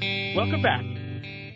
Welcome 0.00 0.62
back. 0.62 0.80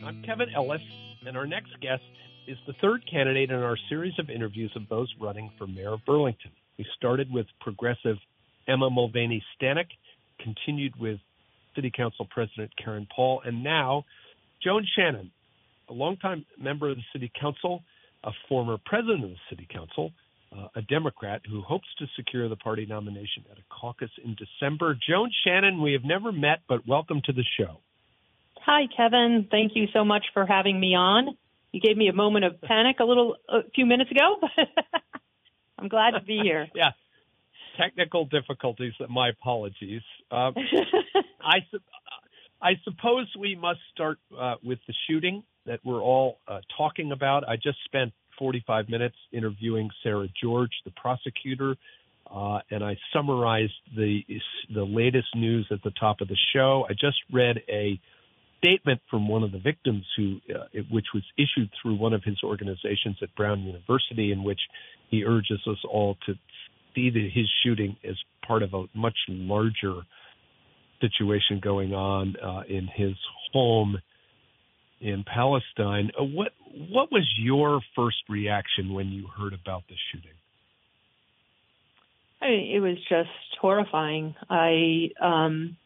I'm 0.05 0.23
Kevin 0.27 0.49
Ellis, 0.55 0.81
and 1.27 1.37
our 1.37 1.47
next 1.47 1.71
guest 1.81 2.03
is 2.49 2.57
the 2.67 2.73
third 2.81 3.03
candidate 3.09 3.51
in 3.51 3.57
our 3.57 3.77
series 3.89 4.15
of 4.19 4.31
interviews 4.31 4.73
of 4.75 4.89
those 4.89 5.13
running 5.21 5.51
for 5.59 5.67
mayor 5.67 5.93
of 5.93 6.01
Burlington. 6.05 6.51
We 6.77 6.85
started 6.97 7.33
with 7.33 7.47
progressive 7.61 8.17
Emma 8.67 8.91
Mulvaney 8.91 9.45
Stanak, 9.55 9.87
continued 10.41 10.99
with 10.99 11.19
City 11.77 11.93
Council 11.95 12.27
President 12.31 12.73
Karen 12.83 13.07
Paul, 13.15 13.43
and 13.45 13.63
now 13.63 14.05
Joan 14.63 14.87
Shannon, 14.97 15.31
a 15.89 15.93
longtime 15.93 16.45
member 16.59 16.91
of 16.91 16.97
the 16.97 17.05
City 17.13 17.31
Council, 17.41 17.83
a 18.25 18.33
former 18.49 18.77
president 18.85 19.25
of 19.25 19.31
the 19.31 19.37
City 19.51 19.69
Council, 19.73 20.11
uh, 20.57 20.67
a 20.75 20.83
Democrat 20.83 21.43
who 21.49 21.61
hopes 21.63 21.89
to 21.99 22.07
secure 22.17 22.49
the 22.49 22.57
party 22.57 22.87
nomination 22.87 23.45
at 23.53 23.59
a 23.59 23.63
caucus 23.71 24.11
in 24.25 24.35
December. 24.35 24.99
Joan 25.09 25.31
Shannon, 25.45 25.81
we 25.81 25.93
have 25.93 26.05
never 26.05 26.33
met, 26.33 26.61
but 26.69 26.87
welcome 26.89 27.21
to 27.27 27.33
the 27.33 27.45
show. 27.59 27.79
Hi, 28.65 28.83
Kevin. 28.97 29.49
Thank 29.51 29.73
you 29.75 29.87
so 29.93 30.05
much 30.05 30.25
for 30.33 30.47
having 30.47 30.79
me 30.79 30.95
on. 30.95 31.37
You 31.73 31.81
gave 31.81 31.97
me 31.97 32.09
a 32.09 32.13
moment 32.13 32.45
of 32.45 32.61
panic 32.61 32.97
a 33.01 33.05
little 33.05 33.37
a 33.49 33.61
few 33.75 33.87
minutes 33.87 34.11
ago. 34.11 34.37
I'm 35.79 35.89
glad 35.89 36.13
to 36.13 36.21
be 36.21 36.39
here. 36.43 36.69
yeah, 36.75 36.91
technical 37.79 38.27
difficulties. 38.27 38.93
My 39.09 39.31
apologies. 39.31 40.03
Uh, 40.31 40.53
I 41.41 41.59
I 42.61 42.73
suppose 42.85 43.27
we 43.39 43.57
must 43.57 43.81
start 43.93 44.19
uh, 44.39 44.55
with 44.63 44.79
the 44.87 44.95
shooting 45.09 45.43
that 45.67 45.81
we're 45.85 46.01
all 46.03 46.39
uh, 46.47 46.61
talking 46.77 47.11
about. 47.11 47.49
I 47.49 47.57
just 47.57 47.79
spent 47.85 48.13
45 48.39 48.89
minutes 48.89 49.17
interviewing 49.33 49.91
Sarah 50.03 50.29
George, 50.41 50.71
the 50.85 50.93
prosecutor, 50.93 51.77
uh, 52.33 52.61
and 52.71 52.85
I 52.85 52.97
summarized 53.13 53.73
the 53.97 54.21
the 54.73 54.85
latest 54.85 55.35
news 55.35 55.67
at 55.71 55.83
the 55.83 55.93
top 55.99 56.21
of 56.21 56.29
the 56.29 56.39
show. 56.55 56.87
I 56.89 56.93
just 56.93 57.19
read 57.33 57.59
a 57.69 57.99
statement 58.63 59.01
from 59.11 59.29
one 59.29 59.43
of 59.43 59.53
the 59.53 59.59
victims 59.59 60.05
who, 60.17 60.39
uh, 60.55 60.65
which 60.91 61.07
was 61.13 61.25
issued 61.37 61.71
through 61.81 61.97
one 61.97 62.13
of 62.13 62.23
his 62.23 62.39
organizations 62.45 63.17
at 63.23 63.35
Brown 63.35 63.63
University, 63.63 64.33
in 64.33 64.45
which 64.45 64.61
he 65.11 65.25
urges 65.25 65.61
us 65.67 65.79
all 65.91 66.17
to 66.27 66.35
see 66.95 67.11
the, 67.11 67.29
his 67.29 67.49
shooting 67.65 67.97
as 68.09 68.17
part 68.47 68.63
of 68.63 68.73
a 68.75 68.85
much 68.95 69.17
larger 69.29 70.03
situation 71.01 71.61
going 71.63 71.93
on 71.93 72.37
uh, 72.37 72.63
in 72.69 72.87
his 72.95 73.15
home 73.53 73.99
in 75.01 75.25
Palestine. 75.25 76.11
Uh, 76.19 76.23
what 76.23 76.53
what 76.89 77.11
was 77.13 77.29
your 77.37 77.81
first 77.97 78.19
reaction 78.29 78.95
when 78.95 79.09
you 79.09 79.27
heard 79.27 79.53
about 79.53 79.83
the 79.89 79.95
shooting? 80.11 80.31
I 82.41 82.49
mean, 82.49 82.75
it 82.75 82.81
was 82.81 82.97
just 83.09 83.59
horrifying. 83.61 84.35
I 84.49 85.11
um, 85.21 85.77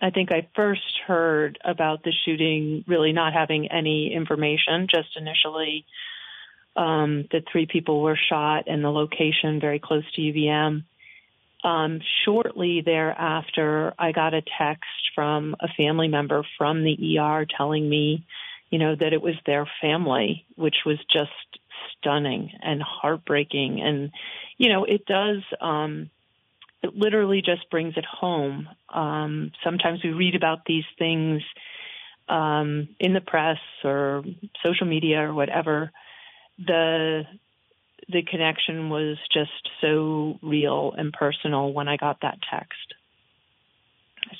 I 0.00 0.10
think 0.10 0.30
I 0.30 0.48
first 0.54 1.00
heard 1.06 1.58
about 1.64 2.04
the 2.04 2.12
shooting 2.24 2.84
really 2.86 3.12
not 3.12 3.32
having 3.32 3.70
any 3.70 4.12
information, 4.14 4.86
just 4.88 5.16
initially 5.16 5.84
um, 6.76 7.26
that 7.32 7.44
three 7.50 7.66
people 7.66 8.00
were 8.00 8.18
shot 8.28 8.64
and 8.68 8.84
the 8.84 8.90
location 8.90 9.60
very 9.60 9.80
close 9.80 10.04
to 10.14 10.20
UVM. 10.20 10.84
Um, 11.64 12.00
shortly 12.24 12.82
thereafter, 12.82 13.92
I 13.98 14.12
got 14.12 14.34
a 14.34 14.42
text 14.58 15.10
from 15.16 15.56
a 15.58 15.66
family 15.76 16.06
member 16.06 16.44
from 16.56 16.84
the 16.84 17.18
ER 17.18 17.46
telling 17.56 17.88
me, 17.88 18.24
you 18.70 18.78
know, 18.78 18.94
that 18.94 19.12
it 19.12 19.20
was 19.20 19.34
their 19.44 19.68
family, 19.80 20.46
which 20.54 20.76
was 20.86 20.98
just 21.12 21.32
stunning 21.98 22.52
and 22.62 22.80
heartbreaking. 22.80 23.80
And, 23.82 24.12
you 24.56 24.68
know, 24.68 24.84
it 24.84 25.04
does, 25.06 25.42
um, 25.60 26.10
it 26.82 26.94
literally 26.94 27.42
just 27.42 27.68
brings 27.70 27.94
it 27.96 28.04
home. 28.04 28.68
Um, 28.92 29.52
sometimes 29.64 30.00
we 30.02 30.10
read 30.10 30.34
about 30.34 30.64
these 30.66 30.84
things 30.98 31.42
um, 32.28 32.88
in 33.00 33.14
the 33.14 33.20
press 33.20 33.58
or 33.84 34.22
social 34.62 34.86
media 34.86 35.22
or 35.22 35.34
whatever. 35.34 35.90
The 36.58 37.22
the 38.10 38.22
connection 38.22 38.88
was 38.88 39.18
just 39.32 39.50
so 39.80 40.38
real 40.42 40.94
and 40.96 41.12
personal 41.12 41.72
when 41.72 41.88
I 41.88 41.96
got 41.96 42.22
that 42.22 42.38
text. 42.50 42.94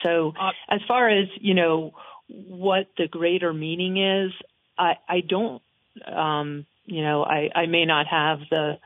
So, 0.03 0.33
uh, 0.41 0.53
as 0.71 0.81
far 0.87 1.09
as 1.09 1.29
you 1.41 1.55
know, 1.55 1.93
what 2.29 2.87
the 2.97 3.09
greater 3.09 3.53
meaning 3.53 3.97
is, 3.97 4.33
I 4.79 4.95
I 5.09 5.21
don't. 5.21 5.63
Um, 6.07 6.67
you 6.87 7.03
know, 7.03 7.25
I 7.25 7.51
I 7.55 7.67
may 7.67 7.85
not 7.85 8.07
have 8.07 8.41
the 8.51 8.79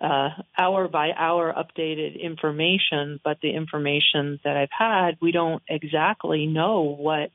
uh, 0.00 0.30
hour 0.56 0.88
by 0.88 1.10
hour 1.16 1.52
updated 1.52 2.20
information, 2.20 3.20
but 3.22 3.38
the 3.42 3.50
information 3.54 4.40
that 4.44 4.56
I've 4.56 4.68
had, 4.76 5.18
we 5.20 5.32
don't 5.32 5.62
exactly 5.68 6.46
know 6.46 6.82
what 6.82 7.30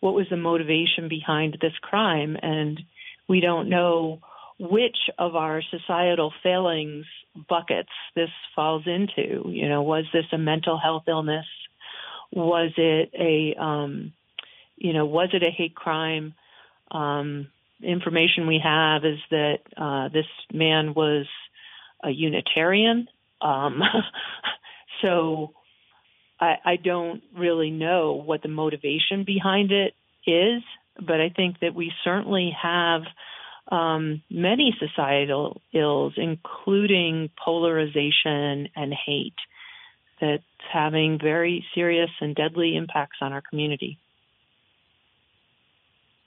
what 0.00 0.14
was 0.14 0.26
the 0.30 0.36
motivation 0.36 1.08
behind 1.10 1.58
this 1.60 1.74
crime, 1.82 2.36
and 2.40 2.80
we 3.28 3.40
don't 3.40 3.68
know 3.68 4.20
which 4.58 4.96
of 5.18 5.36
our 5.36 5.62
societal 5.70 6.32
failings 6.42 7.04
buckets 7.48 7.90
this 8.14 8.30
falls 8.54 8.84
into. 8.86 9.50
You 9.50 9.68
know, 9.68 9.82
was 9.82 10.04
this 10.12 10.24
a 10.32 10.38
mental 10.38 10.78
health 10.78 11.04
illness? 11.06 11.46
Was 12.32 12.72
it 12.78 13.10
a 13.18 13.60
um, 13.62 14.14
you 14.76 14.94
know, 14.94 15.04
was 15.04 15.28
it 15.34 15.42
a 15.42 15.50
hate 15.50 15.74
crime? 15.74 16.34
Um, 16.90 17.48
information 17.82 18.46
we 18.46 18.60
have 18.62 19.04
is 19.04 19.18
that 19.30 19.58
uh, 19.76 20.08
this 20.08 20.26
man 20.52 20.94
was 20.94 21.26
a 22.02 22.10
Unitarian. 22.10 23.08
Um, 23.40 23.80
so 25.02 25.52
I, 26.40 26.56
I 26.64 26.76
don't 26.76 27.22
really 27.36 27.70
know 27.70 28.22
what 28.24 28.42
the 28.42 28.48
motivation 28.48 29.24
behind 29.24 29.72
it 29.72 29.94
is, 30.26 30.62
but 30.96 31.20
I 31.20 31.30
think 31.34 31.60
that 31.60 31.74
we 31.74 31.92
certainly 32.04 32.56
have 32.60 33.02
um, 33.70 34.22
many 34.30 34.74
societal 34.78 35.60
ills, 35.72 36.14
including 36.16 37.30
polarization 37.42 38.68
and 38.74 38.92
hate, 38.92 39.34
that's 40.20 40.42
having 40.72 41.18
very 41.22 41.64
serious 41.74 42.10
and 42.20 42.34
deadly 42.34 42.76
impacts 42.76 43.18
on 43.20 43.32
our 43.32 43.42
community 43.48 43.98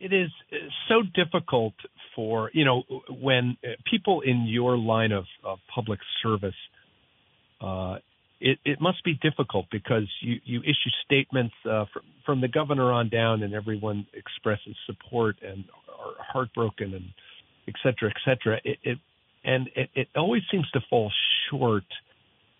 it 0.03 0.11
is 0.11 0.29
so 0.89 1.01
difficult 1.01 1.73
for 2.15 2.51
you 2.53 2.65
know 2.65 2.83
when 3.09 3.57
people 3.89 4.21
in 4.21 4.45
your 4.47 4.77
line 4.77 5.11
of, 5.11 5.25
of 5.43 5.59
public 5.73 5.99
service 6.21 6.55
uh, 7.61 7.97
it, 8.43 8.59
it, 8.65 8.81
must 8.81 9.03
be 9.05 9.13
difficult 9.21 9.67
because 9.71 10.03
you, 10.19 10.35
you 10.43 10.59
issue 10.61 10.89
statements 11.05 11.53
uh, 11.65 11.85
from, 11.93 12.01
from, 12.25 12.41
the 12.41 12.49
governor 12.49 12.91
on 12.91 13.07
down, 13.07 13.41
and 13.41 13.53
everyone 13.53 14.05
expresses 14.13 14.75
support 14.85 15.37
and 15.41 15.63
are 15.87 16.13
heartbroken 16.19 16.93
and 16.93 17.05
et 17.69 17.75
cetera, 17.81 18.09
et 18.09 18.17
cetera. 18.25 18.59
It, 18.65 18.79
it 18.83 18.97
and 19.45 19.69
it, 19.75 19.89
it, 19.95 20.07
always 20.15 20.41
seems 20.51 20.69
to 20.71 20.81
fall 20.89 21.11
short 21.49 21.85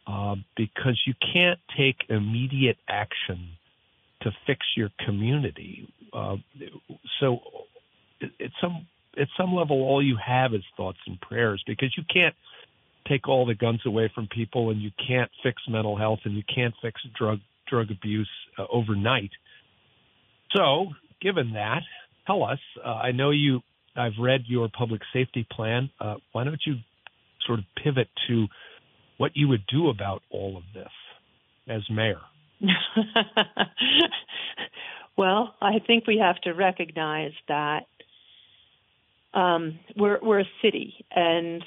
uh, 0.08 0.36
because 0.56 1.02
you 1.06 1.14
can't 1.34 1.60
take 1.78 1.98
immediate 2.10 2.78
action 2.88 3.50
to 4.22 4.32
fix 4.48 4.62
your 4.78 4.90
community. 5.06 5.88
Uh, 6.14 6.38
so 7.20 7.40
at 8.22 8.52
some 8.62 8.88
at 9.20 9.28
some 9.38 9.54
level, 9.54 9.78
all 9.78 10.04
you 10.04 10.18
have 10.24 10.54
is 10.54 10.64
thoughts 10.76 11.00
and 11.08 11.20
prayers 11.22 11.64
because 11.68 11.94
you 11.98 12.04
can't 12.12 12.36
take 13.08 13.28
all 13.28 13.46
the 13.46 13.56
guns 13.56 13.82
away 13.86 14.12
from 14.14 14.28
people, 14.28 14.70
and 14.70 14.82
you 14.82 14.92
can't 15.08 15.30
fix 15.44 15.62
mental 15.68 15.98
health, 15.98 16.20
and 16.26 16.36
you 16.36 16.44
can't 16.54 16.74
fix 16.82 17.02
drug 17.18 17.40
drug 17.68 17.92
abuse 17.92 18.30
uh, 18.58 18.66
overnight. 18.72 19.32
So, 20.56 20.88
given 21.22 21.54
that, 21.54 21.82
tell 22.28 22.44
us. 22.44 22.60
Uh, 22.84 22.90
I 22.90 23.12
know 23.12 23.32
you. 23.32 23.62
I've 23.96 24.14
read 24.20 24.42
your 24.48 24.70
public 24.76 25.02
safety 25.12 25.46
plan. 25.52 25.90
Uh, 26.00 26.16
why 26.32 26.44
don't 26.44 26.62
you 26.66 26.76
sort 27.46 27.60
of 27.60 27.66
pivot 27.84 28.08
to 28.28 28.48
what 29.18 29.32
you 29.36 29.48
would 29.48 29.66
do 29.68 29.90
about 29.90 30.24
all 30.32 30.58
of 30.58 30.64
this 30.74 30.92
as 31.68 31.82
mayor? 31.90 32.22
well, 35.18 35.56
I 35.62 35.80
think 35.86 36.08
we 36.08 36.18
have 36.20 36.40
to 36.42 36.52
recognize 36.54 37.34
that 37.48 37.82
um, 39.34 39.80
we're 39.96 40.20
we're 40.22 40.42
a 40.42 40.50
city, 40.62 41.06
and 41.12 41.64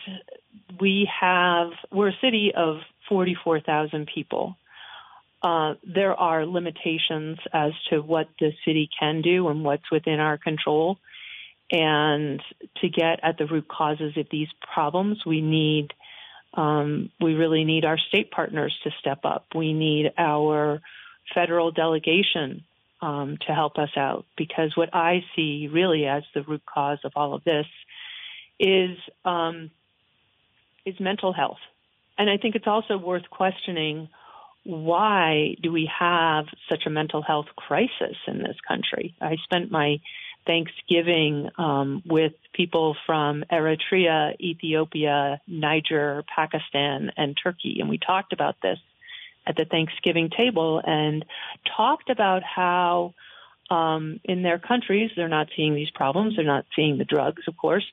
we 0.80 1.08
have 1.20 1.70
we're 1.92 2.08
a 2.08 2.18
city 2.20 2.52
of 2.56 2.78
forty 3.08 3.36
four 3.42 3.60
thousand 3.60 4.08
people. 4.12 4.56
Uh, 5.42 5.74
there 5.84 6.14
are 6.14 6.46
limitations 6.46 7.38
as 7.52 7.72
to 7.90 8.00
what 8.00 8.28
the 8.40 8.52
city 8.64 8.88
can 8.98 9.22
do 9.22 9.48
and 9.48 9.64
what's 9.64 9.90
within 9.90 10.18
our 10.18 10.38
control. 10.38 10.98
And 11.70 12.40
to 12.80 12.88
get 12.88 13.20
at 13.22 13.38
the 13.38 13.46
root 13.46 13.66
causes 13.68 14.16
of 14.16 14.26
these 14.30 14.48
problems, 14.72 15.26
we 15.26 15.40
need 15.40 15.92
um, 16.54 17.10
we 17.20 17.34
really 17.34 17.64
need 17.64 17.84
our 17.84 17.98
state 17.98 18.30
partners 18.30 18.76
to 18.84 18.90
step 19.00 19.20
up. 19.24 19.46
We 19.54 19.72
need 19.72 20.12
our 20.16 20.80
federal 21.34 21.72
delegation 21.72 22.64
um, 23.00 23.38
to 23.46 23.54
help 23.54 23.76
us 23.78 23.90
out 23.96 24.24
because 24.36 24.76
what 24.76 24.94
I 24.94 25.24
see 25.34 25.68
really 25.70 26.06
as 26.06 26.22
the 26.34 26.42
root 26.42 26.62
cause 26.66 26.98
of 27.04 27.12
all 27.16 27.34
of 27.34 27.44
this 27.44 27.66
is 28.58 28.96
um, 29.24 29.70
is 30.84 30.98
mental 31.00 31.32
health, 31.32 31.58
and 32.16 32.30
I 32.30 32.36
think 32.36 32.54
it's 32.54 32.66
also 32.66 32.96
worth 32.96 33.28
questioning 33.30 34.08
why 34.64 35.54
do 35.62 35.70
we 35.70 35.88
have 35.98 36.46
such 36.68 36.86
a 36.86 36.90
mental 36.90 37.22
health 37.22 37.46
crisis 37.54 38.16
in 38.26 38.38
this 38.38 38.56
country? 38.66 39.14
I 39.20 39.36
spent 39.44 39.70
my 39.70 40.00
Thanksgiving 40.44 41.50
um, 41.56 42.02
with 42.04 42.32
people 42.52 42.96
from 43.06 43.44
Eritrea, 43.50 44.40
Ethiopia, 44.40 45.40
Niger, 45.46 46.24
Pakistan, 46.34 47.12
and 47.16 47.36
Turkey, 47.40 47.78
and 47.80 47.88
we 47.88 47.98
talked 47.98 48.32
about 48.32 48.56
this 48.62 48.78
at 49.46 49.56
the 49.56 49.64
Thanksgiving 49.64 50.30
table 50.36 50.80
and 50.84 51.24
talked 51.76 52.10
about 52.10 52.42
how 52.42 53.14
um, 53.70 54.20
in 54.24 54.42
their 54.42 54.58
countries 54.58 55.10
they're 55.16 55.28
not 55.28 55.48
seeing 55.56 55.74
these 55.74 55.90
problems, 55.90 56.36
they're 56.36 56.44
not 56.44 56.66
seeing 56.74 56.98
the 56.98 57.04
drugs, 57.04 57.42
of 57.48 57.56
course, 57.56 57.84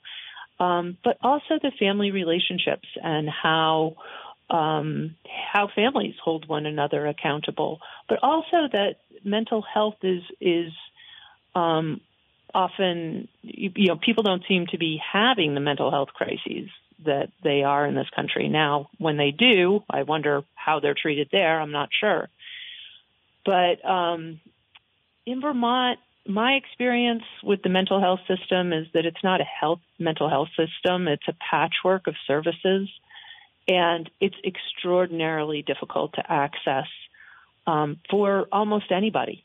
um, 0.60 0.98
but 1.04 1.18
also 1.22 1.60
the 1.62 1.72
family 1.80 2.12
relationships 2.12 2.88
and 3.02 3.30
how 3.30 3.96
um, 4.50 5.16
how 5.52 5.70
families 5.74 6.16
hold 6.24 6.48
one 6.48 6.66
another 6.66 7.08
accountable, 7.08 7.80
but 8.08 8.20
also 8.22 8.68
that 8.72 8.96
mental 9.24 9.62
health 9.62 9.96
is 10.04 10.22
is 10.40 10.72
um, 11.56 12.02
often 12.54 13.28
you, 13.42 13.72
you 13.76 13.88
know 13.88 13.96
people 13.96 14.24
don't 14.24 14.44
seem 14.48 14.68
to 14.68 14.78
be 14.78 15.02
having 15.12 15.54
the 15.54 15.60
mental 15.60 15.90
health 15.90 16.10
crises 16.14 16.70
that 17.06 17.30
they 17.44 17.64
are 17.64 17.86
in 17.86 17.96
this 17.96 18.10
country 18.16 18.50
now. 18.50 18.90
When 18.98 19.18
they 19.18 19.32
do, 19.32 19.84
I 19.90 20.04
wonder 20.04 20.44
how 20.56 20.80
they're 20.80 20.96
treated 21.00 21.30
there. 21.32 21.60
I'm 21.60 21.72
not 21.72 21.90
sure, 21.98 22.30
but 23.46 23.84
um, 23.86 24.40
in 25.26 25.42
Vermont, 25.42 26.00
my 26.26 26.54
experience 26.54 27.24
with 27.44 27.62
the 27.64 27.70
mental 27.70 28.00
health 28.00 28.22
system 28.28 28.72
is 28.72 28.88
that 28.94 29.06
it's 29.06 29.24
not 29.24 29.42
a 29.42 29.46
health 29.46 29.82
mental 30.00 30.30
health 30.30 30.50
system; 30.58 31.08
it's 31.08 31.28
a 31.28 31.36
patchwork 31.50 32.08
of 32.08 32.16
services 32.28 32.90
and 33.68 34.10
it's 34.20 34.36
extraordinarily 34.46 35.62
difficult 35.62 36.14
to 36.14 36.32
access 36.32 36.88
um, 37.66 38.00
for 38.10 38.48
almost 38.52 38.92
anybody. 38.92 39.44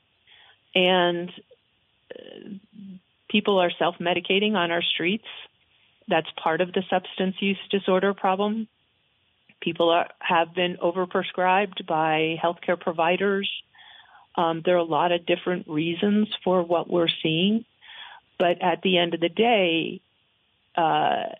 And 0.75 1.31
uh, 2.15 2.49
people 3.31 3.59
are 3.59 3.71
self 3.79 3.97
medicating 3.99 4.55
on 4.55 4.71
our 4.71 4.83
streets. 4.83 5.27
That's 6.09 6.29
part 6.43 6.61
of 6.61 6.73
the 6.73 6.83
substance 6.89 7.37
use 7.41 7.59
disorder 7.71 8.15
problem. 8.15 8.69
People 9.61 9.91
are, 9.91 10.09
have 10.21 10.55
been 10.55 10.77
overprescribed 10.83 11.87
by 11.87 12.37
healthcare 12.43 12.81
providers. 12.81 13.51
Um, 14.37 14.63
there 14.65 14.77
are 14.77 14.79
a 14.79 14.85
lot 14.85 15.13
of 15.13 15.27
different 15.27 15.69
reasons 15.69 16.29
for 16.45 16.63
what 16.63 16.89
we're 16.89 17.09
seeing. 17.23 17.65
But 18.39 18.63
at 18.63 18.83
the 18.83 18.99
end 18.99 19.15
of 19.15 19.21
the 19.21 19.29
day, 19.29 20.01
uh, 20.77 21.35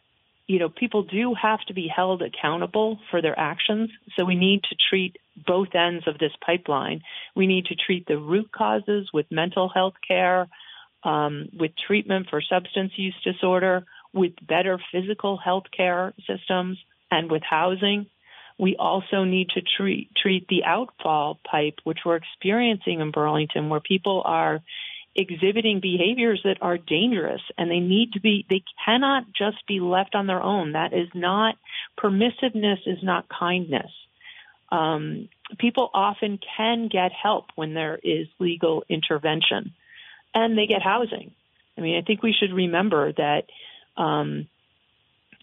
you 0.49 0.59
know, 0.59 0.69
people 0.69 1.03
do 1.05 1.35
have 1.35 1.61
to 1.69 1.75
be 1.75 1.89
held 1.95 2.23
accountable 2.23 2.99
for 3.11 3.23
their 3.23 3.39
actions. 3.39 3.91
So 4.17 4.25
we 4.25 4.35
need 4.35 4.65
to 4.65 4.77
treat 4.91 5.17
both 5.47 5.75
ends 5.75 6.09
of 6.09 6.19
this 6.19 6.33
pipeline. 6.45 7.03
We 7.37 7.47
need 7.47 7.67
to 7.67 7.77
treat 7.77 8.07
the 8.07 8.19
root 8.19 8.51
causes 8.51 9.11
with 9.13 9.27
mental 9.31 9.69
health 9.69 9.95
care, 10.07 10.49
um, 11.05 11.51
with 11.53 11.73
treatment 11.87 12.29
for 12.31 12.41
substance 12.41 12.93
use 12.97 13.15
disorder, 13.23 13.85
with 14.13 14.33
better 14.47 14.79
physical 14.93 15.37
health 15.37 15.65
care 15.77 16.15
systems, 16.27 16.79
and 17.11 17.31
with 17.31 17.43
housing. 17.43 18.07
We 18.59 18.77
also 18.77 19.25
need 19.25 19.51
to 19.51 19.63
treat 19.77 20.11
treat 20.17 20.49
the 20.49 20.65
outfall 20.65 21.39
pipe, 21.49 21.79
which 21.85 21.99
we're 22.05 22.17
experiencing 22.17 23.01
in 23.01 23.13
Burlington, 23.13 23.69
where 23.69 23.81
people 23.81 24.23
are 24.25 24.61
exhibiting 25.15 25.81
behaviors 25.81 26.41
that 26.45 26.59
are 26.61 26.79
dangerous 26.79 27.41
and 27.57 27.71
they 27.71 27.81
need 27.81 28.13
to 28.13 28.21
be 28.21 28.47
they 28.49 28.63
cannot 28.85 29.25
just 29.37 29.67
be 29.67 29.81
left 29.81 30.15
on 30.15 30.27
their 30.27 30.43
own. 30.43 30.73
That 30.73 30.93
is 30.93 31.09
not 31.15 31.57
permissiveness 31.99 32.79
is 32.87 33.03
not 33.03 33.27
kindness. 33.29 33.91
Um, 34.71 35.29
people 35.59 35.91
often 35.95 36.39
can 36.57 36.89
get 36.89 37.11
help 37.11 37.47
when 37.55 37.75
there 37.75 37.99
is 38.03 38.27
legal 38.39 38.85
intervention 38.89 39.73
and 40.35 40.59
they 40.59 40.67
get 40.67 40.83
housing. 40.83 41.33
I 41.77 41.81
mean 41.81 41.97
i 41.97 42.03
think 42.03 42.23
we 42.23 42.35
should 42.39 42.53
remember 42.53 43.13
that 43.13 43.45
um, 43.99 44.49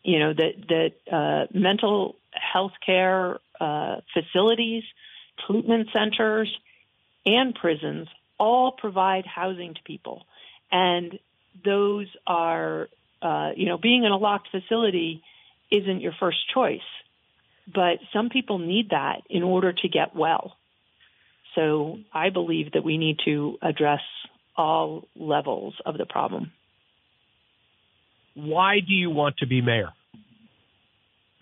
you 0.03 0.19
know 0.19 0.33
that 0.33 0.53
that 0.69 1.15
uh, 1.15 1.45
mental 1.53 2.15
health 2.31 2.73
care 2.85 3.39
uh, 3.59 3.97
facilities 4.13 4.83
treatment 5.47 5.89
centers 5.93 6.53
and 7.25 7.55
prisons 7.55 8.07
all 8.39 8.71
provide 8.71 9.25
housing 9.25 9.73
to 9.73 9.81
people. 9.83 10.25
And 10.71 11.19
those 11.63 12.07
are, 12.27 12.89
uh, 13.21 13.51
you 13.55 13.65
know, 13.67 13.77
being 13.77 14.03
in 14.03 14.11
a 14.11 14.17
locked 14.17 14.49
facility 14.49 15.23
isn't 15.71 16.01
your 16.01 16.13
first 16.19 16.37
choice, 16.53 16.79
but 17.73 17.99
some 18.13 18.29
people 18.29 18.59
need 18.59 18.89
that 18.89 19.21
in 19.29 19.43
order 19.43 19.73
to 19.73 19.89
get 19.89 20.15
well. 20.15 20.55
So 21.55 21.99
I 22.13 22.29
believe 22.29 22.73
that 22.73 22.83
we 22.83 22.97
need 22.97 23.19
to 23.25 23.57
address 23.61 24.01
all 24.57 25.07
levels 25.15 25.75
of 25.85 25.97
the 25.97 26.05
problem. 26.05 26.51
Why 28.35 28.79
do 28.79 28.93
you 28.93 29.09
want 29.09 29.37
to 29.37 29.47
be 29.47 29.61
mayor? 29.61 29.91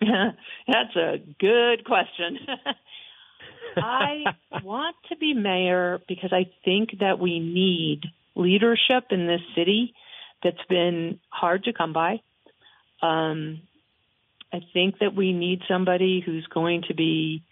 That's 0.00 0.96
a 0.96 1.16
good 1.38 1.84
question. 1.84 2.38
I 3.76 4.24
want 4.62 4.96
to 5.08 5.16
be 5.16 5.34
mayor 5.34 6.00
because 6.08 6.32
I 6.32 6.46
think 6.64 7.00
that 7.00 7.18
we 7.18 7.40
need 7.40 8.02
leadership 8.36 9.06
in 9.10 9.26
this 9.26 9.40
city 9.56 9.94
that's 10.42 10.64
been 10.68 11.18
hard 11.28 11.64
to 11.64 11.72
come 11.72 11.92
by. 11.92 12.20
Um, 13.02 13.62
I 14.52 14.60
think 14.72 14.98
that 15.00 15.14
we 15.16 15.32
need 15.32 15.62
somebody 15.68 16.22
who's 16.24 16.46
going 16.46 16.82
to 16.88 16.94
be 16.94 17.42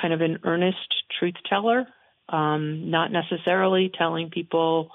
kind 0.00 0.14
of 0.14 0.20
an 0.20 0.38
earnest 0.44 0.94
truth 1.18 1.34
teller, 1.48 1.86
um, 2.28 2.90
not 2.90 3.12
necessarily 3.12 3.90
telling 3.96 4.30
people 4.30 4.90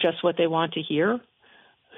just 0.00 0.22
what 0.24 0.36
they 0.38 0.46
want 0.46 0.74
to 0.74 0.80
hear, 0.80 1.20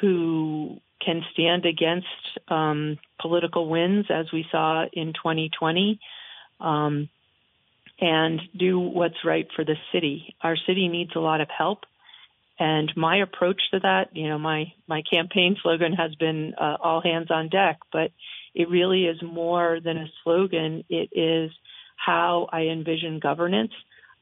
who 0.01 0.81
can 1.05 1.23
stand 1.33 1.65
against 1.67 2.07
um, 2.49 2.99
political 3.21 3.69
winds, 3.69 4.09
as 4.11 4.27
we 4.33 4.45
saw 4.51 4.85
in 4.93 5.13
2020. 5.13 5.99
Um, 6.61 7.09
and 8.01 8.41
do 8.57 8.79
what's 8.79 9.25
right 9.25 9.47
for 9.55 9.65
the 9.65 9.77
city. 9.93 10.35
Our 10.43 10.57
city 10.67 10.89
needs 10.89 11.13
a 11.15 11.21
lot 11.21 11.41
of 11.41 11.49
help. 11.57 11.81
And 12.59 12.93
my 12.97 13.19
approach 13.19 13.61
to 13.73 13.81
that, 13.81 14.09
you 14.13 14.29
know, 14.29 14.39
my, 14.39 14.73
my 14.87 15.03
campaign 15.11 15.57
slogan 15.63 15.93
has 15.95 16.15
been 16.15 16.55
uh, 16.61 16.77
all 16.83 17.01
hands 17.01 17.31
on 17.31 17.49
deck, 17.49 17.79
but 17.93 18.11
it 18.55 18.69
really 18.69 19.05
is 19.05 19.17
more 19.23 19.81
than 19.83 19.97
a 19.97 20.07
slogan. 20.23 20.85
It 20.89 21.11
is 21.13 21.51
how 21.97 22.49
I 22.53 22.63
envision 22.63 23.19
governance. 23.19 23.73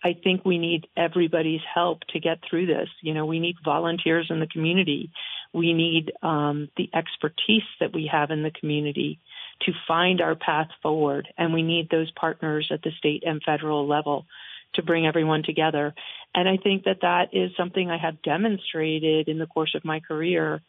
I 0.04 0.14
think 0.22 0.44
we 0.44 0.58
need 0.58 0.86
everybody's 0.96 1.60
help 1.74 2.02
to 2.12 2.20
get 2.20 2.38
through 2.48 2.66
this. 2.66 2.88
You 3.02 3.14
know, 3.14 3.26
we 3.26 3.40
need 3.40 3.56
volunteers 3.64 4.28
in 4.30 4.38
the 4.38 4.46
community. 4.46 5.10
We 5.52 5.72
need 5.72 6.12
um, 6.22 6.68
the 6.76 6.90
expertise 6.94 7.62
that 7.80 7.92
we 7.92 8.10
have 8.12 8.30
in 8.30 8.42
the 8.42 8.50
community 8.50 9.18
to 9.62 9.72
find 9.86 10.20
our 10.20 10.34
path 10.34 10.68
forward. 10.82 11.28
And 11.36 11.52
we 11.52 11.62
need 11.62 11.88
those 11.90 12.10
partners 12.12 12.68
at 12.72 12.82
the 12.82 12.90
state 12.98 13.24
and 13.26 13.42
federal 13.44 13.88
level 13.88 14.26
to 14.74 14.82
bring 14.82 15.06
everyone 15.06 15.42
together. 15.42 15.94
And 16.34 16.48
I 16.48 16.58
think 16.62 16.84
that 16.84 17.00
that 17.02 17.28
is 17.32 17.50
something 17.56 17.90
I 17.90 17.98
have 17.98 18.22
demonstrated 18.22 19.28
in 19.28 19.38
the 19.38 19.46
course 19.46 19.74
of 19.74 19.84
my 19.84 20.00
career. 20.00 20.60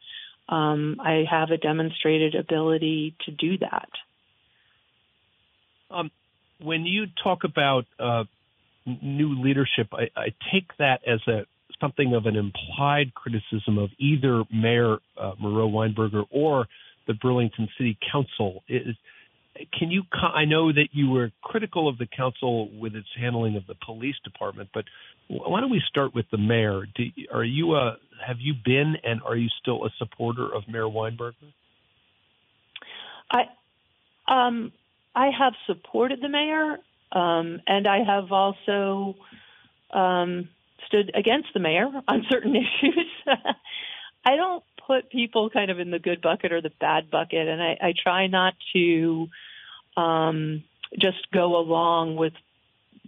Um, 0.47 0.97
I 0.99 1.25
have 1.29 1.51
a 1.51 1.57
demonstrated 1.57 2.35
ability 2.35 3.15
to 3.25 3.31
do 3.31 3.57
that. 3.59 3.89
Um, 5.91 6.11
when 6.61 6.85
you 6.85 7.07
talk 7.23 7.43
about 7.43 7.85
uh, 7.99 8.23
new 8.85 9.41
leadership, 9.41 9.89
I, 9.91 10.09
I, 10.15 10.33
take 10.51 10.75
that 10.77 11.01
as 11.07 11.19
a 11.27 11.45
something 11.81 12.13
of 12.13 12.25
an 12.25 12.35
implied 12.35 13.13
criticism 13.13 13.77
of 13.77 13.89
either 13.97 14.43
Mayor 14.53 14.97
uh, 15.17 15.33
Miro 15.41 15.67
Weinberger 15.67 16.25
or 16.29 16.67
the 17.07 17.13
Burlington 17.13 17.67
City 17.77 17.97
Council. 18.11 18.63
Is, 18.67 18.95
can 19.77 19.91
you? 19.91 20.03
I 20.13 20.45
know 20.45 20.71
that 20.71 20.89
you 20.91 21.09
were 21.09 21.31
critical 21.41 21.89
of 21.89 21.97
the 21.97 22.07
council 22.07 22.69
with 22.79 22.95
its 22.95 23.07
handling 23.19 23.57
of 23.57 23.65
the 23.67 23.75
police 23.85 24.15
department, 24.23 24.69
but 24.73 24.85
why 25.27 25.59
don't 25.59 25.71
we 25.71 25.81
start 25.87 26.15
with 26.15 26.25
the 26.31 26.37
mayor? 26.37 26.85
Do, 26.95 27.03
are 27.33 27.43
you 27.43 27.75
a? 27.75 27.97
Have 28.25 28.37
you 28.39 28.53
been 28.63 28.95
and 29.03 29.21
are 29.25 29.35
you 29.35 29.49
still 29.61 29.85
a 29.85 29.89
supporter 29.97 30.53
of 30.53 30.63
Mayor 30.67 30.83
Weinberger? 30.83 31.33
I, 33.31 33.43
um, 34.27 34.71
I 35.15 35.29
have 35.37 35.53
supported 35.67 36.19
the 36.21 36.29
mayor, 36.29 36.77
um, 37.11 37.61
and 37.67 37.87
I 37.87 37.99
have 38.05 38.31
also 38.31 39.15
um, 39.93 40.49
stood 40.89 41.11
against 41.15 41.49
the 41.53 41.59
mayor 41.59 41.87
on 42.07 42.25
certain 42.29 42.55
issues. 42.55 43.07
I 44.25 44.35
don't 44.35 44.63
put 44.85 45.09
people 45.09 45.49
kind 45.49 45.71
of 45.71 45.79
in 45.79 45.91
the 45.91 45.99
good 45.99 46.21
bucket 46.21 46.51
or 46.51 46.61
the 46.61 46.71
bad 46.81 47.09
bucket, 47.09 47.47
and 47.47 47.61
I, 47.61 47.77
I 47.81 47.93
try 48.01 48.27
not 48.27 48.55
to 48.73 49.27
um, 49.95 50.63
just 50.99 51.31
go 51.31 51.57
along 51.57 52.15
with 52.15 52.33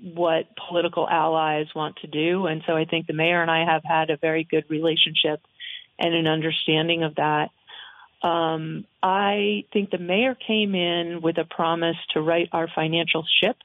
what 0.02 0.46
political 0.70 1.08
allies 1.08 1.68
want 1.76 1.98
to 1.98 2.08
do. 2.08 2.48
And 2.48 2.64
so 2.66 2.76
I 2.76 2.86
think 2.86 3.08
the 3.08 3.14
mayor 3.14 3.42
and 3.42 3.52
I 3.52 3.66
have 3.66 3.84
had 3.84 4.10
a 4.10 4.18
very 4.18 4.44
good 4.44 4.66
relationship 4.70 5.42
and 6.00 6.14
an 6.14 6.28
understanding 6.28 7.04
of 7.04 7.16
that. 7.16 7.50
Um, 8.28 8.86
I 9.02 9.66
think 9.74 9.90
the 9.90 9.98
mayor 9.98 10.36
came 10.36 10.76
in 10.76 11.22
with 11.22 11.38
a 11.38 11.46
promise 11.46 11.98
to 12.14 12.22
right 12.22 12.50
our 12.52 12.68
financial 12.74 13.26
ship 13.42 13.58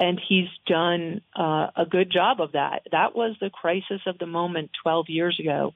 and 0.00 0.18
he's 0.28 0.48
done 0.66 1.20
uh, 1.38 1.68
a 1.76 1.84
good 1.88 2.10
job 2.10 2.40
of 2.40 2.52
that. 2.52 2.82
That 2.90 3.14
was 3.14 3.36
the 3.38 3.50
crisis 3.50 4.00
of 4.06 4.18
the 4.18 4.26
moment 4.26 4.70
12 4.82 5.10
years 5.10 5.38
ago. 5.38 5.74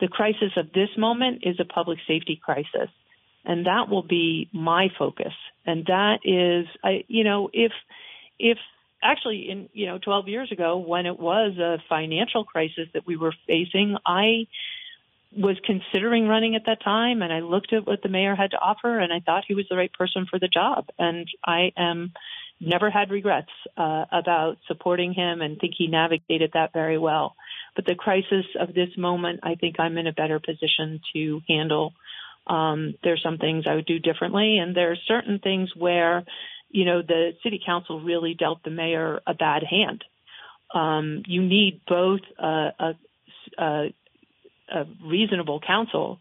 The 0.00 0.06
crisis 0.06 0.52
of 0.56 0.72
this 0.72 0.90
moment 0.96 1.42
is 1.42 1.58
a 1.58 1.64
public 1.64 1.98
safety 2.06 2.40
crisis, 2.42 2.88
and 3.44 3.66
that 3.66 3.88
will 3.90 4.04
be 4.04 4.48
my 4.52 4.88
focus. 4.96 5.32
And 5.66 5.84
that 5.86 6.20
is, 6.24 6.68
I, 6.84 7.04
you 7.08 7.24
know, 7.24 7.50
if 7.52 7.72
if 8.38 8.58
actually 9.02 9.50
in 9.50 9.68
you 9.72 9.86
know 9.86 9.98
12 9.98 10.28
years 10.28 10.52
ago 10.52 10.78
when 10.78 11.06
it 11.06 11.18
was 11.18 11.58
a 11.58 11.82
financial 11.88 12.44
crisis 12.44 12.88
that 12.94 13.06
we 13.08 13.16
were 13.16 13.34
facing, 13.48 13.96
I 14.06 14.46
was 15.36 15.56
considering 15.64 16.28
running 16.28 16.54
at 16.54 16.66
that 16.66 16.82
time 16.82 17.22
and 17.22 17.32
I 17.32 17.40
looked 17.40 17.72
at 17.72 17.86
what 17.86 18.02
the 18.02 18.08
mayor 18.08 18.34
had 18.34 18.52
to 18.52 18.56
offer 18.56 18.98
and 18.98 19.12
I 19.12 19.20
thought 19.20 19.44
he 19.46 19.54
was 19.54 19.66
the 19.68 19.76
right 19.76 19.92
person 19.92 20.26
for 20.30 20.38
the 20.38 20.48
job 20.48 20.86
and 20.98 21.28
I 21.44 21.72
am 21.76 22.12
never 22.60 22.90
had 22.90 23.10
regrets 23.10 23.50
uh, 23.76 24.04
about 24.10 24.58
supporting 24.66 25.12
him 25.12 25.40
and 25.40 25.58
think 25.58 25.74
he 25.76 25.86
navigated 25.86 26.50
that 26.54 26.72
very 26.72 26.98
well. 26.98 27.36
But 27.76 27.86
the 27.86 27.94
crisis 27.94 28.46
of 28.58 28.74
this 28.74 28.90
moment, 28.96 29.40
I 29.42 29.54
think 29.54 29.76
I'm 29.78 29.96
in 29.98 30.06
a 30.06 30.12
better 30.12 30.40
position 30.40 31.00
to 31.12 31.40
handle. 31.48 31.92
Um, 32.46 32.94
there's 33.04 33.22
some 33.22 33.38
things 33.38 33.64
I 33.66 33.74
would 33.74 33.86
do 33.86 33.98
differently, 33.98 34.58
and 34.58 34.74
there 34.74 34.90
are 34.90 34.96
certain 35.06 35.38
things 35.38 35.70
where, 35.76 36.24
you 36.70 36.84
know, 36.84 37.02
the 37.02 37.32
city 37.42 37.60
council 37.64 38.00
really 38.00 38.34
dealt 38.34 38.64
the 38.64 38.70
mayor 38.70 39.20
a 39.26 39.34
bad 39.34 39.62
hand. 39.62 40.02
Um, 40.74 41.22
you 41.26 41.42
need 41.42 41.82
both 41.86 42.20
a, 42.38 42.72
a, 42.78 42.94
a, 43.58 43.88
a 44.74 44.84
reasonable 45.04 45.60
council 45.60 46.18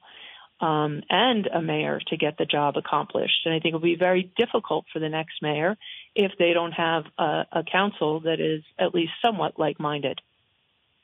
um, 0.59 1.03
and 1.09 1.47
a 1.47 1.61
mayor 1.61 1.99
to 2.07 2.17
get 2.17 2.37
the 2.37 2.45
job 2.45 2.77
accomplished. 2.77 3.41
And 3.45 3.53
I 3.53 3.59
think 3.59 3.73
it'll 3.73 3.79
be 3.79 3.95
very 3.95 4.31
difficult 4.37 4.85
for 4.91 4.99
the 4.99 5.09
next 5.09 5.41
mayor 5.41 5.77
if 6.17 6.31
they 6.39 6.51
don't 6.51 6.71
have 6.71 7.05
a, 7.17 7.45
a 7.51 7.63
council 7.63 8.21
that 8.21 8.39
is 8.39 8.63
at 8.79 8.93
least 8.93 9.11
somewhat 9.23 9.59
like 9.59 9.79
minded. 9.79 10.19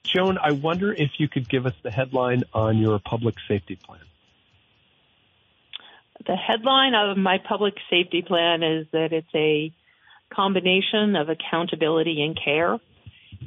Joan, 0.03 0.38
I 0.38 0.51
wonder 0.51 0.91
if 0.91 1.12
you 1.20 1.29
could 1.29 1.48
give 1.48 1.65
us 1.65 1.75
the 1.84 1.91
headline 1.91 2.43
on 2.53 2.77
your 2.77 3.00
public 3.00 3.36
safety 3.48 3.75
plan. 3.75 4.01
The 6.25 6.36
headline 6.36 6.96
of 6.96 7.17
my 7.17 7.38
public 7.38 7.75
safety 7.89 8.22
plan 8.22 8.63
is 8.63 8.88
that 8.91 9.13
it's 9.13 9.27
a 9.36 9.72
combination 10.34 11.15
of 11.15 11.29
accountability 11.29 12.24
and 12.24 12.38
care. 12.43 12.79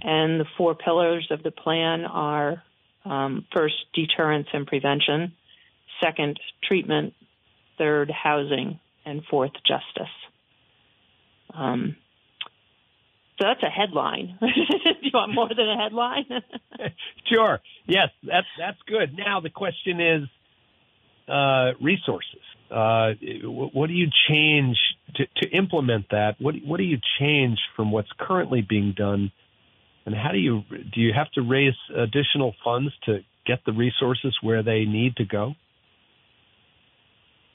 And 0.03 0.41
the 0.41 0.47
four 0.57 0.75
pillars 0.75 1.29
of 1.31 1.43
the 1.43 1.51
plan 1.51 2.05
are 2.05 2.63
um, 3.05 3.45
first, 3.53 3.75
deterrence 3.93 4.49
and 4.53 4.67
prevention, 4.67 5.33
second, 6.03 6.39
treatment, 6.63 7.15
third, 7.79 8.11
housing, 8.11 8.79
and 9.05 9.25
fourth, 9.25 9.53
justice. 9.67 10.13
Um, 11.57 11.97
so 13.39 13.47
that's 13.49 13.63
a 13.63 13.71
headline. 13.71 14.39
You 15.03 15.11
want 15.15 15.35
more 15.35 15.49
than 15.49 15.69
a 15.69 15.77
headline? 15.77 16.25
sure. 17.33 17.61
Yes, 17.87 18.09
that's 18.23 18.47
that's 18.59 18.79
good. 18.87 19.17
Now 19.17 19.41
the 19.41 19.51
question 19.51 20.01
is 20.01 20.23
uh, 21.29 21.73
resources. 21.81 22.41
Uh, 22.71 23.13
what 23.45 23.87
do 23.87 23.93
you 23.93 24.09
change 24.29 24.77
to, 25.15 25.27
to 25.43 25.57
implement 25.57 26.07
that? 26.11 26.37
What 26.41 26.57
what 26.65 26.79
do 26.79 26.85
you 26.85 26.99
change 27.21 27.59
from 27.77 27.93
what's 27.93 28.09
currently 28.19 28.63
being 28.63 28.95
done, 28.97 29.31
and 30.07 30.15
how 30.15 30.33
do 30.33 30.39
you 30.39 30.63
do 30.71 31.01
you 31.01 31.13
have 31.15 31.31
to 31.33 31.43
raise 31.43 31.75
additional 31.95 32.55
funds 32.65 32.93
to 33.05 33.21
get 33.47 33.61
the 33.65 33.73
resources 33.73 34.37
where 34.43 34.63
they 34.63 34.85
need 34.85 35.17
to 35.17 35.25
go? 35.25 35.55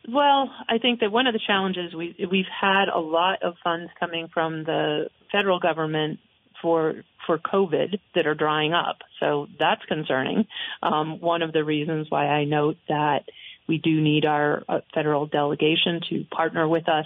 Well, 0.08 0.52
I 0.68 0.80
think 0.80 1.02
that 1.02 1.12
one 1.12 1.28
of 1.28 1.34
the 1.34 1.40
challenges 1.46 1.94
we 1.94 2.16
we've 2.30 2.46
had 2.60 2.86
a 2.94 3.00
lot 3.00 3.44
of 3.44 3.56
funds 3.64 3.92
coming 4.00 4.30
from 4.34 4.64
the 4.64 5.10
federal 5.32 5.60
government 5.60 6.20
for 6.62 7.04
for 7.28 7.38
COVID 7.38 8.00
that 8.16 8.26
are 8.26 8.34
drying 8.34 8.74
up, 8.74 8.98
so 9.20 9.48
that's 9.60 9.84
concerning. 9.86 10.48
Um, 10.82 11.20
one 11.20 11.44
of 11.44 11.54
the 11.54 11.64
reasons 11.64 12.08
why 12.10 12.26
I 12.26 12.46
note 12.46 12.78
that 12.90 13.26
we 13.68 13.78
do 13.78 14.02
need 14.02 14.26
our 14.26 14.64
uh, 14.68 14.80
federal 14.94 15.28
delegation 15.28 16.02
to 16.10 16.26
partner 16.36 16.68
with 16.68 16.90
us, 16.90 17.06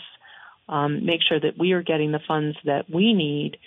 um, 0.69 1.05
make 1.05 1.21
sure 1.27 1.39
that 1.39 1.57
we 1.59 1.73
are 1.73 1.83
getting 1.83 2.13
the 2.13 2.21
funds 2.25 2.57
that 2.63 2.89
we 2.89 3.13
need 3.13 3.57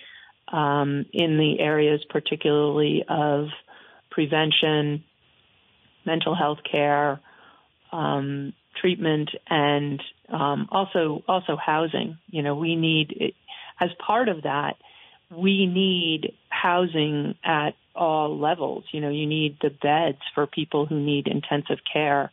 um, 0.50 1.04
in 1.12 1.36
the 1.36 1.60
areas, 1.60 2.00
particularly 2.08 3.04
of 3.06 3.48
prevention, 4.10 5.04
mental 6.06 6.34
health 6.34 6.58
care. 6.70 7.20
Um, 7.92 8.54
treatment 8.80 9.30
and 9.48 10.02
um, 10.28 10.68
also 10.70 11.22
also 11.28 11.56
housing. 11.56 12.18
You 12.30 12.42
know, 12.42 12.54
we 12.54 12.76
need 12.76 13.34
as 13.80 13.90
part 14.04 14.28
of 14.28 14.42
that, 14.42 14.76
we 15.30 15.66
need 15.66 16.34
housing 16.48 17.34
at 17.44 17.70
all 17.94 18.38
levels. 18.38 18.84
You 18.92 19.00
know, 19.00 19.10
you 19.10 19.26
need 19.26 19.58
the 19.60 19.70
beds 19.70 20.18
for 20.34 20.46
people 20.46 20.86
who 20.86 21.00
need 21.00 21.26
intensive 21.26 21.78
care. 21.92 22.30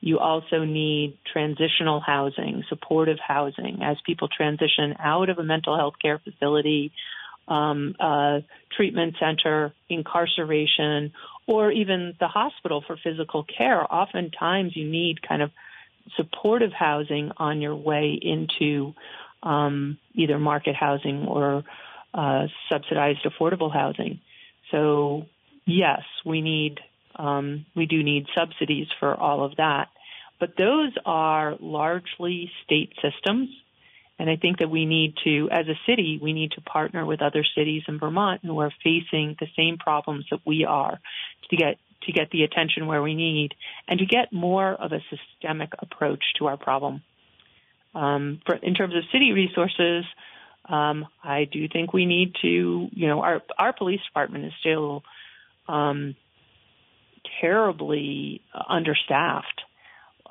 You 0.00 0.18
also 0.18 0.64
need 0.64 1.18
transitional 1.32 2.00
housing, 2.00 2.64
supportive 2.68 3.18
housing 3.24 3.80
as 3.82 3.96
people 4.04 4.28
transition 4.28 4.96
out 4.98 5.28
of 5.28 5.38
a 5.38 5.44
mental 5.44 5.76
health 5.76 5.94
care 6.02 6.18
facility, 6.18 6.90
um, 7.46 7.94
treatment 8.76 9.14
center, 9.20 9.72
incarceration, 9.88 11.12
or 11.46 11.70
even 11.70 12.14
the 12.18 12.28
hospital 12.28 12.82
for 12.84 12.96
physical 12.96 13.44
care. 13.44 13.82
Oftentimes 13.92 14.74
you 14.74 14.88
need 14.88 15.22
kind 15.26 15.42
of 15.42 15.50
supportive 16.16 16.72
housing 16.72 17.32
on 17.36 17.60
your 17.60 17.74
way 17.74 18.18
into 18.20 18.94
um, 19.42 19.98
either 20.14 20.38
market 20.38 20.74
housing 20.74 21.26
or 21.26 21.64
uh, 22.14 22.46
subsidized 22.70 23.24
affordable 23.24 23.72
housing. 23.72 24.20
So 24.70 25.26
yes, 25.66 26.02
we 26.24 26.40
need 26.40 26.80
um, 27.16 27.66
we 27.76 27.86
do 27.86 28.02
need 28.02 28.26
subsidies 28.34 28.86
for 28.98 29.14
all 29.14 29.44
of 29.44 29.56
that, 29.56 29.88
but 30.40 30.56
those 30.56 30.92
are 31.04 31.56
largely 31.60 32.50
state 32.64 32.94
systems. 33.02 33.50
And 34.18 34.30
I 34.30 34.36
think 34.36 34.58
that 34.58 34.70
we 34.70 34.86
need 34.86 35.14
to, 35.24 35.48
as 35.50 35.66
a 35.66 35.78
city, 35.86 36.18
we 36.22 36.32
need 36.32 36.52
to 36.52 36.60
partner 36.60 37.04
with 37.04 37.22
other 37.22 37.44
cities 37.56 37.82
in 37.88 37.98
Vermont 37.98 38.40
who 38.44 38.60
are 38.60 38.70
facing 38.82 39.36
the 39.40 39.48
same 39.56 39.78
problems 39.78 40.26
that 40.30 40.40
we 40.46 40.64
are 40.64 41.00
to 41.50 41.56
get 41.56 41.76
to 42.06 42.12
get 42.12 42.30
the 42.30 42.42
attention 42.42 42.86
where 42.86 43.02
we 43.02 43.14
need 43.14 43.54
and 43.88 43.98
to 43.98 44.06
get 44.06 44.32
more 44.32 44.72
of 44.72 44.92
a 44.92 45.00
systemic 45.10 45.70
approach 45.78 46.22
to 46.38 46.46
our 46.46 46.56
problem. 46.56 47.02
Um, 47.94 48.40
for, 48.46 48.56
in 48.56 48.74
terms 48.74 48.94
of 48.96 49.02
city 49.12 49.32
resources, 49.32 50.04
um, 50.68 51.06
I 51.22 51.44
do 51.44 51.68
think 51.68 51.92
we 51.92 52.06
need 52.06 52.34
to, 52.42 52.88
you 52.90 53.08
know, 53.08 53.20
our 53.20 53.42
our 53.58 53.72
police 53.72 54.00
department 54.06 54.46
is 54.46 54.52
still 54.60 55.02
um, 55.68 56.14
terribly 57.40 58.42
understaffed. 58.68 59.60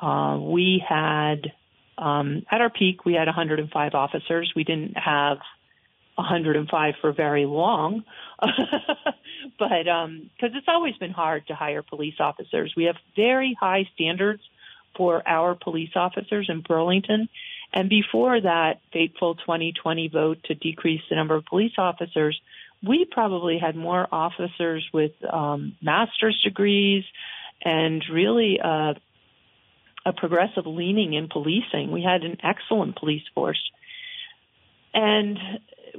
Uh, 0.02 0.38
we 0.42 0.84
had 0.88 1.52
um, 1.98 2.46
at 2.50 2.62
our 2.62 2.70
peak 2.70 3.06
we 3.06 3.14
had 3.14 3.28
105 3.28 3.94
officers. 3.94 4.52
We 4.56 4.64
didn't 4.64 4.98
have 4.98 5.38
105 6.16 6.94
for 7.02 7.12
very 7.12 7.46
long, 7.46 8.04
but 8.40 8.50
because 9.58 10.06
um, 10.06 10.30
it's 10.40 10.68
always 10.68 10.96
been 10.98 11.12
hard 11.12 11.48
to 11.48 11.56
hire 11.56 11.82
police 11.82 12.16
officers. 12.20 12.74
We 12.76 12.86
have 12.86 12.96
very 13.16 13.56
high 13.60 13.90
standards 13.94 14.42
for 14.96 15.24
our 15.26 15.56
police 15.56 15.92
officers 15.96 16.48
in 16.50 16.62
Burlington. 16.62 17.30
And 17.74 17.90
before 17.90 18.42
that 18.42 18.82
fateful 18.92 19.36
2020 19.36 20.10
vote 20.10 20.44
to 20.46 20.56
decrease 20.56 21.02
the 21.10 21.16
number 21.16 21.36
of 21.36 21.46
police 21.46 21.74
officers, 21.78 22.40
we 22.86 23.06
probably 23.06 23.58
had 23.58 23.76
more 23.76 24.08
officers 24.12 24.88
with 24.94 25.12
um, 25.32 25.78
master's 25.82 26.42
degrees 26.44 27.06
and 27.64 28.04
really 28.12 28.60
uh, 28.62 28.96
a 30.06 30.14
progressive 30.14 30.66
leaning 30.66 31.14
in 31.14 31.30
policing. 31.30 31.92
We 31.92 32.04
had 32.04 32.24
an 32.24 32.38
excellent 32.44 32.98
police 32.98 33.24
force. 33.34 33.62
And 34.94 35.38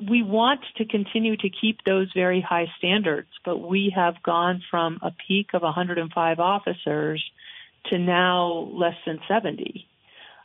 we 0.01 0.23
want 0.23 0.61
to 0.77 0.85
continue 0.85 1.37
to 1.37 1.49
keep 1.49 1.79
those 1.85 2.11
very 2.15 2.41
high 2.41 2.67
standards, 2.79 3.29
but 3.45 3.59
we 3.59 3.93
have 3.95 4.23
gone 4.23 4.63
from 4.71 4.99
a 5.03 5.11
peak 5.27 5.51
of 5.55 5.63
105 5.63 6.41
officers 6.41 7.23
to 7.91 7.99
now 7.99 8.71
less 8.73 8.97
than 9.07 9.19
70. 9.29 9.87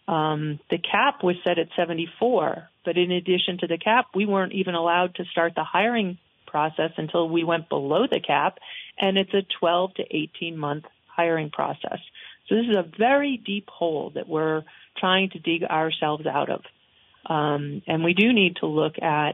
Um, 0.07 0.59
the 0.69 0.77
cap 0.77 1.23
was 1.23 1.35
set 1.45 1.59
at 1.59 1.67
74, 1.75 2.69
but 2.85 2.97
in 2.97 3.11
addition 3.11 3.57
to 3.59 3.67
the 3.67 3.77
cap, 3.77 4.07
we 4.15 4.25
weren't 4.25 4.53
even 4.53 4.75
allowed 4.75 5.15
to 5.15 5.25
start 5.25 5.53
the 5.55 5.65
hiring 5.65 6.17
process 6.45 6.91
until 6.97 7.27
we 7.29 7.43
went 7.43 7.67
below 7.69 8.07
the 8.09 8.21
cap, 8.25 8.57
and 8.97 9.17
it's 9.17 9.33
a 9.33 9.45
12 9.59 9.95
to 9.95 10.03
18 10.09 10.57
month 10.57 10.85
hiring 11.07 11.49
process. 11.49 11.99
So 12.47 12.55
this 12.55 12.65
is 12.69 12.75
a 12.77 12.89
very 12.97 13.37
deep 13.37 13.69
hole 13.69 14.11
that 14.15 14.29
we're 14.29 14.63
trying 14.97 15.29
to 15.31 15.39
dig 15.39 15.63
ourselves 15.63 16.25
out 16.25 16.49
of. 16.49 16.61
Um, 17.25 17.81
and 17.87 18.03
we 18.03 18.13
do 18.13 18.31
need 18.33 18.57
to 18.57 18.67
look 18.67 18.95
at 19.01 19.33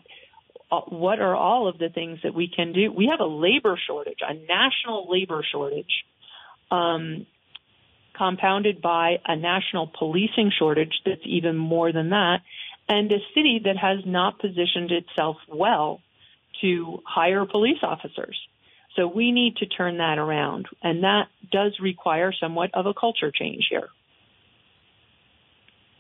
uh, 0.72 0.82
what 0.90 1.20
are 1.20 1.36
all 1.36 1.68
of 1.68 1.78
the 1.78 1.90
things 1.90 2.20
that 2.24 2.34
we 2.34 2.48
can 2.48 2.74
do. 2.74 2.92
We 2.92 3.08
have 3.12 3.20
a 3.20 3.26
labor 3.30 3.80
shortage, 3.88 4.20
a 4.22 4.34
national 4.34 5.08
labor 5.10 5.46
shortage, 5.52 6.06
um, 6.72 7.28
compounded 8.18 8.82
by 8.82 9.18
a 9.26 9.36
national 9.36 9.92
policing 10.00 10.52
shortage 10.58 10.94
that's 11.06 11.22
even 11.26 11.58
more 11.58 11.92
than 11.92 12.10
that. 12.10 12.40
and 12.88 13.12
a 13.12 13.20
city 13.34 13.62
that 13.64 13.78
has 13.78 14.00
not 14.06 14.40
positioned 14.40 14.92
itself 14.92 15.38
well 15.48 16.02
to 16.62 17.02
hire 17.06 17.46
police 17.46 17.80
officers. 17.82 18.38
So 18.96 19.08
we 19.08 19.32
need 19.32 19.58
to 19.58 19.66
turn 19.66 19.98
that 19.98 20.18
around, 20.18 20.68
and 20.82 21.04
that 21.04 21.28
does 21.52 21.80
require 21.82 22.32
somewhat 22.32 22.72
of 22.74 22.86
a 22.86 22.94
culture 22.94 23.32
change 23.32 23.68
here. 23.70 23.88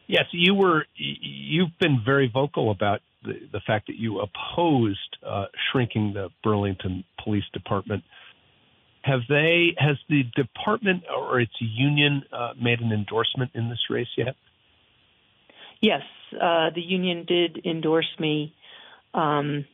Yes, 0.07 0.25
you 0.31 0.53
were. 0.53 0.85
You've 0.95 1.77
been 1.79 2.01
very 2.05 2.29
vocal 2.31 2.71
about 2.71 3.01
the, 3.23 3.33
the 3.51 3.61
fact 3.65 3.87
that 3.87 3.95
you 3.95 4.19
opposed 4.19 5.17
uh, 5.25 5.45
shrinking 5.71 6.13
the 6.13 6.29
Burlington 6.43 7.03
Police 7.23 7.45
Department. 7.53 8.03
Have 9.03 9.21
they? 9.29 9.75
Has 9.77 9.97
the 10.09 10.23
department 10.35 11.03
or 11.15 11.39
its 11.39 11.53
union 11.59 12.23
uh, 12.31 12.53
made 12.61 12.79
an 12.79 12.91
endorsement 12.91 13.51
in 13.53 13.69
this 13.69 13.79
race 13.89 14.07
yet? 14.17 14.35
Yes, 15.81 16.01
uh, 16.33 16.69
the 16.73 16.81
union 16.81 17.25
did 17.25 17.65
endorse 17.65 18.09
me. 18.19 18.53
Um, 19.13 19.65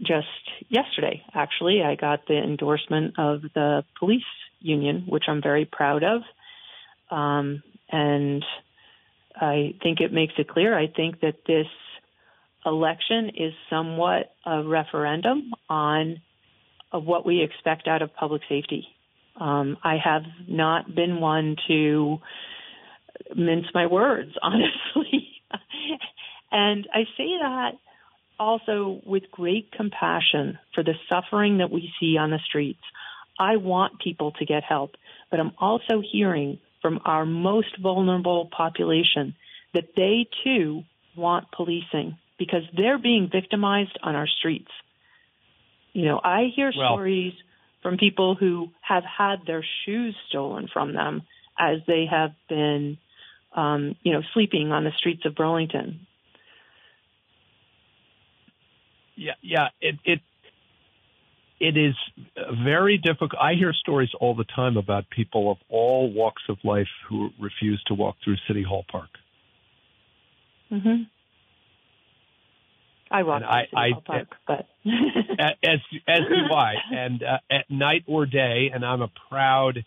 just 0.00 0.26
yesterday, 0.68 1.22
actually, 1.34 1.82
I 1.82 1.96
got 1.96 2.26
the 2.26 2.38
endorsement 2.38 3.14
of 3.18 3.42
the 3.54 3.84
police 3.98 4.22
union, 4.60 5.04
which 5.08 5.24
I'm 5.28 5.42
very 5.42 5.64
proud 5.64 6.02
of. 6.02 6.22
Um, 7.10 7.62
and 7.90 8.44
I 9.34 9.74
think 9.82 10.00
it 10.00 10.12
makes 10.12 10.34
it 10.38 10.48
clear. 10.48 10.76
I 10.78 10.86
think 10.86 11.20
that 11.20 11.36
this 11.46 11.66
election 12.64 13.30
is 13.36 13.52
somewhat 13.70 14.34
a 14.46 14.62
referendum 14.62 15.52
on 15.68 16.20
what 16.92 17.24
we 17.24 17.42
expect 17.42 17.88
out 17.88 18.02
of 18.02 18.14
public 18.14 18.42
safety. 18.48 18.86
Um, 19.40 19.78
I 19.82 19.96
have 20.02 20.22
not 20.46 20.94
been 20.94 21.20
one 21.20 21.56
to 21.68 22.18
mince 23.34 23.66
my 23.74 23.86
words, 23.86 24.32
honestly. 24.42 25.28
and 26.50 26.86
I 26.92 27.04
say 27.16 27.38
that 27.40 27.72
also 28.38 29.00
with 29.04 29.24
great 29.30 29.70
compassion 29.72 30.58
for 30.74 30.82
the 30.82 30.94
suffering 31.08 31.58
that 31.58 31.70
we 31.70 31.92
see 32.00 32.16
on 32.16 32.30
the 32.30 32.40
streets. 32.44 32.82
I 33.38 33.56
want 33.56 34.00
people 34.00 34.32
to 34.32 34.44
get 34.44 34.62
help, 34.62 34.96
but 35.30 35.40
I'm 35.40 35.52
also 35.58 36.02
hearing 36.02 36.58
from 36.82 37.00
our 37.04 37.24
most 37.24 37.78
vulnerable 37.80 38.50
population 38.54 39.34
that 39.72 39.84
they 39.96 40.26
too 40.44 40.82
want 41.16 41.46
policing 41.52 42.18
because 42.38 42.62
they're 42.76 42.98
being 42.98 43.30
victimized 43.30 43.98
on 44.02 44.16
our 44.16 44.26
streets. 44.26 44.70
You 45.92 46.06
know, 46.06 46.20
I 46.22 46.50
hear 46.54 46.72
well, 46.76 46.94
stories 46.94 47.34
from 47.82 47.96
people 47.96 48.34
who 48.34 48.70
have 48.80 49.04
had 49.04 49.46
their 49.46 49.64
shoes 49.84 50.16
stolen 50.28 50.68
from 50.72 50.92
them 50.92 51.22
as 51.58 51.78
they 51.86 52.06
have 52.10 52.32
been, 52.48 52.98
um, 53.54 53.96
you 54.02 54.12
know, 54.12 54.22
sleeping 54.34 54.72
on 54.72 54.84
the 54.84 54.92
streets 54.96 55.24
of 55.24 55.34
Burlington. 55.34 56.06
Yeah, 59.14 59.34
yeah, 59.42 59.68
it 59.80 59.96
it 60.04 60.20
it 61.62 61.76
is 61.76 61.94
very 62.64 62.98
difficult. 62.98 63.40
I 63.40 63.54
hear 63.54 63.72
stories 63.72 64.10
all 64.20 64.34
the 64.34 64.44
time 64.44 64.76
about 64.76 65.08
people 65.10 65.52
of 65.52 65.58
all 65.68 66.12
walks 66.12 66.42
of 66.48 66.56
life 66.64 66.88
who 67.08 67.30
refuse 67.40 67.80
to 67.86 67.94
walk 67.94 68.16
through 68.24 68.34
City 68.48 68.64
Hall 68.68 68.84
Park. 68.90 69.10
Mm-hmm. 70.72 71.04
I 73.12 73.22
walk 73.22 73.42
I, 73.48 73.62
City 73.62 73.76
I, 73.76 73.90
Hall 73.92 74.02
Park, 74.04 74.28
but 74.44 74.66
as 75.64 75.78
as 76.08 76.20
do 76.28 76.52
I, 76.52 76.72
and 76.90 77.22
uh, 77.22 77.38
at 77.48 77.70
night 77.70 78.02
or 78.08 78.26
day, 78.26 78.70
and 78.74 78.84
I'm 78.84 79.02
a 79.02 79.10
proud 79.30 79.84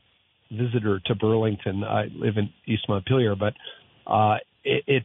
visitor 0.50 1.01
to 1.08 1.15
Burlington. 1.15 1.84
I 1.84 2.05
live 2.15 2.38
in 2.38 2.53
East 2.65 2.84
Montpelier, 2.88 3.36
but 3.36 3.53
uh, 4.08 4.38
it, 4.63 4.84
it 4.88 5.03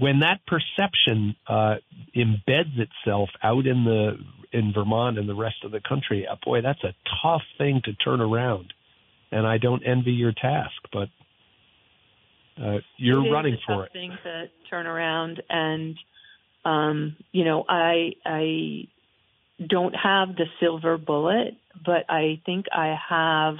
when 0.00 0.20
that 0.20 0.40
perception 0.46 1.36
uh, 1.48 1.76
embeds 2.16 2.78
itself 2.78 3.30
out 3.42 3.66
in 3.66 3.84
the 3.84 4.18
in 4.52 4.72
Vermont 4.74 5.18
and 5.18 5.28
the 5.28 5.34
rest 5.34 5.64
of 5.64 5.70
the 5.70 5.80
country, 5.80 6.26
uh, 6.30 6.36
boy, 6.44 6.60
that's 6.60 6.82
a 6.84 6.94
tough 7.22 7.42
thing 7.56 7.80
to 7.84 7.94
turn 7.94 8.20
around. 8.20 8.72
And 9.30 9.46
I 9.46 9.56
don't 9.56 9.82
envy 9.86 10.12
your 10.12 10.32
task, 10.32 10.74
but 10.92 11.08
uh, 12.62 12.78
you're 12.98 13.32
running 13.32 13.56
for 13.66 13.86
it. 13.86 13.92
Thing 13.92 14.16
to 14.24 14.44
turn 14.68 14.86
around, 14.86 15.42
and 15.48 15.96
um, 16.66 17.16
you 17.32 17.44
know, 17.44 17.64
I 17.66 18.12
I 18.26 18.88
don't 19.66 19.94
have 19.94 20.36
the 20.36 20.44
silver 20.60 20.98
bullet, 20.98 21.56
but 21.84 22.04
I 22.10 22.42
think 22.44 22.66
I 22.70 22.94
have 23.08 23.54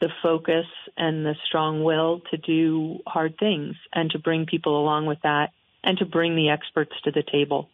the 0.00 0.08
focus 0.22 0.66
and 0.96 1.24
the 1.24 1.34
strong 1.46 1.84
will 1.84 2.22
to 2.30 2.36
do 2.36 3.00
hard 3.06 3.36
things 3.38 3.76
and 3.92 4.10
to 4.10 4.18
bring 4.18 4.46
people 4.46 4.80
along 4.80 5.06
with 5.06 5.18
that 5.22 5.50
and 5.84 5.98
to 5.98 6.06
bring 6.06 6.36
the 6.36 6.50
experts 6.50 6.92
to 7.04 7.10
the 7.10 7.22
table. 7.22 7.68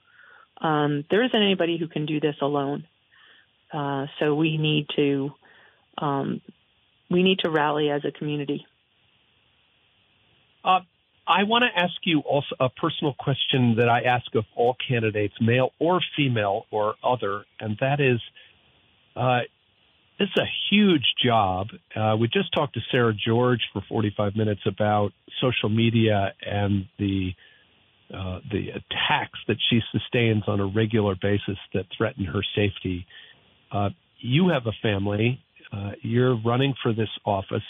Um, 0.61 1.05
there 1.11 1.23
isn't 1.23 1.43
anybody 1.43 1.79
who 1.79 1.89
can 1.89 2.07
do 2.07 2.21
this 2.21 2.37
alone. 2.41 2.87
Uh, 3.73 4.07
so 4.19 4.35
we 4.35 4.57
need 4.57 4.87
to 4.97 5.31
um, 5.99 6.41
we 7.11 7.23
need 7.23 7.41
to 7.41 7.51
rally 7.51 7.91
as 7.91 8.03
a 8.05 8.11
community. 8.11 8.67
Uh, 10.65 10.81
I 11.27 11.43
want 11.45 11.65
to 11.65 11.81
ask 11.81 11.95
you 12.05 12.21
also 12.21 12.55
a 12.61 12.69
personal 12.69 13.15
question 13.19 13.77
that 13.77 13.89
I 13.89 14.03
ask 14.03 14.35
of 14.35 14.45
all 14.55 14.77
candidates, 14.89 15.35
male 15.41 15.71
or 15.79 16.01
female 16.17 16.67
or 16.71 16.95
other, 17.03 17.45
and 17.61 17.77
that 17.81 18.01
is, 18.01 18.21
uh, 19.17 19.41
this 20.19 20.29
is 20.29 20.43
a 20.43 20.49
huge 20.71 21.05
job. 21.23 21.69
Uh, 21.95 22.17
we 22.19 22.29
just 22.29 22.53
talked 22.53 22.75
to 22.75 22.81
Sarah 22.91 23.15
George 23.15 23.61
for 23.73 23.83
45 23.89 24.35
minutes 24.37 24.63
about 24.67 25.13
social 25.41 25.69
media 25.69 26.33
and 26.45 26.87
the 26.99 27.35
uh, 28.15 28.39
the 28.53 28.69
attacks 28.71 29.39
that 29.49 29.57
she 29.69 29.81
sustains 29.91 30.45
on 30.47 30.61
a 30.61 30.67
regular 30.67 31.17
basis 31.21 31.59
that 31.75 31.87
threaten 31.97 32.25
her 32.25 32.41
safety. 32.55 33.05
Uh, 33.73 33.91
you 34.21 34.49
have 34.49 34.67
a 34.67 34.73
family. 34.81 35.43
Uh, 35.73 35.91
you're 36.03 36.37
running 36.37 36.73
for 36.85 36.93
this 36.93 37.09
office. 37.25 37.65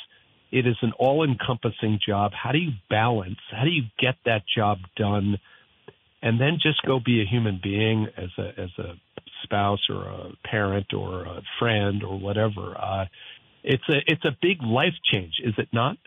It 0.53 0.67
is 0.67 0.77
an 0.83 0.93
all-encompassing 0.99 2.01
job. 2.07 2.33
How 2.35 2.53
do 2.53 2.59
you 2.59 2.73
balance? 2.91 3.39
How 3.51 3.65
do 3.65 3.71
you 3.71 3.85
get 3.99 4.17
that 4.27 4.43
job 4.55 4.79
done? 4.95 5.39
And 6.27 6.41
then 6.41 6.59
just 6.61 6.83
go 6.83 6.99
be 6.99 7.23
a 7.23 7.25
human 7.25 7.61
being 7.63 8.09
as 8.17 8.31
a 8.37 8.61
as 8.61 8.71
a 8.79 8.95
spouse 9.45 9.87
or 9.89 10.03
a 10.03 10.33
parent 10.45 10.93
or 10.93 11.23
a 11.23 11.41
friend 11.61 12.03
or 12.03 12.19
whatever. 12.19 12.77
Uh, 12.77 13.05
it's 13.63 13.89
a 13.89 13.99
it's 14.09 14.25
a 14.25 14.37
big 14.43 14.61
life 14.61 14.95
change, 15.05 15.35
is 15.45 15.55
it 15.57 15.69
not? 15.73 15.99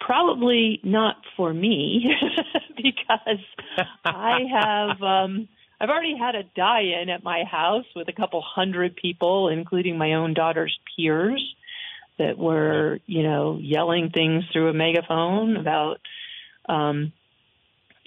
Probably 0.00 0.80
not 0.82 1.16
for 1.36 1.52
me 1.52 2.06
because 2.76 3.44
I 4.06 4.38
have 4.50 5.02
um, 5.02 5.48
I've 5.78 5.90
already 5.90 6.16
had 6.16 6.34
a 6.34 6.44
die-in 6.56 7.10
at 7.10 7.22
my 7.22 7.44
house 7.44 7.84
with 7.94 8.08
a 8.08 8.14
couple 8.14 8.40
hundred 8.42 8.96
people, 8.96 9.50
including 9.50 9.98
my 9.98 10.14
own 10.14 10.32
daughter's 10.32 10.74
peers, 10.96 11.44
that 12.18 12.38
were 12.38 13.00
you 13.04 13.22
know 13.22 13.58
yelling 13.60 14.08
things 14.08 14.44
through 14.50 14.70
a 14.70 14.72
megaphone 14.72 15.58
about 15.58 16.00
um, 16.70 17.12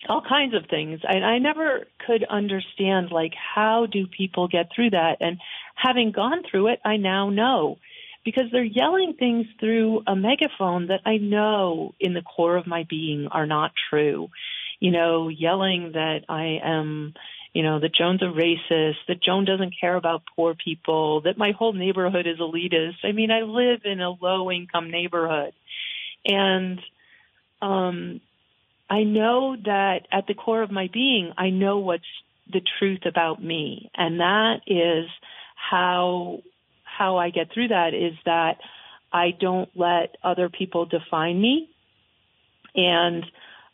all 0.10 0.22
kinds 0.28 0.54
of 0.54 0.70
things. 0.70 1.02
And 1.08 1.26
I 1.26 1.39
never 1.39 1.88
could 2.06 2.24
understand 2.24 3.12
like 3.12 3.34
how 3.34 3.86
do 3.86 4.08
people 4.08 4.48
get 4.48 4.70
through 4.76 4.91
that? 4.91 5.18
And 5.20 5.39
having 5.76 6.12
gone 6.12 6.44
through 6.50 6.68
it, 6.68 6.80
I 6.84 6.98
now 6.98 7.30
know 7.30 7.78
because 8.24 8.46
they're 8.52 8.63
yelling 8.63 9.13
things 9.18 9.46
through 9.60 10.02
a 10.08 10.15
megaphone 10.15 10.88
that 10.88 11.02
I 11.06 11.18
know 11.18 11.94
in 12.00 12.13
the 12.13 12.24
core 12.24 12.58
of 12.58 12.65
my 12.65 12.86
being 12.89 13.28
are 13.32 13.46
not 13.46 13.72
true. 13.89 14.30
You 14.80 14.91
know, 14.91 15.30
yelling 15.30 15.91
that 15.94 16.22
I 16.28 16.60
am, 16.63 17.13
you 17.54 17.63
know, 17.63 17.80
that 17.80 17.94
Joan's 17.96 18.24
a 18.24 18.26
racist, 18.26 18.96
that 19.08 19.22
Joan 19.22 19.46
doesn't 19.46 19.76
care 19.80 19.96
about 19.96 20.24
poor 20.36 20.56
people, 20.56 21.22
that 21.22 21.38
my 21.38 21.52
whole 21.52 21.74
neighborhood 21.74 22.28
is 22.28 22.39
elitist. 22.39 22.98
I 23.04 23.12
mean, 23.12 23.30
I 23.32 23.41
live 23.41 23.82
in 23.86 24.02
a 24.02 24.10
low 24.10 24.52
income 24.52 24.89
neighborhood. 24.89 25.54
And 26.26 26.82
um 27.62 28.22
I 28.89 29.04
know 29.04 29.56
that 29.65 30.08
at 30.12 30.28
the 30.28 30.34
core 30.34 30.62
of 30.62 30.71
my 30.71 30.89
being, 30.91 31.32
I 31.38 31.50
know 31.50 31.80
what's 31.80 32.04
the 32.52 32.62
truth 32.80 33.02
about 33.06 33.43
me. 33.43 33.89
And 33.95 34.19
that 34.19 34.62
is 34.67 35.10
how, 35.56 36.41
how 36.84 37.17
I 37.17 37.32
get 37.32 37.52
through 37.54 37.69
that 37.69 37.93
is 37.93 38.13
that 38.26 38.58
I 39.12 39.32
don't 39.32 39.69
let 39.76 40.15
other 40.24 40.50
people 40.50 40.86
define 40.86 41.41
me. 41.41 41.69
And 42.76 43.26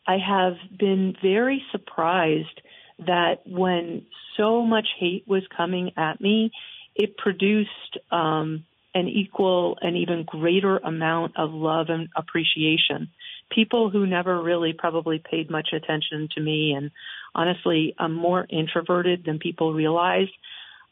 I 0.08 0.18
have 0.18 0.54
been 0.78 1.16
very 1.22 1.64
surprised 1.72 2.62
that 3.00 3.42
when 3.46 4.06
so 4.38 4.64
much 4.64 4.88
hate 5.00 5.28
was 5.28 5.44
coming 5.56 5.92
at 5.98 6.22
me, 6.22 6.52
it 6.96 7.18
produced 7.18 7.98
um, 8.12 8.66
an 8.94 9.08
equal 9.08 9.78
and 9.82 9.98
even 9.98 10.24
greater 10.24 10.78
amount 10.78 11.34
of 11.38 11.52
love 11.52 11.88
and 11.90 12.10
appreciation 12.16 13.10
people 13.54 13.90
who 13.90 14.06
never 14.08 14.42
really 14.42 14.74
probably 14.74 15.20
paid 15.20 15.50
much 15.50 15.70
attention 15.74 16.30
to 16.36 16.42
me. 16.42 16.74
And 16.76 16.92
honestly, 17.36 17.96
I'm 18.00 18.14
more 18.14 18.46
introverted 18.50 19.24
than 19.26 19.40
people 19.40 19.74
realize. 19.74 20.30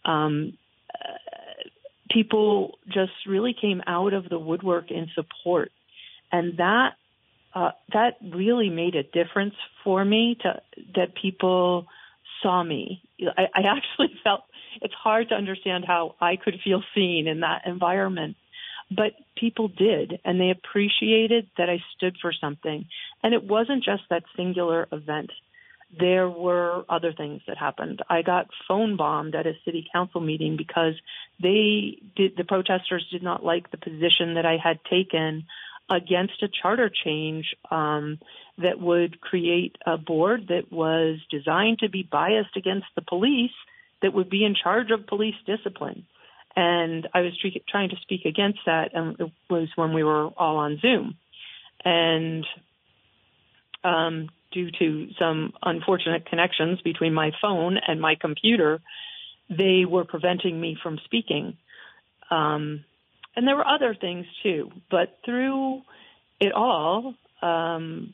Um, 0.05 0.57
people 2.09 2.77
just 2.87 3.11
really 3.27 3.55
came 3.59 3.81
out 3.87 4.13
of 4.13 4.29
the 4.29 4.39
woodwork 4.39 4.91
in 4.91 5.07
support. 5.15 5.71
And 6.31 6.57
that 6.57 6.91
uh, 7.55 7.71
that 7.93 8.17
really 8.21 8.69
made 8.69 8.95
a 8.95 9.01
difference 9.01 9.55
for 9.83 10.05
me 10.05 10.37
to 10.41 10.61
that 10.95 11.15
people 11.19 11.87
saw 12.43 12.63
me. 12.63 13.01
I, 13.19 13.43
I 13.53 13.61
actually 13.77 14.13
felt 14.23 14.41
it's 14.81 14.93
hard 14.93 15.29
to 15.29 15.35
understand 15.35 15.83
how 15.85 16.15
I 16.21 16.35
could 16.35 16.59
feel 16.63 16.83
seen 16.93 17.27
in 17.27 17.39
that 17.39 17.63
environment, 17.65 18.35
but 18.91 19.13
people 19.35 19.67
did, 19.67 20.19
and 20.25 20.39
they 20.39 20.49
appreciated 20.49 21.47
that 21.57 21.69
I 21.69 21.79
stood 21.95 22.17
for 22.21 22.33
something. 22.33 22.85
And 23.23 23.33
it 23.33 23.43
wasn't 23.43 23.83
just 23.83 24.03
that 24.09 24.23
singular 24.35 24.87
event. 24.91 25.31
There 25.97 26.29
were 26.29 26.85
other 26.89 27.13
things 27.13 27.41
that 27.47 27.57
happened. 27.57 28.01
I 28.09 28.21
got 28.21 28.49
phone 28.67 28.95
bombed 28.95 29.35
at 29.35 29.47
a 29.47 29.53
city 29.65 29.87
council 29.91 30.21
meeting 30.21 30.55
because 30.57 30.93
they 31.41 31.97
did, 32.15 32.37
the 32.37 32.43
protesters 32.43 33.07
did 33.11 33.23
not 33.23 33.43
like 33.43 33.71
the 33.71 33.77
position 33.77 34.35
that 34.35 34.45
I 34.45 34.57
had 34.63 34.79
taken 34.89 35.45
against 35.89 36.43
a 36.43 36.47
charter 36.47 36.89
change 36.89 37.55
um, 37.71 38.19
that 38.59 38.79
would 38.79 39.19
create 39.21 39.75
a 39.85 39.97
board 39.97 40.47
that 40.49 40.71
was 40.71 41.17
designed 41.31 41.79
to 41.79 41.89
be 41.89 42.03
biased 42.03 42.55
against 42.55 42.85
the 42.95 43.01
police 43.01 43.51
that 44.01 44.13
would 44.13 44.29
be 44.29 44.45
in 44.45 44.55
charge 44.55 44.91
of 44.91 45.07
police 45.07 45.35
discipline. 45.45 46.05
And 46.61 47.07
I 47.13 47.21
was 47.21 47.31
trying 47.69 47.87
to 47.91 47.95
speak 48.01 48.25
against 48.25 48.59
that, 48.65 48.89
and 48.93 49.17
it 49.17 49.31
was 49.49 49.69
when 49.77 49.93
we 49.93 50.03
were 50.03 50.25
all 50.25 50.57
on 50.57 50.77
Zoom. 50.81 51.15
And 51.85 52.45
um, 53.81 54.27
due 54.51 54.69
to 54.69 55.07
some 55.17 55.53
unfortunate 55.63 56.25
connections 56.25 56.81
between 56.81 57.13
my 57.13 57.31
phone 57.41 57.77
and 57.87 58.01
my 58.01 58.15
computer, 58.15 58.81
they 59.49 59.85
were 59.85 60.03
preventing 60.03 60.59
me 60.59 60.77
from 60.83 60.99
speaking. 61.05 61.55
Um, 62.29 62.83
and 63.37 63.47
there 63.47 63.55
were 63.55 63.65
other 63.65 63.95
things 63.95 64.25
too. 64.43 64.69
But 64.91 65.17
through 65.23 65.83
it 66.41 66.51
all, 66.51 67.15
um, 67.41 68.13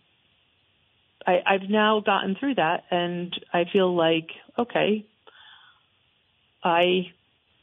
I, 1.26 1.42
I've 1.48 1.68
now 1.68 2.00
gotten 2.00 2.36
through 2.40 2.56
that, 2.56 2.84
and 2.92 3.34
I 3.52 3.64
feel 3.74 3.96
like 3.96 4.30
okay, 4.60 5.04
I 6.64 7.12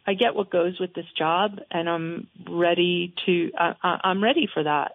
I 0.06 0.14
get 0.14 0.34
what 0.34 0.50
goes 0.50 0.78
with 0.80 0.94
this 0.94 1.06
job, 1.16 1.58
and 1.70 1.88
I'm 1.88 2.28
ready 2.48 3.14
to 3.26 3.50
I, 3.56 4.00
I'm 4.04 4.22
ready 4.22 4.48
for 4.52 4.62
that. 4.62 4.92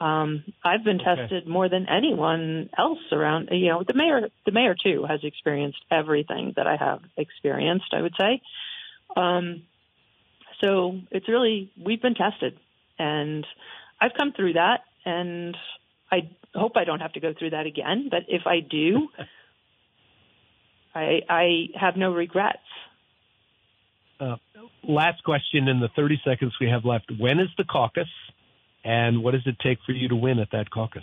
Um, 0.00 0.44
I've 0.64 0.84
been 0.84 0.98
tested 0.98 1.44
okay. 1.44 1.48
more 1.50 1.68
than 1.68 1.86
anyone 1.88 2.70
else 2.76 2.98
around. 3.12 3.48
You 3.52 3.68
know, 3.68 3.84
the 3.86 3.94
mayor, 3.94 4.28
the 4.44 4.52
mayor 4.52 4.74
too, 4.80 5.04
has 5.08 5.20
experienced 5.22 5.78
everything 5.90 6.54
that 6.56 6.66
I 6.66 6.76
have 6.76 7.00
experienced. 7.16 7.92
I 7.92 8.02
would 8.02 8.14
say. 8.18 8.42
Um, 9.16 9.62
so 10.62 10.98
it's 11.10 11.28
really 11.28 11.70
we've 11.84 12.02
been 12.02 12.14
tested, 12.14 12.58
and 12.98 13.46
I've 14.00 14.12
come 14.18 14.32
through 14.32 14.54
that, 14.54 14.80
and 15.04 15.56
I 16.10 16.30
hope 16.54 16.72
I 16.76 16.84
don't 16.84 17.00
have 17.00 17.12
to 17.14 17.20
go 17.20 17.32
through 17.36 17.50
that 17.50 17.66
again. 17.66 18.08
But 18.10 18.22
if 18.28 18.42
I 18.46 18.60
do, 18.60 19.08
I 20.94 21.20
I 21.28 21.66
have 21.80 21.96
no 21.96 22.12
regrets. 22.12 22.58
Uh, 24.22 24.36
last 24.84 25.24
question 25.24 25.68
in 25.68 25.80
the 25.80 25.88
30 25.96 26.20
seconds 26.24 26.52
we 26.60 26.68
have 26.68 26.84
left. 26.84 27.10
When 27.18 27.40
is 27.40 27.48
the 27.58 27.64
caucus, 27.64 28.08
and 28.84 29.22
what 29.22 29.32
does 29.32 29.46
it 29.46 29.56
take 29.62 29.78
for 29.84 29.92
you 29.92 30.08
to 30.08 30.16
win 30.16 30.38
at 30.38 30.50
that 30.52 30.70
caucus? 30.70 31.02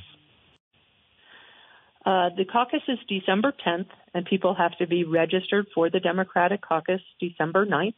Uh, 2.06 2.30
the 2.38 2.46
caucus 2.46 2.82
is 2.88 2.98
December 3.10 3.54
10th, 3.66 3.90
and 4.14 4.26
people 4.26 4.56
have 4.56 4.78
to 4.78 4.88
be 4.88 5.04
registered 5.04 5.68
for 5.76 5.90
the 5.90 6.00
Democratic 6.00 6.62
caucus 6.62 7.02
December 7.20 7.66
9th 7.66 7.94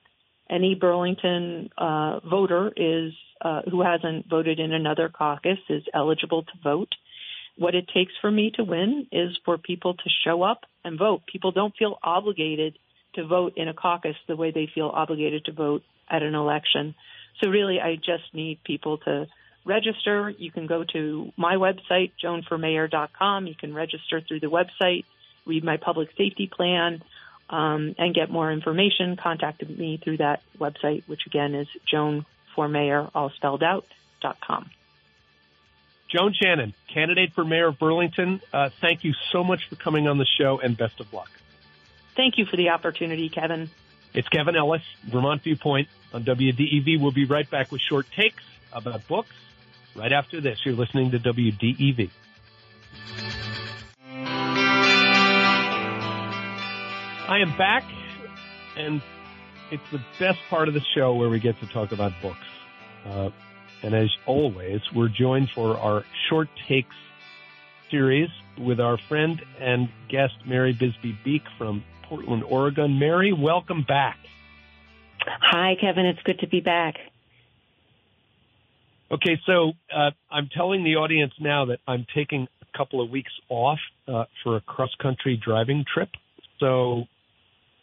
any 0.51 0.75
Burlington 0.75 1.69
uh, 1.77 2.19
voter 2.29 2.71
is 2.75 3.13
uh, 3.39 3.61
who 3.71 3.81
hasn't 3.81 4.29
voted 4.29 4.59
in 4.59 4.73
another 4.73 5.09
caucus 5.09 5.57
is 5.69 5.83
eligible 5.93 6.43
to 6.43 6.51
vote. 6.61 6.89
What 7.57 7.73
it 7.73 7.89
takes 7.93 8.11
for 8.19 8.29
me 8.29 8.51
to 8.55 8.63
win 8.63 9.07
is 9.11 9.37
for 9.45 9.57
people 9.57 9.93
to 9.93 10.09
show 10.25 10.43
up 10.43 10.61
and 10.83 10.99
vote. 10.99 11.21
People 11.31 11.51
don't 11.51 11.73
feel 11.77 11.97
obligated 12.03 12.77
to 13.13 13.25
vote 13.25 13.53
in 13.57 13.67
a 13.67 13.73
caucus 13.73 14.15
the 14.27 14.35
way 14.35 14.51
they 14.51 14.67
feel 14.73 14.87
obligated 14.87 15.45
to 15.45 15.51
vote 15.51 15.83
at 16.09 16.23
an 16.23 16.35
election. 16.35 16.95
So 17.41 17.49
really, 17.49 17.79
I 17.79 17.95
just 17.95 18.33
need 18.33 18.63
people 18.63 18.97
to 18.99 19.27
register. 19.65 20.29
You 20.29 20.51
can 20.51 20.67
go 20.67 20.83
to 20.83 21.31
my 21.37 21.55
website, 21.55 22.11
joanformayor.com. 22.23 23.47
You 23.47 23.55
can 23.55 23.73
register 23.73 24.21
through 24.21 24.39
the 24.39 24.47
website, 24.47 25.05
read 25.45 25.63
my 25.63 25.77
public 25.77 26.09
safety 26.17 26.47
plan 26.47 27.03
um, 27.49 27.95
and 27.97 28.13
get 28.13 28.29
more 28.29 28.51
information, 28.51 29.17
contact 29.17 29.67
me 29.67 29.97
through 29.97 30.17
that 30.17 30.41
website, 30.57 31.03
which 31.07 31.25
again 31.25 31.53
is 31.53 31.67
Joan 31.85 32.25
for 32.55 32.67
Mayor, 32.67 33.09
all 33.13 33.29
spelled 33.29 33.63
out, 33.63 33.85
dot 34.21 34.37
com. 34.41 34.69
Joan 36.09 36.33
Shannon, 36.33 36.73
candidate 36.93 37.33
for 37.33 37.45
mayor 37.45 37.67
of 37.67 37.79
Burlington, 37.79 38.41
uh, 38.51 38.69
thank 38.81 39.05
you 39.05 39.13
so 39.31 39.45
much 39.45 39.69
for 39.69 39.77
coming 39.77 40.09
on 40.09 40.17
the 40.17 40.25
show 40.25 40.59
and 40.59 40.75
best 40.75 40.99
of 40.99 41.13
luck. 41.13 41.29
Thank 42.21 42.37
you 42.37 42.45
for 42.45 42.55
the 42.55 42.69
opportunity, 42.69 43.29
Kevin. 43.29 43.67
It's 44.13 44.29
Kevin 44.29 44.55
Ellis, 44.55 44.83
Vermont 45.05 45.41
Viewpoint 45.41 45.87
on 46.13 46.23
WDEV. 46.23 47.01
We'll 47.01 47.09
be 47.09 47.25
right 47.25 47.49
back 47.49 47.71
with 47.71 47.81
short 47.81 48.05
takes 48.15 48.43
about 48.71 49.07
books 49.07 49.33
right 49.95 50.13
after 50.13 50.39
this. 50.39 50.63
You're 50.63 50.75
listening 50.75 51.09
to 51.09 51.19
WDEV. 51.19 52.11
I 57.27 57.39
am 57.39 57.57
back, 57.57 57.85
and 58.77 59.01
it's 59.71 59.89
the 59.91 60.01
best 60.19 60.37
part 60.47 60.67
of 60.67 60.75
the 60.75 60.85
show 60.93 61.15
where 61.15 61.27
we 61.29 61.39
get 61.39 61.59
to 61.61 61.65
talk 61.65 61.91
about 61.91 62.11
books. 62.21 62.37
Uh, 63.03 63.31
and 63.81 63.95
as 63.95 64.15
always, 64.27 64.81
we're 64.93 65.09
joined 65.09 65.49
for 65.55 65.75
our 65.75 66.05
short 66.29 66.49
takes 66.67 66.95
series 67.89 68.29
with 68.59 68.79
our 68.79 68.99
friend 69.09 69.41
and 69.59 69.89
guest 70.07 70.35
Mary 70.45 70.73
Bisbee 70.73 71.17
Beek 71.23 71.41
from 71.57 71.83
Portland, 72.11 72.43
Oregon. 72.43 72.99
Mary, 72.99 73.31
welcome 73.31 73.85
back. 73.87 74.17
Hi, 75.25 75.75
Kevin. 75.79 76.05
It's 76.05 76.19
good 76.25 76.39
to 76.39 76.47
be 76.47 76.59
back. 76.59 76.95
Okay, 79.09 79.39
so 79.45 79.71
uh, 79.95 80.11
I'm 80.29 80.49
telling 80.53 80.83
the 80.83 80.97
audience 80.97 81.31
now 81.39 81.65
that 81.65 81.79
I'm 81.87 82.05
taking 82.13 82.49
a 82.61 82.77
couple 82.77 83.01
of 83.01 83.09
weeks 83.09 83.31
off 83.47 83.79
uh, 84.09 84.25
for 84.43 84.57
a 84.57 84.61
cross 84.61 84.89
country 85.01 85.41
driving 85.41 85.85
trip. 85.93 86.09
So 86.59 87.05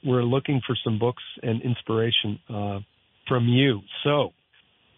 we're 0.05 0.25
looking 0.25 0.61
for 0.67 0.77
some 0.85 0.99
books 0.99 1.23
and 1.43 1.63
inspiration 1.63 2.39
uh, 2.51 2.81
from 3.29 3.49
you. 3.49 3.81
So 4.05 4.35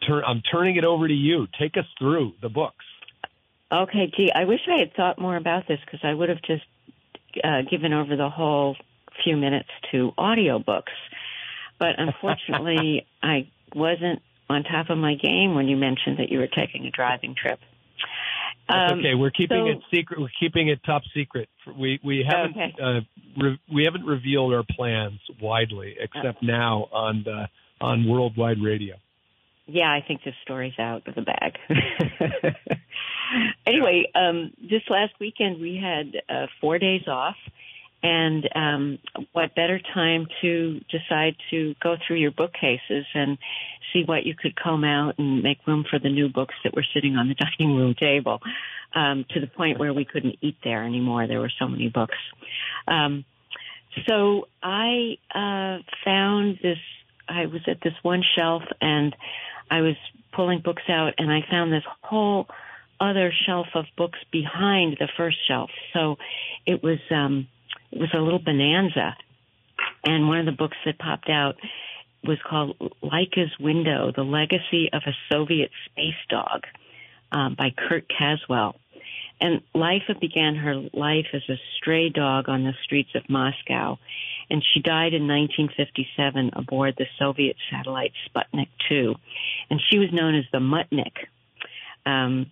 turn, 0.09 0.25
I'm 0.27 0.43
turning 0.51 0.75
it 0.75 0.85
over 0.85 1.07
to 1.07 1.14
you. 1.14 1.47
Take 1.61 1.77
us 1.77 1.87
through 2.01 2.33
the 2.43 2.49
books. 2.49 2.85
Okay, 3.73 4.11
gee, 4.16 4.33
I 4.35 4.45
wish 4.45 4.61
I 4.69 4.81
had 4.81 4.93
thought 4.95 5.21
more 5.21 5.37
about 5.37 5.69
this 5.69 5.79
because 5.85 6.01
I 6.03 6.12
would 6.12 6.31
have 6.31 6.43
just 6.43 6.64
uh, 7.45 7.62
given 7.71 7.93
over 7.93 8.16
the 8.16 8.29
whole 8.29 8.75
few 9.22 9.37
minutes 9.37 9.68
to 9.92 10.12
audiobooks. 10.18 10.94
But 11.78 11.98
unfortunately, 11.98 13.06
I 13.22 13.48
wasn't 13.74 14.20
on 14.48 14.64
top 14.64 14.90
of 14.90 14.98
my 14.98 15.14
game 15.14 15.54
when 15.54 15.68
you 15.68 15.76
mentioned 15.76 16.18
that 16.18 16.30
you 16.30 16.38
were 16.38 16.48
taking 16.48 16.87
a 16.87 16.90
driving 16.90 17.35
trip. 17.40 17.61
Um, 18.68 19.00
okay. 19.00 19.14
We're 19.14 19.30
keeping 19.30 19.66
so, 19.66 19.78
it 19.78 19.96
secret. 19.96 20.20
We're 20.20 20.28
keeping 20.38 20.68
it 20.68 20.80
top 20.85 21.02
secret. 21.14 21.48
We 21.66 21.98
we 22.04 22.24
haven't 22.28 22.56
okay. 22.56 22.74
uh, 22.80 23.00
re- 23.42 23.61
we 23.72 23.85
haven't 23.85 24.04
revealed 24.06 24.54
our 24.54 24.64
plans 24.76 25.18
widely, 25.40 25.96
except 25.98 26.38
oh. 26.42 26.46
now 26.46 26.88
on 26.92 27.22
the, 27.24 27.48
on 27.80 28.09
worldwide 28.09 28.59
radio. 28.62 28.96
Yeah, 29.66 29.90
I 29.90 30.04
think 30.06 30.22
this 30.24 30.35
story's 30.42 30.78
out 30.78 31.06
of 31.06 31.14
the 31.14 31.22
bag. 31.22 31.59
anyway, 33.66 34.04
um, 34.14 34.52
this 34.61 34.83
last 34.88 35.12
weekend 35.20 35.61
we 35.61 35.80
had 35.80 36.22
uh, 36.28 36.46
four 36.61 36.78
days 36.78 37.02
off, 37.06 37.37
and 38.03 38.49
um, 38.55 38.99
what 39.33 39.55
better 39.55 39.81
time 39.95 40.27
to 40.41 40.81
decide 40.91 41.37
to 41.51 41.75
go 41.83 41.97
through 42.07 42.17
your 42.17 42.31
bookcases 42.31 43.05
and 43.15 43.39
see 43.93 44.05
what 44.05 44.25
you 44.25 44.35
could 44.35 44.57
comb 44.57 44.85
out 44.85 45.19
and 45.19 45.43
make 45.43 45.59
room 45.67 45.85
for 45.89 45.99
the 45.99 46.09
new 46.09 46.29
books 46.29 46.55
that 46.65 46.75
were 46.75 46.85
sitting 46.95 47.17
on 47.17 47.29
the 47.29 47.35
dining 47.59 47.77
room 47.77 47.95
table 47.99 48.41
um, 48.95 49.25
to 49.31 49.41
the 49.41 49.47
point 49.47 49.79
where 49.79 49.93
we 49.93 50.05
couldn't 50.05 50.37
eat 50.41 50.57
there 50.65 50.85
anymore. 50.85 51.27
There 51.27 51.41
were 51.41 51.53
so 51.59 51.69
many 51.69 51.89
books. 51.89 52.17
Um, 52.89 53.25
so 54.09 54.49
I 54.63 55.17
uh, 55.35 55.83
found 56.05 56.59
this. 56.63 56.79
I 57.29 57.47
was 57.47 57.61
at 57.69 57.79
this 57.83 57.93
one 58.03 58.23
shelf 58.37 58.63
and 58.81 59.15
I 59.71 59.83
was 59.83 59.95
pulling 60.33 60.61
books 60.61 60.83
out, 60.89 61.15
and 61.19 61.31
I 61.31 61.41
found 61.49 61.73
this 61.73 61.85
whole 62.03 62.47
other 63.01 63.33
shelf 63.47 63.67
of 63.75 63.87
books 63.97 64.19
behind 64.31 64.97
the 64.99 65.09
first 65.17 65.37
shelf. 65.49 65.71
So 65.93 66.17
it 66.67 66.83
was 66.83 66.99
um, 67.11 67.49
was 67.92 68.11
a 68.14 68.20
little 68.20 68.38
bonanza, 68.38 69.16
and 70.05 70.29
one 70.29 70.38
of 70.38 70.46
the 70.46 70.53
books 70.53 70.76
that 70.85 70.98
popped 70.98 71.29
out 71.29 71.57
was 72.24 72.38
called 72.48 72.76
Laika's 73.03 73.53
Window: 73.59 74.12
The 74.14 74.22
Legacy 74.22 74.90
of 74.92 75.03
a 75.07 75.16
Soviet 75.31 75.70
Space 75.87 76.14
Dog 76.29 76.66
um, 77.33 77.55
by 77.57 77.70
Kurt 77.76 78.07
Caswell. 78.09 78.76
And 79.40 79.62
Laika 79.74 80.20
began 80.20 80.55
her 80.57 80.74
life 80.92 81.29
as 81.33 81.42
a 81.48 81.57
stray 81.76 82.11
dog 82.11 82.48
on 82.48 82.64
the 82.64 82.74
streets 82.85 83.11
of 83.14 83.29
Moscow, 83.31 83.98
and 84.50 84.62
she 84.62 84.81
died 84.81 85.14
in 85.14 85.26
1957 85.26 86.50
aboard 86.53 86.94
the 86.98 87.07
Soviet 87.18 87.57
satellite 87.70 88.12
Sputnik 88.29 88.68
2. 88.88 89.14
And 89.70 89.81
she 89.88 89.98
was 89.98 90.12
known 90.12 90.35
as 90.35 90.44
the 90.53 90.59
Muttnik. 90.59 91.26
Um, 92.05 92.50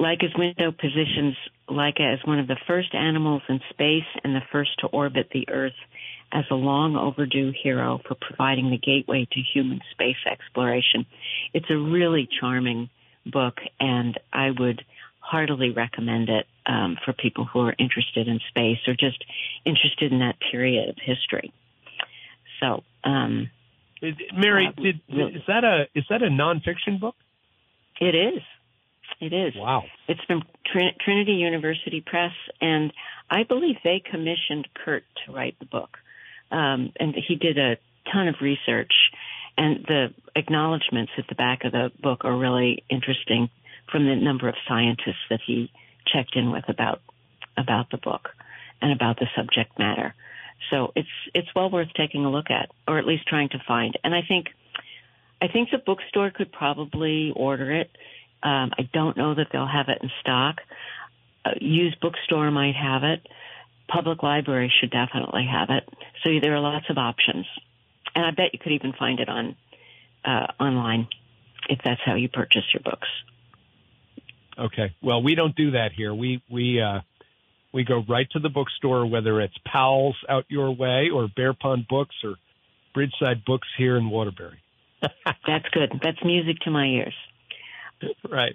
Laika's 0.00 0.34
window 0.36 0.72
positions 0.72 1.36
Laika 1.68 2.14
as 2.14 2.20
one 2.24 2.38
of 2.38 2.46
the 2.46 2.58
first 2.66 2.94
animals 2.94 3.42
in 3.48 3.60
space 3.70 4.06
and 4.22 4.34
the 4.34 4.42
first 4.52 4.70
to 4.80 4.86
orbit 4.86 5.28
the 5.32 5.48
Earth 5.48 5.72
as 6.32 6.44
a 6.50 6.54
long 6.54 6.96
overdue 6.96 7.52
hero 7.62 8.00
for 8.06 8.14
providing 8.14 8.70
the 8.70 8.78
gateway 8.78 9.26
to 9.30 9.40
human 9.52 9.80
space 9.92 10.16
exploration. 10.30 11.06
It's 11.52 11.70
a 11.70 11.76
really 11.76 12.28
charming 12.40 12.90
book, 13.26 13.56
and 13.78 14.18
I 14.32 14.50
would 14.56 14.82
heartily 15.20 15.70
recommend 15.70 16.28
it 16.28 16.46
um, 16.66 16.96
for 17.04 17.12
people 17.12 17.44
who 17.44 17.60
are 17.60 17.74
interested 17.78 18.28
in 18.28 18.40
space 18.48 18.78
or 18.86 18.94
just 18.94 19.22
interested 19.64 20.12
in 20.12 20.20
that 20.20 20.36
period 20.50 20.88
of 20.88 20.96
history. 20.96 21.52
So, 22.60 22.82
um, 23.04 23.50
Mary, 24.34 24.68
uh, 24.68 24.80
did, 24.80 25.00
is 25.08 25.42
that 25.48 25.64
a 25.64 25.86
is 25.94 26.04
that 26.10 26.22
a 26.22 26.28
nonfiction 26.28 27.00
book? 27.00 27.14
It 28.00 28.14
is. 28.14 28.42
It 29.20 29.32
is. 29.32 29.54
Wow. 29.56 29.84
It's 30.08 30.20
from 30.26 30.42
Trin- 30.70 30.94
Trinity 31.00 31.32
University 31.32 32.00
Press, 32.04 32.32
and 32.60 32.92
I 33.30 33.44
believe 33.44 33.76
they 33.84 34.02
commissioned 34.04 34.68
Kurt 34.74 35.04
to 35.24 35.32
write 35.32 35.58
the 35.58 35.66
book. 35.66 35.98
Um, 36.50 36.92
and 36.98 37.14
he 37.28 37.36
did 37.36 37.58
a 37.58 37.76
ton 38.12 38.28
of 38.28 38.36
research, 38.40 38.92
and 39.56 39.84
the 39.86 40.08
acknowledgments 40.36 41.12
at 41.18 41.24
the 41.28 41.34
back 41.34 41.64
of 41.64 41.72
the 41.72 41.90
book 42.02 42.24
are 42.24 42.36
really 42.36 42.84
interesting 42.90 43.48
from 43.90 44.06
the 44.06 44.16
number 44.16 44.48
of 44.48 44.54
scientists 44.68 45.24
that 45.30 45.40
he 45.46 45.70
checked 46.06 46.36
in 46.36 46.50
with 46.50 46.64
about 46.68 47.00
about 47.56 47.90
the 47.90 47.98
book 47.98 48.30
and 48.80 48.92
about 48.92 49.18
the 49.18 49.26
subject 49.36 49.78
matter. 49.78 50.14
So 50.70 50.92
it's 50.96 51.08
it's 51.34 51.48
well 51.54 51.70
worth 51.70 51.88
taking 51.96 52.24
a 52.24 52.30
look 52.30 52.50
at, 52.50 52.70
or 52.88 52.98
at 52.98 53.06
least 53.06 53.26
trying 53.26 53.50
to 53.50 53.62
find. 53.66 53.98
And 54.04 54.14
I 54.14 54.22
think 54.26 54.48
I 55.40 55.48
think 55.48 55.70
the 55.70 55.78
bookstore 55.78 56.30
could 56.30 56.52
probably 56.52 57.32
order 57.34 57.72
it. 57.72 57.90
Um, 58.42 58.72
I 58.76 58.88
don't 58.92 59.16
know 59.16 59.34
that 59.34 59.48
they'll 59.52 59.66
have 59.66 59.88
it 59.88 59.98
in 60.02 60.10
stock. 60.20 60.56
Uh, 61.44 61.50
used 61.60 62.00
bookstore 62.00 62.50
might 62.50 62.74
have 62.74 63.04
it. 63.04 63.26
Public 63.88 64.22
library 64.22 64.72
should 64.80 64.90
definitely 64.90 65.46
have 65.50 65.68
it. 65.70 65.88
So 66.22 66.30
there 66.40 66.54
are 66.54 66.60
lots 66.60 66.86
of 66.88 66.98
options, 66.98 67.46
and 68.14 68.24
I 68.24 68.30
bet 68.30 68.52
you 68.52 68.58
could 68.58 68.72
even 68.72 68.92
find 68.98 69.20
it 69.20 69.28
on 69.28 69.56
uh, 70.24 70.46
online 70.60 71.08
if 71.68 71.80
that's 71.84 72.00
how 72.04 72.14
you 72.14 72.28
purchase 72.28 72.64
your 72.72 72.82
books. 72.82 73.08
Okay. 74.58 74.94
Well, 75.02 75.22
we 75.22 75.34
don't 75.34 75.54
do 75.56 75.72
that 75.72 75.92
here. 75.96 76.14
We 76.14 76.42
we 76.50 76.80
uh, 76.80 77.00
we 77.72 77.84
go 77.84 78.04
right 78.08 78.28
to 78.32 78.38
the 78.38 78.48
bookstore, 78.48 79.06
whether 79.06 79.40
it's 79.40 79.56
Powell's 79.66 80.16
out 80.28 80.44
your 80.48 80.74
way 80.74 81.08
or 81.12 81.28
Bear 81.34 81.54
Pond 81.54 81.86
Books 81.88 82.14
or 82.22 82.34
Bridgeside 82.94 83.44
Books 83.44 83.68
here 83.78 83.96
in 83.96 84.10
Waterbury. 84.10 84.58
That's 85.02 85.68
good. 85.72 86.00
That's 86.02 86.22
music 86.24 86.60
to 86.60 86.70
my 86.70 86.84
ears. 86.84 87.14
Right. 88.30 88.54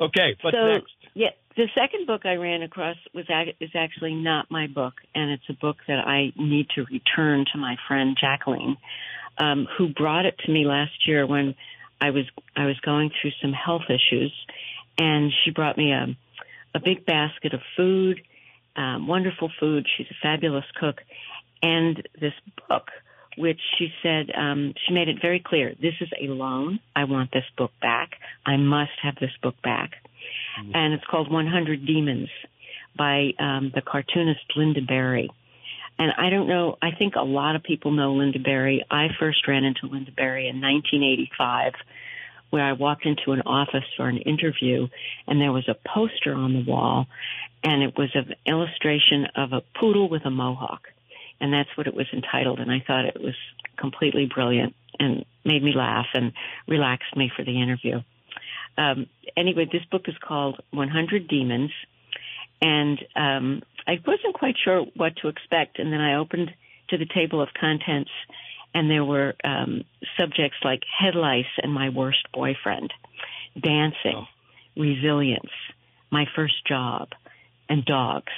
Okay. 0.00 0.36
What's 0.40 0.56
so, 0.56 0.66
next? 0.66 0.92
Yeah, 1.14 1.30
the 1.56 1.68
second 1.74 2.06
book 2.06 2.24
I 2.24 2.34
ran 2.34 2.62
across 2.62 2.96
was 3.12 3.26
is 3.60 3.70
actually 3.74 4.14
not 4.14 4.50
my 4.50 4.66
book, 4.66 4.94
and 5.14 5.30
it's 5.30 5.42
a 5.50 5.52
book 5.52 5.76
that 5.88 5.98
I 5.98 6.32
need 6.36 6.68
to 6.76 6.84
return 6.84 7.44
to 7.52 7.58
my 7.58 7.76
friend 7.86 8.16
Jacqueline, 8.18 8.76
um, 9.38 9.66
who 9.76 9.88
brought 9.88 10.24
it 10.24 10.38
to 10.46 10.52
me 10.52 10.64
last 10.64 11.06
year 11.06 11.26
when 11.26 11.54
I 12.00 12.10
was 12.10 12.24
I 12.56 12.66
was 12.66 12.78
going 12.80 13.10
through 13.20 13.32
some 13.42 13.52
health 13.52 13.90
issues, 13.90 14.32
and 14.98 15.32
she 15.44 15.50
brought 15.50 15.76
me 15.76 15.92
a 15.92 16.16
a 16.74 16.80
big 16.80 17.04
basket 17.04 17.52
of 17.52 17.60
food, 17.76 18.22
um, 18.76 19.06
wonderful 19.06 19.50
food. 19.60 19.86
She's 19.96 20.06
a 20.10 20.14
fabulous 20.22 20.64
cook, 20.78 21.02
and 21.62 22.08
this 22.18 22.32
book, 22.68 22.90
which 23.40 23.60
she 23.78 23.88
said 24.02 24.30
um, 24.36 24.74
she 24.86 24.94
made 24.94 25.08
it 25.08 25.16
very 25.20 25.40
clear: 25.40 25.74
this 25.80 25.94
is 26.00 26.08
a 26.20 26.26
loan. 26.26 26.80
I 26.94 27.04
want 27.04 27.30
this 27.32 27.44
book 27.56 27.72
back. 27.80 28.12
I 28.46 28.56
must 28.56 28.92
have 29.02 29.16
this 29.20 29.32
book 29.42 29.56
back, 29.62 29.92
mm-hmm. 30.60 30.72
and 30.74 30.94
it's 30.94 31.04
called 31.10 31.30
100 31.30 31.86
Demons 31.86 32.28
by 32.96 33.32
um, 33.38 33.72
the 33.74 33.82
cartoonist 33.82 34.40
Lynda 34.56 34.86
Barry. 34.86 35.30
And 35.98 36.12
I 36.16 36.30
don't 36.30 36.48
know, 36.48 36.78
I 36.80 36.92
think 36.98 37.14
a 37.14 37.22
lot 37.22 37.56
of 37.56 37.62
people 37.62 37.90
know 37.90 38.14
Lynda 38.14 38.42
Barry. 38.42 38.84
I 38.90 39.08
first 39.18 39.46
ran 39.46 39.64
into 39.64 39.82
Lynda 39.82 40.16
Barry 40.16 40.48
in 40.48 40.60
1985 40.60 41.74
where 42.50 42.64
I 42.64 42.72
walked 42.72 43.06
into 43.06 43.32
an 43.32 43.42
office 43.42 43.84
for 43.96 44.08
an 44.08 44.18
interview 44.18 44.88
and 45.26 45.40
there 45.40 45.52
was 45.52 45.68
a 45.68 45.76
poster 45.88 46.34
on 46.34 46.52
the 46.52 46.64
wall 46.64 47.06
and 47.62 47.82
it 47.82 47.96
was 47.96 48.10
an 48.14 48.34
illustration 48.46 49.26
of 49.36 49.52
a 49.52 49.62
poodle 49.78 50.08
with 50.08 50.24
a 50.24 50.30
mohawk. 50.30 50.88
And 51.40 51.52
that's 51.52 51.70
what 51.76 51.86
it 51.86 51.94
was 51.94 52.06
entitled. 52.12 52.60
And 52.60 52.70
I 52.70 52.82
thought 52.86 53.06
it 53.06 53.20
was 53.20 53.34
completely 53.78 54.30
brilliant 54.32 54.74
and 54.98 55.24
made 55.44 55.62
me 55.62 55.72
laugh 55.74 56.06
and 56.14 56.32
relaxed 56.68 57.16
me 57.16 57.30
for 57.34 57.44
the 57.44 57.62
interview. 57.62 58.00
Um, 58.76 59.06
anyway, 59.36 59.68
this 59.70 59.84
book 59.90 60.02
is 60.06 60.14
called 60.26 60.60
100 60.70 61.28
Demons. 61.28 61.70
And 62.60 62.98
um, 63.16 63.62
I 63.86 63.94
wasn't 64.06 64.34
quite 64.34 64.56
sure 64.62 64.84
what 64.94 65.16
to 65.22 65.28
expect. 65.28 65.78
And 65.78 65.92
then 65.92 66.00
I 66.00 66.16
opened 66.16 66.50
to 66.90 66.98
the 66.98 67.06
table 67.06 67.40
of 67.40 67.48
contents 67.58 68.10
and 68.74 68.90
there 68.90 69.04
were 69.04 69.34
um, 69.42 69.82
subjects 70.18 70.58
like 70.62 70.80
head 70.98 71.14
lice 71.14 71.44
and 71.62 71.72
my 71.72 71.88
worst 71.88 72.26
boyfriend, 72.32 72.92
dancing, 73.60 74.16
oh. 74.16 74.24
resilience, 74.76 75.50
my 76.10 76.24
first 76.36 76.66
job, 76.66 77.08
and 77.68 77.84
dogs. 77.84 78.32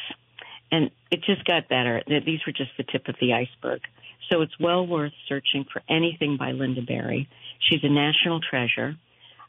And 0.73 0.91
it 1.11 1.23
just 1.25 1.45
got 1.45 1.69
better. 1.69 2.03
These 2.09 2.41
were 2.47 2.53
just 2.53 2.71
the 2.79 2.85
tip 2.85 3.07
of 3.07 3.15
the 3.21 3.35
iceberg. 3.35 3.83
So 4.31 4.41
it's 4.41 4.59
well 4.59 4.87
worth 4.87 5.13
searching 5.29 5.67
for 5.71 5.83
anything 5.89 6.39
by 6.39 6.53
Lynda 6.53 6.87
Barry. 6.87 7.29
She's 7.69 7.85
a 7.85 7.91
national 7.91 8.41
treasure. 8.41 8.97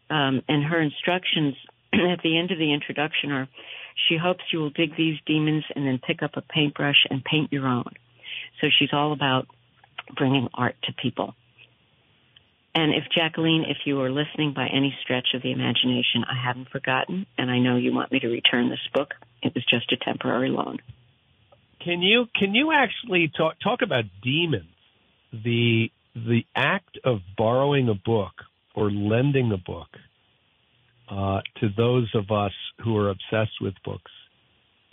Um, 0.10 0.44
and 0.50 0.64
her 0.66 0.82
instructions 0.82 1.56
at 1.94 2.22
the 2.22 2.38
end 2.38 2.52
of 2.52 2.60
the 2.60 2.74
introduction 2.74 3.32
are 3.32 3.48
she 4.10 4.18
hopes 4.18 4.44
you 4.52 4.60
will 4.60 4.72
dig 4.72 4.96
these 4.98 5.18
demons 5.26 5.64
and 5.76 5.88
then 5.88 6.00
pick 6.06 6.22
up 6.22 6.32
a 6.36 6.42
paintbrush 6.42 7.06
and 7.10 7.24
paint 7.24 7.54
your 7.54 7.68
own. 7.68 7.92
So 8.60 8.68
she's 8.78 8.90
all 8.92 9.14
about 9.14 9.48
bringing 10.18 10.50
art 10.54 10.76
to 10.84 10.94
people. 10.94 11.36
And 12.76 12.94
if 12.94 13.04
Jacqueline, 13.16 13.66
if 13.68 13.78
you 13.86 14.02
are 14.02 14.10
listening 14.10 14.54
by 14.54 14.68
any 14.68 14.96
stretch 15.02 15.28
of 15.36 15.44
the 15.44 15.52
imagination, 15.52 16.26
I 16.28 16.36
haven't 16.44 16.70
forgotten, 16.70 17.28
and 17.38 17.52
I 17.52 17.60
know 17.60 17.78
you 17.78 17.94
want 17.94 18.12
me 18.12 18.20
to 18.22 18.28
return 18.28 18.70
this 18.70 18.80
book. 18.94 19.14
It 19.44 19.54
was 19.54 19.64
just 19.66 19.92
a 19.92 19.98
temporary 19.98 20.50
loan. 20.50 20.80
Can 21.84 22.02
you 22.02 22.26
can 22.36 22.56
you 22.56 22.72
actually 22.72 23.32
talk 23.36 23.56
talk 23.62 23.82
about 23.82 24.06
demons? 24.22 24.70
The 25.32 25.90
the 26.16 26.46
act 26.56 26.98
of 27.04 27.20
borrowing 27.38 27.90
a 27.90 27.96
book 27.96 28.34
or 28.76 28.92
lending 28.92 29.52
a 29.52 29.58
book 29.58 29.90
uh, 31.10 31.42
to 31.60 31.70
those 31.76 32.10
of 32.14 32.32
us 32.32 32.54
who 32.84 32.96
are 32.98 33.10
obsessed 33.10 33.60
with 33.62 33.74
books 33.84 34.12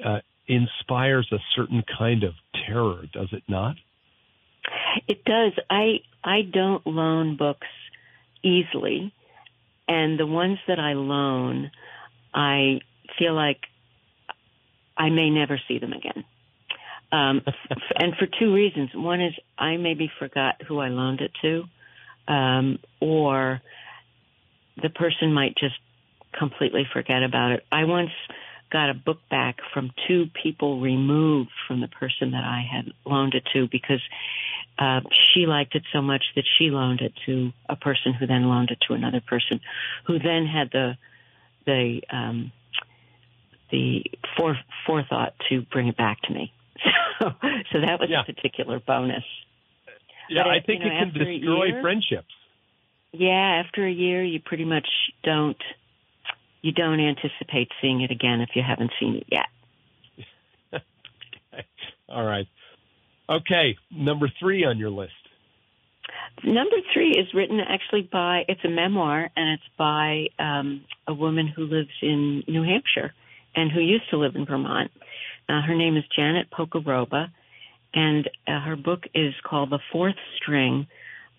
uh, 0.05 0.19
inspires 0.49 1.29
a 1.33 1.39
certain 1.55 1.85
kind 1.99 2.25
of 2.25 2.33
terror, 2.67 3.05
does 3.13 3.29
it 3.33 3.43
not? 3.49 3.77
It 5.07 5.25
does. 5.25 5.53
I 5.69 6.01
I 6.25 6.43
don't 6.43 6.87
loan 6.87 7.37
books 7.37 7.69
easily, 8.43 9.13
and 9.87 10.19
the 10.19 10.27
ones 10.27 10.59
that 10.67 10.79
I 10.79 10.95
loan, 10.95 11.71
I 12.35 12.81
feel 13.19 13.35
like 13.35 13.61
I 14.97 15.11
may 15.11 15.31
never 15.31 15.61
see 15.69 15.79
them 15.79 15.93
again. 15.93 16.25
Um, 17.13 17.43
and 17.97 18.15
for 18.17 18.27
two 18.27 18.55
reasons. 18.55 18.91
One 18.95 19.21
is 19.21 19.35
I 19.59 19.77
maybe 19.77 20.11
forgot 20.19 20.63
who 20.67 20.79
I 20.79 20.89
loaned 20.89 21.21
it 21.21 21.33
to, 21.43 21.65
um, 22.33 22.79
or 23.01 23.61
the 24.81 24.91
person 24.91 25.33
might 25.33 25.57
just 25.57 25.75
completely 26.39 26.87
forget 26.93 27.23
about 27.23 27.53
it. 27.53 27.65
I 27.73 27.85
once 27.85 28.11
got 28.71 28.91
a 28.91 28.95
book 28.95 29.19
back 29.29 29.57
from 29.75 29.91
two 30.07 30.27
people 30.43 30.81
removed 30.81 31.51
from 31.67 31.81
the 31.81 31.89
person 31.89 32.31
that 32.33 32.45
I 32.45 32.63
had 32.71 32.93
loaned 33.05 33.35
it 33.35 33.43
to 33.53 33.67
because 33.67 34.01
uh, 34.79 35.01
she 35.11 35.47
liked 35.47 35.75
it 35.75 35.83
so 35.93 36.01
much 36.01 36.23
that 36.37 36.45
she 36.59 36.71
loaned 36.71 37.01
it 37.01 37.13
to 37.27 37.53
a 37.69 37.77
person 37.77 38.15
who 38.15 38.27
then 38.27 38.45
loaned 38.45 38.71
it 38.71 38.79
to 38.89 38.95
another 38.95 39.21
person, 39.21 39.61
who 40.07 40.19
then 40.19 40.47
had 40.47 40.71
the 40.73 40.97
the 41.67 42.01
um, 42.11 42.53
the 43.71 44.05
fore, 44.37 44.57
forethought 44.87 45.35
to 45.49 45.63
bring 45.63 45.89
it 45.89 45.97
back 45.97 46.23
to 46.23 46.33
me. 46.33 46.53
So, 47.21 47.27
so 47.71 47.81
that 47.83 48.01
was 48.01 48.09
yeah. 48.09 48.23
a 48.23 48.25
particular 48.25 48.81
bonus. 48.81 49.25
Yeah, 50.31 50.45
but 50.45 50.53
I 50.53 50.61
think 50.65 50.83
you 50.83 50.89
know, 50.89 50.97
it 50.97 51.13
can 51.13 51.13
destroy 51.13 51.65
year, 51.67 51.83
friendships. 51.83 52.33
Yeah, 53.13 53.63
after 53.63 53.87
a 53.87 53.93
year, 53.93 54.25
you 54.25 54.41
pretty 54.41 54.65
much 54.65 54.89
don't 55.23 55.61
you 56.63 56.73
don't 56.73 57.01
anticipate 57.01 57.69
seeing 57.81 58.01
it 58.01 58.11
again 58.11 58.41
if 58.41 58.51
you 58.55 58.63
haven't 58.67 58.93
seen 58.99 59.17
it 59.17 59.27
yet. 59.31 60.83
All 62.09 62.25
right. 62.25 62.47
Okay, 63.29 63.77
number 63.91 64.31
three 64.41 64.65
on 64.65 64.79
your 64.79 64.91
list. 64.91 65.13
Number 66.45 66.77
three 66.93 67.11
is 67.11 67.33
written 67.35 67.61
actually 67.61 68.09
by, 68.11 68.45
it's 68.49 68.65
a 68.65 68.69
memoir, 68.69 69.31
and 69.37 69.51
it's 69.53 69.63
by 69.79 70.27
um, 70.39 70.85
a 71.07 71.15
woman 71.15 71.47
who 71.47 71.65
lives 71.65 71.91
in 72.03 72.43
New 72.49 72.63
Hampshire 72.63 73.13
and 73.55 73.71
who 73.71 73.81
used 73.81 74.09
to 74.11 74.17
live 74.17 74.37
in 74.37 74.47
Vermont. 74.47 74.91
Uh, 75.51 75.63
her 75.63 75.75
name 75.75 75.97
is 75.97 76.05
Janet 76.15 76.47
Pocorobba, 76.51 77.29
and 77.93 78.31
uh, 78.47 78.61
her 78.61 78.77
book 78.77 79.01
is 79.17 79.35
called 79.43 79.71
The 79.71 79.81
Fourth 79.91 80.15
String, 80.37 80.87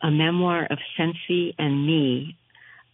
a 0.01 0.11
memoir 0.11 0.67
of 0.69 0.79
Sensei 0.97 1.55
and 1.57 1.87
me, 1.87 2.35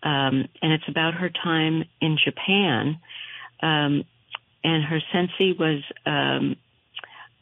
um, 0.04 0.48
and 0.62 0.74
it's 0.74 0.88
about 0.88 1.16
her 1.16 1.32
time 1.32 1.86
in 2.02 2.18
Japan. 2.24 3.00
Um, 3.64 4.04
and 4.64 4.84
her 4.84 5.00
sensei 5.12 5.54
was 5.58 5.82
um, 6.06 6.56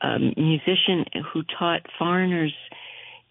a 0.01 0.19
musician 0.19 1.03
who 1.33 1.43
taught 1.59 1.81
foreigners 1.99 2.53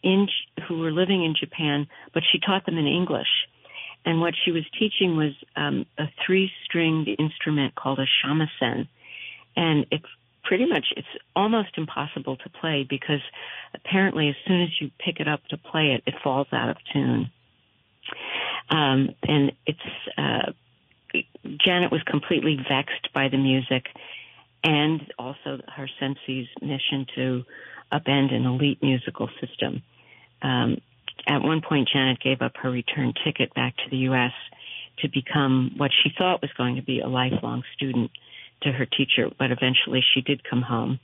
in 0.03 0.29
who 0.69 0.81
were 0.81 0.93
living 0.93 1.25
in 1.25 1.35
Japan, 1.39 1.87
but 2.13 2.23
she 2.31 2.39
taught 2.39 2.67
them 2.67 2.77
in 2.77 2.87
English. 2.87 3.29
And 4.05 4.21
what 4.21 4.35
she 4.45 4.51
was 4.51 4.65
teaching 4.79 5.17
was 5.17 5.33
um, 5.57 5.87
a 5.97 6.05
three-stringed 6.27 7.09
instrument 7.19 7.75
called 7.75 7.99
a 7.99 8.05
shamisen, 8.05 8.89
and 9.57 9.87
it's 9.91 10.05
pretty 10.45 10.67
much 10.67 10.87
it's 10.97 11.07
almost 11.35 11.71
impossible 11.77 12.37
to 12.37 12.49
play 12.49 12.87
because 12.89 13.21
apparently 13.75 14.29
as 14.29 14.35
soon 14.47 14.63
as 14.63 14.69
you 14.81 14.91
pick 14.99 15.21
it 15.21 15.29
up 15.29 15.41
to 15.49 15.57
play 15.57 15.93
it, 15.93 16.03
it 16.07 16.15
falls 16.23 16.47
out 16.53 16.69
of 16.71 16.77
tune. 16.93 17.31
Um, 18.71 19.11
and 19.23 19.53
it's 19.67 19.79
uh, 20.19 20.53
Janet 21.65 21.93
was 21.93 22.03
completely 22.07 22.57
vexed 22.57 23.13
by 23.15 23.29
the 23.29 23.37
music 23.37 23.87
and 24.63 25.01
also 25.19 25.61
her 25.75 25.89
sensei's 26.01 26.49
mission 26.63 27.07
to 27.15 27.45
upend 27.93 28.33
an 28.33 28.47
elite 28.47 28.83
musical 28.83 29.29
system. 29.41 29.83
Um, 30.43 30.79
at 31.27 31.43
one 31.43 31.61
point, 31.67 31.89
Janet 31.93 32.21
gave 32.21 32.43
up 32.43 32.53
her 32.63 32.71
return 32.71 33.13
ticket 33.25 33.55
back 33.55 33.77
to 33.77 33.91
the 33.91 33.99
U.S. 34.09 34.33
to 35.01 35.09
become 35.09 35.73
what 35.77 35.91
she 36.03 36.11
thought 36.17 36.43
was 36.43 36.51
going 36.57 36.77
to 36.77 36.83
be 36.83 37.01
a 37.01 37.09
lifelong 37.09 37.63
student 37.77 38.11
to 38.63 38.73
her 38.73 38.87
teacher, 38.87 39.29
but 39.39 39.51
eventually 39.51 40.03
she 40.15 40.21
did 40.21 40.43
come 40.49 40.63
home. 40.63 40.99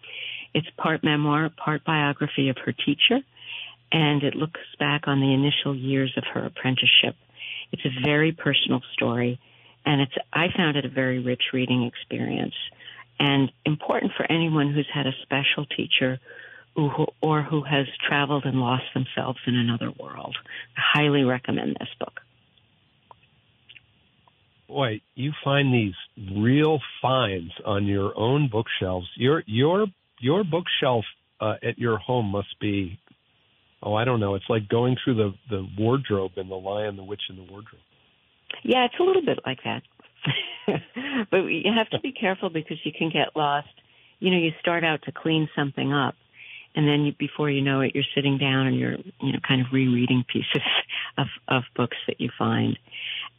It's 0.54 0.68
part 0.76 1.04
memoir, 1.04 1.50
part 1.50 1.84
biography 1.84 2.48
of 2.48 2.56
her 2.64 2.72
teacher, 2.72 3.20
and 3.92 4.22
it 4.22 4.34
looks 4.34 4.60
back 4.78 5.06
on 5.06 5.20
the 5.20 5.32
initial 5.32 5.74
years 5.74 6.12
of 6.16 6.24
her 6.32 6.46
apprenticeship. 6.46 7.16
It's 7.72 7.84
a 7.84 8.04
very 8.04 8.32
personal 8.32 8.80
story, 8.92 9.38
and 9.84 10.00
it's 10.00 10.14
I 10.32 10.48
found 10.56 10.76
it 10.76 10.84
a 10.84 10.88
very 10.88 11.18
rich 11.20 11.42
reading 11.52 11.84
experience 11.84 12.54
and 13.18 13.52
important 13.64 14.12
for 14.16 14.24
anyone 14.30 14.72
who's 14.72 14.88
had 14.92 15.06
a 15.06 15.12
special 15.22 15.66
teacher 15.66 16.18
or 17.20 17.42
who 17.42 17.62
has 17.62 17.86
traveled 18.08 18.44
and 18.44 18.60
lost 18.60 18.84
themselves 18.94 19.38
in 19.46 19.56
another 19.56 19.92
world. 19.98 20.36
I 20.76 20.80
highly 20.98 21.24
recommend 21.24 21.76
this 21.78 21.88
book. 21.98 22.20
Boy, 24.70 25.00
you 25.16 25.32
find 25.42 25.74
these 25.74 25.94
real 26.36 26.78
finds 27.02 27.50
on 27.66 27.86
your 27.86 28.16
own 28.16 28.48
bookshelves. 28.50 29.08
Your 29.16 29.42
your 29.46 29.86
your 30.20 30.44
bookshelf 30.44 31.04
uh, 31.40 31.54
at 31.60 31.76
your 31.76 31.98
home 31.98 32.26
must 32.26 32.54
be 32.60 33.00
oh 33.82 33.94
I 33.94 34.04
don't 34.04 34.20
know. 34.20 34.36
It's 34.36 34.48
like 34.48 34.68
going 34.68 34.96
through 35.02 35.16
the 35.16 35.34
the 35.50 35.66
wardrobe 35.76 36.32
in 36.36 36.48
The 36.48 36.54
Lion, 36.54 36.96
the 36.96 37.02
Witch, 37.02 37.22
and 37.28 37.38
the 37.38 37.50
Wardrobe. 37.50 37.82
Yeah, 38.62 38.84
it's 38.84 38.94
a 39.00 39.02
little 39.02 39.24
bit 39.24 39.40
like 39.44 39.58
that. 39.64 39.82
but 41.32 41.38
you 41.38 41.72
have 41.76 41.90
to 41.90 41.98
be 41.98 42.12
careful 42.12 42.48
because 42.48 42.78
you 42.84 42.92
can 42.96 43.10
get 43.10 43.34
lost. 43.34 43.68
You 44.20 44.30
know, 44.30 44.38
you 44.38 44.50
start 44.60 44.84
out 44.84 45.02
to 45.06 45.12
clean 45.12 45.48
something 45.56 45.92
up, 45.92 46.14
and 46.76 46.86
then 46.86 47.06
you, 47.06 47.12
before 47.18 47.50
you 47.50 47.60
know 47.60 47.80
it, 47.80 47.90
you're 47.92 48.04
sitting 48.14 48.38
down 48.38 48.68
and 48.68 48.78
you're 48.78 48.98
you 49.20 49.32
know 49.32 49.40
kind 49.46 49.62
of 49.62 49.66
rereading 49.72 50.24
pieces 50.32 50.62
of 51.18 51.26
of 51.48 51.64
books 51.74 51.96
that 52.06 52.20
you 52.20 52.30
find. 52.38 52.78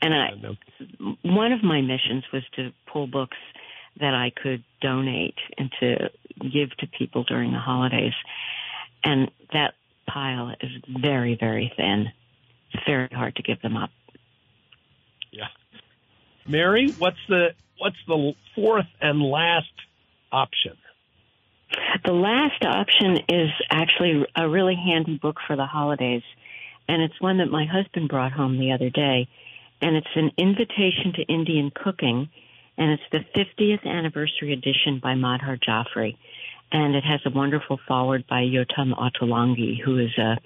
And 0.02 0.14
I, 0.14 0.30
one 1.22 1.52
of 1.52 1.64
my 1.64 1.82
missions 1.82 2.24
was 2.34 2.44
to 2.56 2.72
pull 2.92 3.08
books 3.08 3.38
that 4.00 4.14
I 4.14 4.32
could 4.32 4.64
donate 4.82 5.36
and 5.58 5.72
to 5.80 6.10
give 6.40 6.76
to 6.78 6.88
people 6.88 7.24
during 7.24 7.52
the 7.52 7.60
holidays, 7.60 8.14
and 9.04 9.30
that 9.54 9.76
pile 10.08 10.56
is 10.62 10.72
very 11.02 11.38
very 11.40 11.72
thin. 11.76 12.08
It's 12.74 12.84
very 12.86 13.10
hard 13.12 13.36
to 13.36 13.44
give 13.44 13.62
them 13.62 13.78
up. 13.78 13.92
Yeah. 15.32 15.48
Mary, 16.48 16.92
what's 16.98 17.18
the 17.28 17.50
what's 17.78 17.98
the 18.08 18.34
fourth 18.56 18.88
and 19.02 19.22
last 19.22 19.72
option? 20.32 20.78
The 22.06 22.14
last 22.14 22.64
option 22.66 23.18
is 23.30 23.50
actually 23.70 24.26
a 24.36 24.48
really 24.48 24.76
handy 24.76 25.18
book 25.18 25.38
for 25.46 25.56
the 25.56 25.66
holidays, 25.66 26.24
and 26.88 27.02
it's 27.02 27.20
one 27.22 27.38
that 27.38 27.50
my 27.50 27.66
husband 27.66 28.10
brought 28.10 28.32
home 28.32 28.58
the 28.58 28.72
other 28.72 28.90
day, 28.90 29.30
and 29.82 29.96
it's 29.96 30.16
an 30.16 30.32
invitation 30.38 31.14
to 31.16 31.24
Indian 31.24 31.72
cooking, 31.74 32.30
and 32.78 32.92
it's 32.92 33.04
the 33.12 33.20
50th 33.36 33.86
anniversary 33.86 34.54
edition 34.54 35.00
by 35.02 35.14
Madhur 35.14 35.60
Jaffrey. 35.62 36.18
And 36.74 36.96
it 36.96 37.04
has 37.04 37.20
a 37.26 37.30
wonderful 37.30 37.80
foreword 37.86 38.26
by 38.30 38.44
Yotam 38.44 38.94
Ottolenghi, 38.98 39.82
who 39.84 39.98
is 39.98 40.18
a 40.18 40.38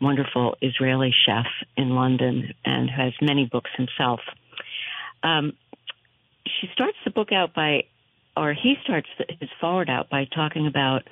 wonderful 0.00 0.56
Israeli 0.62 1.12
chef 1.26 1.46
in 1.76 1.90
London 1.90 2.52
and 2.64 2.88
has 2.88 3.12
many 3.20 3.46
books 3.46 3.70
himself. 3.76 4.20
Um, 5.24 5.54
she 6.46 6.68
starts 6.72 6.96
the 7.04 7.10
book 7.10 7.32
out 7.32 7.52
by, 7.52 7.84
or 8.36 8.52
he 8.52 8.76
starts 8.84 9.08
his 9.40 9.48
foreword 9.60 9.90
out 9.90 10.08
by 10.08 10.26
talking 10.26 10.68
about 10.68 11.02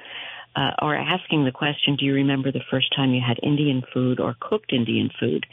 uh, 0.56 0.72
or 0.82 0.96
asking 0.96 1.44
the 1.44 1.52
question, 1.52 1.96
do 1.96 2.04
you 2.04 2.14
remember 2.14 2.50
the 2.50 2.62
first 2.70 2.94
time 2.94 3.14
you 3.14 3.22
had 3.26 3.38
Indian 3.42 3.82
food 3.92 4.18
or 4.18 4.36
cooked 4.40 4.72
Indian 4.72 5.10
food? 5.18 5.46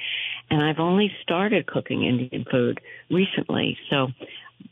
And 0.50 0.64
I've 0.64 0.80
only 0.80 1.12
started 1.22 1.68
cooking 1.68 2.04
Indian 2.04 2.46
food 2.50 2.80
recently, 3.10 3.78
so, 3.90 4.08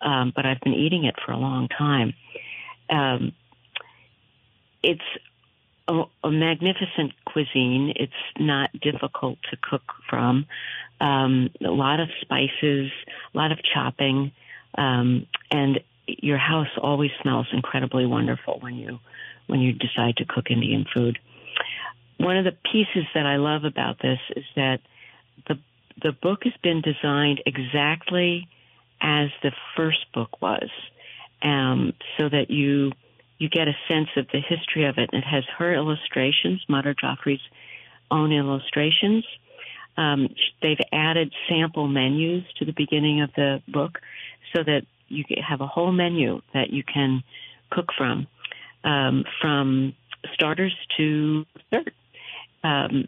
um, 0.02 0.34
but 0.36 0.46
I've 0.46 0.62
been 0.62 0.74
eating 0.74 1.06
it 1.06 1.16
for 1.26 1.32
a 1.32 1.38
long 1.38 1.68
time. 1.68 2.14
Um, 2.90 3.34
it's 4.82 5.02
a, 5.88 6.04
a, 6.24 6.32
magnificent 6.32 7.14
cuisine. 7.26 7.94
It's 7.96 8.14
not 8.40 8.72
difficult 8.80 9.38
to 9.52 9.58
cook 9.58 9.84
from. 10.10 10.46
Um, 11.02 11.50
a 11.64 11.72
lot 11.72 12.00
of 12.00 12.10
spices, 12.22 12.92
a 13.34 13.38
lot 13.38 13.52
of 13.52 13.60
chopping, 13.74 14.32
um, 14.78 15.28
and 15.52 15.80
your 16.08 16.38
house 16.38 16.68
always 16.82 17.12
smells 17.22 17.48
incredibly 17.52 18.06
wonderful 18.06 18.60
when 18.62 18.76
you 18.76 19.00
when 19.48 19.60
you 19.60 19.74
decide 19.74 20.18
to 20.18 20.26
cook 20.26 20.50
Indian 20.50 20.86
food. 20.94 21.20
One 22.18 22.38
of 22.38 22.46
the 22.46 22.56
pieces 22.72 23.06
that 23.14 23.26
I 23.26 23.38
love 23.38 23.66
about 23.66 24.00
this 24.02 24.20
is 24.36 24.46
that 24.56 24.80
the 25.48 25.60
the 26.02 26.12
book 26.12 26.44
has 26.44 26.54
been 26.62 26.82
designed 26.82 27.42
exactly 27.46 28.48
as 29.02 29.30
the 29.44 29.52
first 29.78 30.12
book 30.14 30.42
was, 30.42 30.70
um, 31.42 31.94
so 32.18 32.30
that 32.30 32.50
you 32.50 32.92
you 33.38 33.50
get 33.50 33.68
a 33.68 33.76
sense 33.88 34.10
of 34.16 34.28
the 34.32 34.40
history 34.40 34.86
of 34.86 34.98
it. 34.98 35.10
And 35.12 35.22
it 35.22 35.28
has 35.28 35.44
her 35.58 35.74
illustrations, 35.74 36.64
Madhur 36.70 36.96
Jaffrey's 36.98 37.42
own 38.10 38.32
illustrations. 38.32 39.26
Um, 39.98 40.30
they've 40.62 40.80
added 40.92 41.34
sample 41.50 41.88
menus 41.88 42.44
to 42.60 42.66
the 42.66 42.74
beginning 42.74 43.22
of 43.22 43.32
the 43.36 43.62
book 43.68 44.00
so 44.54 44.64
that 44.64 44.84
you 45.08 45.24
have 45.48 45.62
a 45.62 45.68
whole 45.68 45.92
menu 45.92 46.42
that 46.54 46.70
you 46.72 46.84
can 46.84 47.24
cook 47.70 47.90
from, 47.98 48.28
um, 48.86 49.26
from 49.42 49.94
starters 50.34 50.74
to 50.98 51.46
dessert. 51.72 51.94
Um, 52.64 53.08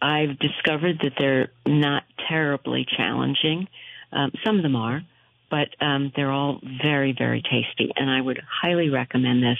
I've 0.00 0.38
discovered 0.38 1.00
that 1.02 1.12
they're 1.18 1.48
not 1.66 2.04
terribly 2.28 2.86
challenging. 2.96 3.68
Um, 4.12 4.32
some 4.44 4.56
of 4.56 4.62
them 4.62 4.76
are, 4.76 5.02
but 5.50 5.68
um, 5.80 6.12
they're 6.14 6.30
all 6.30 6.60
very, 6.82 7.14
very 7.16 7.42
tasty. 7.42 7.92
And 7.96 8.08
I 8.08 8.20
would 8.20 8.40
highly 8.48 8.88
recommend 8.88 9.42
this 9.42 9.58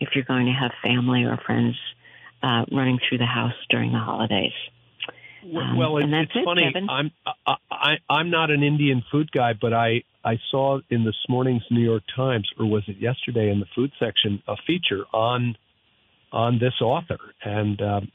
if 0.00 0.10
you're 0.14 0.24
going 0.24 0.46
to 0.46 0.52
have 0.52 0.72
family 0.82 1.24
or 1.24 1.36
friends 1.44 1.76
uh, 2.42 2.64
running 2.72 2.98
through 3.08 3.18
the 3.18 3.26
house 3.26 3.54
during 3.68 3.92
the 3.92 3.98
holidays. 3.98 4.52
Um, 5.44 5.76
well, 5.76 5.96
it, 5.98 6.06
it's 6.08 6.32
it, 6.34 6.44
funny. 6.44 6.64
Kevin. 6.72 6.88
I'm 6.90 7.10
I, 7.46 7.54
I, 7.70 7.94
I'm 8.10 8.30
not 8.30 8.50
an 8.50 8.62
Indian 8.62 9.02
food 9.10 9.30
guy, 9.32 9.54
but 9.54 9.72
I 9.72 10.02
I 10.28 10.38
saw 10.50 10.80
in 10.90 11.04
this 11.04 11.16
morning's 11.26 11.62
New 11.70 11.80
York 11.80 12.02
Times, 12.14 12.46
or 12.58 12.66
was 12.66 12.82
it 12.86 12.98
yesterday, 12.98 13.50
in 13.50 13.60
the 13.60 13.66
food 13.74 13.90
section, 13.98 14.42
a 14.46 14.56
feature 14.66 15.04
on 15.14 15.56
on 16.30 16.58
this 16.58 16.74
author, 16.82 17.18
and 17.42 17.80
um, 17.80 18.12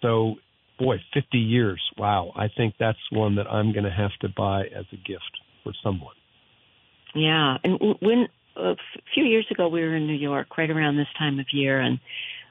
so 0.00 0.36
boy, 0.78 0.98
50 1.12 1.36
years. 1.36 1.82
Wow, 1.98 2.30
I 2.36 2.46
think 2.56 2.74
that's 2.78 2.98
one 3.10 3.34
that 3.36 3.48
I'm 3.48 3.72
going 3.72 3.84
to 3.84 3.90
have 3.90 4.12
to 4.20 4.28
buy 4.28 4.66
as 4.66 4.84
a 4.92 4.96
gift 4.96 5.32
for 5.64 5.72
someone. 5.82 6.14
Yeah, 7.12 7.56
and 7.64 7.96
when 8.00 8.28
a 8.54 8.76
few 9.12 9.24
years 9.24 9.46
ago 9.50 9.66
we 9.66 9.80
were 9.80 9.96
in 9.96 10.06
New 10.06 10.14
York, 10.14 10.56
right 10.56 10.70
around 10.70 10.96
this 10.96 11.08
time 11.18 11.40
of 11.40 11.46
year, 11.52 11.80
and 11.80 11.98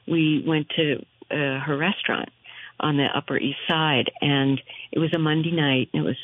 we 0.06 0.44
went 0.46 0.66
to 0.76 0.96
uh, 1.30 1.60
her 1.60 1.78
restaurant 1.78 2.28
on 2.78 2.98
the 2.98 3.06
Upper 3.16 3.38
East 3.38 3.60
Side, 3.70 4.10
and 4.20 4.60
it 4.92 4.98
was 4.98 5.14
a 5.14 5.18
Monday 5.18 5.52
night. 5.52 5.88
And 5.94 6.04
it 6.04 6.06
was 6.06 6.18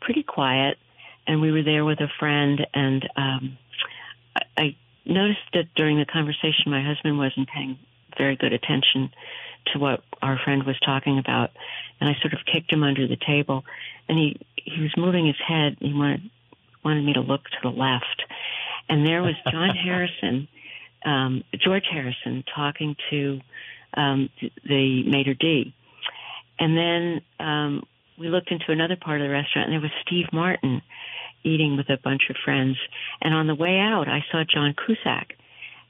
pretty 0.00 0.22
quiet, 0.22 0.76
and 1.28 1.42
we 1.42 1.52
were 1.52 1.62
there 1.62 1.84
with 1.84 2.00
a 2.00 2.08
friend, 2.18 2.66
and 2.72 3.08
um, 3.14 3.58
I 4.56 4.74
noticed 5.04 5.40
that 5.52 5.66
during 5.76 5.98
the 5.98 6.06
conversation, 6.06 6.72
my 6.72 6.82
husband 6.82 7.18
wasn't 7.18 7.48
paying 7.48 7.78
very 8.16 8.34
good 8.34 8.54
attention 8.54 9.10
to 9.72 9.78
what 9.78 10.02
our 10.22 10.40
friend 10.42 10.64
was 10.64 10.78
talking 10.84 11.18
about, 11.18 11.50
and 12.00 12.08
I 12.08 12.14
sort 12.22 12.32
of 12.32 12.40
kicked 12.50 12.72
him 12.72 12.82
under 12.82 13.06
the 13.06 13.18
table, 13.24 13.64
and 14.08 14.18
he 14.18 14.40
he 14.56 14.80
was 14.80 14.92
moving 14.96 15.26
his 15.26 15.36
head. 15.46 15.76
He 15.80 15.92
wanted 15.92 16.22
wanted 16.82 17.04
me 17.04 17.12
to 17.12 17.20
look 17.20 17.44
to 17.44 17.58
the 17.62 17.68
left, 17.68 18.22
and 18.88 19.06
there 19.06 19.22
was 19.22 19.34
John 19.52 19.76
Harrison, 19.84 20.48
um, 21.04 21.44
George 21.62 21.84
Harrison, 21.92 22.42
talking 22.54 22.96
to 23.10 23.40
um, 23.92 24.30
the 24.64 25.02
maitre 25.04 25.34
d, 25.34 25.74
and 26.58 26.74
then 26.74 27.20
um, 27.38 27.82
we 28.18 28.28
looked 28.28 28.50
into 28.50 28.72
another 28.72 28.96
part 28.96 29.20
of 29.20 29.26
the 29.26 29.32
restaurant, 29.32 29.66
and 29.66 29.74
there 29.74 29.80
was 29.82 29.90
Steve 30.06 30.26
Martin 30.32 30.80
eating 31.48 31.76
with 31.76 31.88
a 31.88 31.98
bunch 32.02 32.22
of 32.30 32.36
friends. 32.44 32.76
And 33.22 33.34
on 33.34 33.46
the 33.46 33.54
way 33.54 33.78
out, 33.78 34.08
I 34.08 34.24
saw 34.30 34.44
John 34.44 34.74
Cusack, 34.74 35.36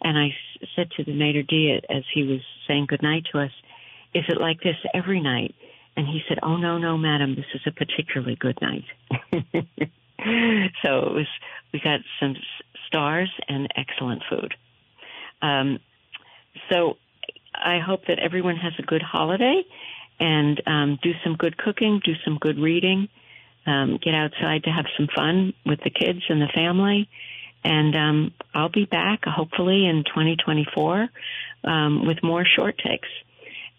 and 0.03 0.17
I 0.17 0.29
said 0.77 0.91
to 0.93 1.05
the 1.05 1.13
maitre 1.13 1.43
d' 1.43 1.85
as 1.91 2.05
he 2.13 2.23
was 2.25 2.41
saying 2.67 2.87
goodnight 2.87 3.27
to 3.33 3.41
us, 3.41 3.53
"Is 4.15 4.25
it 4.29 4.41
like 4.41 4.61
this 4.61 4.77
every 4.95 5.21
night?" 5.21 5.55
And 5.97 6.07
he 6.07 6.23
said, 6.29 6.39
"Oh 6.43 6.57
no, 6.57 6.79
no, 6.79 6.97
madam, 6.97 7.35
this 7.35 7.47
is 7.55 7.63
a 7.67 7.73
particularly 7.73 8.37
good 8.37 8.59
night." 8.63 8.85
so 10.83 10.91
it 11.07 11.15
was. 11.15 11.29
We 11.73 11.81
got 11.81 12.01
some 12.19 12.35
stars 12.87 13.31
and 13.49 13.69
excellent 13.77 14.23
food. 14.31 14.55
Um, 15.43 15.79
so 16.71 16.97
I 17.55 17.79
hope 17.79 18.07
that 18.07 18.19
everyone 18.19 18.57
has 18.57 18.73
a 18.79 18.83
good 18.83 19.03
holiday 19.03 19.63
and 20.21 20.61
um, 20.67 20.99
do 21.03 21.13
some 21.25 21.37
good 21.37 21.57
cooking, 21.57 22.01
do 22.05 22.15
some 22.25 22.39
good 22.39 22.59
reading, 22.59 23.09
um, 23.67 23.99
get 24.03 24.15
outside 24.15 24.65
to 24.65 24.71
have 24.71 24.87
some 24.97 25.09
fun 25.15 25.55
with 25.67 25.81
the 25.85 25.91
kids 25.91 26.21
and 26.29 26.41
the 26.41 26.49
family. 26.55 27.09
And 27.65 27.97
um, 27.97 28.35
I'll 28.55 28.71
be 28.71 28.85
back 28.85 29.25
hopefully 29.25 29.87
in 29.87 30.05
2024 30.05 31.09
um, 31.65 32.07
with 32.07 32.23
more 32.23 32.45
short 32.45 32.79
takes. 32.79 33.09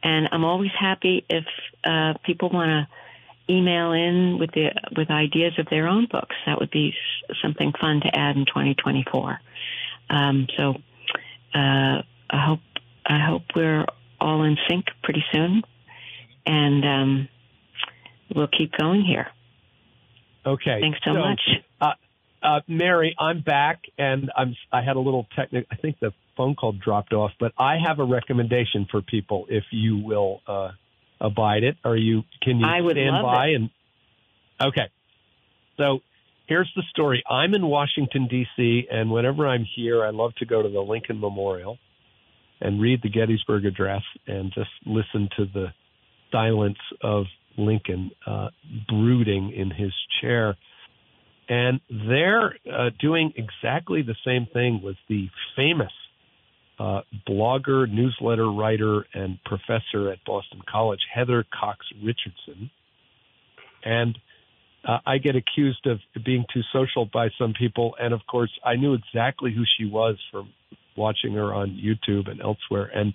And 0.04 0.30
I'm 0.32 0.44
always 0.46 0.72
happy 0.78 1.26
if 1.30 1.46
uh, 1.84 2.14
people 2.26 2.50
want 2.50 2.70
to 2.70 3.54
email 3.54 3.92
in 3.92 4.38
with 4.40 4.52
the 4.52 4.70
with 4.96 5.10
ideas 5.10 5.54
of 5.58 5.68
their 5.70 5.88
own 5.88 6.08
books. 6.10 6.36
That 6.46 6.60
would 6.60 6.72
be 6.72 6.94
something 7.42 7.74
fun 7.80 8.02
to 8.02 8.16
add 8.16 8.38
in 8.38 8.46
2024. 8.46 9.40
Um, 10.10 10.48
so 10.56 10.76
uh, 11.54 12.02
I 12.30 12.46
hope 12.46 12.60
I 13.06 13.20
hope 13.26 13.44
we're 13.56 13.86
all 14.22 14.44
in 14.44 14.58
sync 14.70 14.86
pretty 15.04 15.24
soon, 15.32 15.64
and 16.46 16.86
um, 16.86 17.30
we'll 18.36 18.48
keep 18.48 18.72
going 18.78 19.04
here. 19.04 19.28
Okay. 20.46 20.80
Thanks 20.82 21.00
so, 21.04 21.14
so 21.14 21.20
much. 21.20 21.42
Uh, 21.82 22.46
uh, 22.46 22.60
Mary, 22.68 23.16
I'm 23.20 23.42
back, 23.42 23.82
and 23.98 24.32
I'm. 24.36 24.56
I 24.72 24.82
had 24.82 24.96
a 24.96 25.00
little 25.00 25.28
technical. 25.36 25.68
I 25.72 25.76
think 25.76 26.00
the 26.00 26.12
phone 26.38 26.56
call 26.56 26.72
dropped 26.72 27.14
off, 27.14 27.32
but 27.40 27.52
I 27.58 27.78
have 27.86 28.00
a 28.00 28.06
recommendation 28.06 28.88
for 28.90 29.02
people. 29.02 29.46
If 29.50 29.66
you 29.72 29.98
will 29.98 30.42
uh, 30.48 30.70
abide 31.20 31.64
it, 31.64 31.76
are 31.84 31.98
you? 31.98 32.24
Can 32.42 32.60
you 32.60 32.66
I 32.66 32.80
would 32.80 32.94
stand 32.94 33.16
love 33.16 33.26
by 33.26 33.48
it. 33.48 33.56
and? 33.56 33.70
Okay. 34.62 34.90
So 35.78 36.00
here's 36.48 36.72
the 36.76 36.84
story. 36.90 37.24
I'm 37.30 37.54
in 37.54 37.66
Washington 37.66 38.28
D.C., 38.30 38.88
and 38.92 39.12
whenever 39.12 39.48
I'm 39.48 39.66
here, 39.76 40.04
I 40.04 40.10
love 40.10 40.34
to 40.36 40.46
go 40.46 40.62
to 40.62 40.70
the 40.70 40.82
Lincoln 40.82 41.20
Memorial 41.20 41.78
and 42.62 42.82
read 42.82 43.02
the 43.02 43.10
Gettysburg 43.10 43.66
Address 43.66 44.02
and 44.28 44.52
just 44.54 44.70
listen 44.86 45.30
to 45.38 45.46
the 45.46 45.68
silence 46.32 46.78
of 47.02 47.26
Lincoln 47.58 48.12
uh, 48.26 48.50
brooding 48.88 49.52
in 49.52 49.72
his 49.72 49.94
chair. 50.22 50.58
And 51.48 51.82
they're 51.90 52.56
uh, 52.72 52.90
doing 53.00 53.34
exactly 53.36 54.04
the 54.04 54.16
same 54.26 54.48
thing 54.54 54.82
with 54.84 54.98
the 55.08 55.30
famous 55.56 55.92
uh, 56.80 57.02
blogger, 57.28 57.92
newsletter 57.92 58.50
writer, 58.52 59.06
and 59.14 59.40
professor 59.44 60.12
at 60.12 60.24
Boston 60.26 60.62
College, 60.72 61.02
Heather 61.14 61.44
Cox 61.60 61.86
Richardson. 62.04 62.70
And 63.84 64.18
uh, 64.88 65.00
I 65.06 65.18
get 65.18 65.36
accused 65.36 65.86
of 65.88 66.00
being 66.24 66.46
too 66.54 66.62
social 66.72 67.06
by 67.12 67.30
some 67.38 67.54
people. 67.54 67.96
And 68.00 68.14
of 68.14 68.22
course, 68.28 68.52
I 68.64 68.76
knew 68.76 68.94
exactly 68.94 69.54
who 69.54 69.64
she 69.78 69.86
was 69.86 70.18
from 70.32 70.54
watching 70.96 71.34
her 71.34 71.54
on 71.54 71.72
YouTube 71.72 72.30
and 72.30 72.42
elsewhere. 72.42 72.90
And 72.94 73.14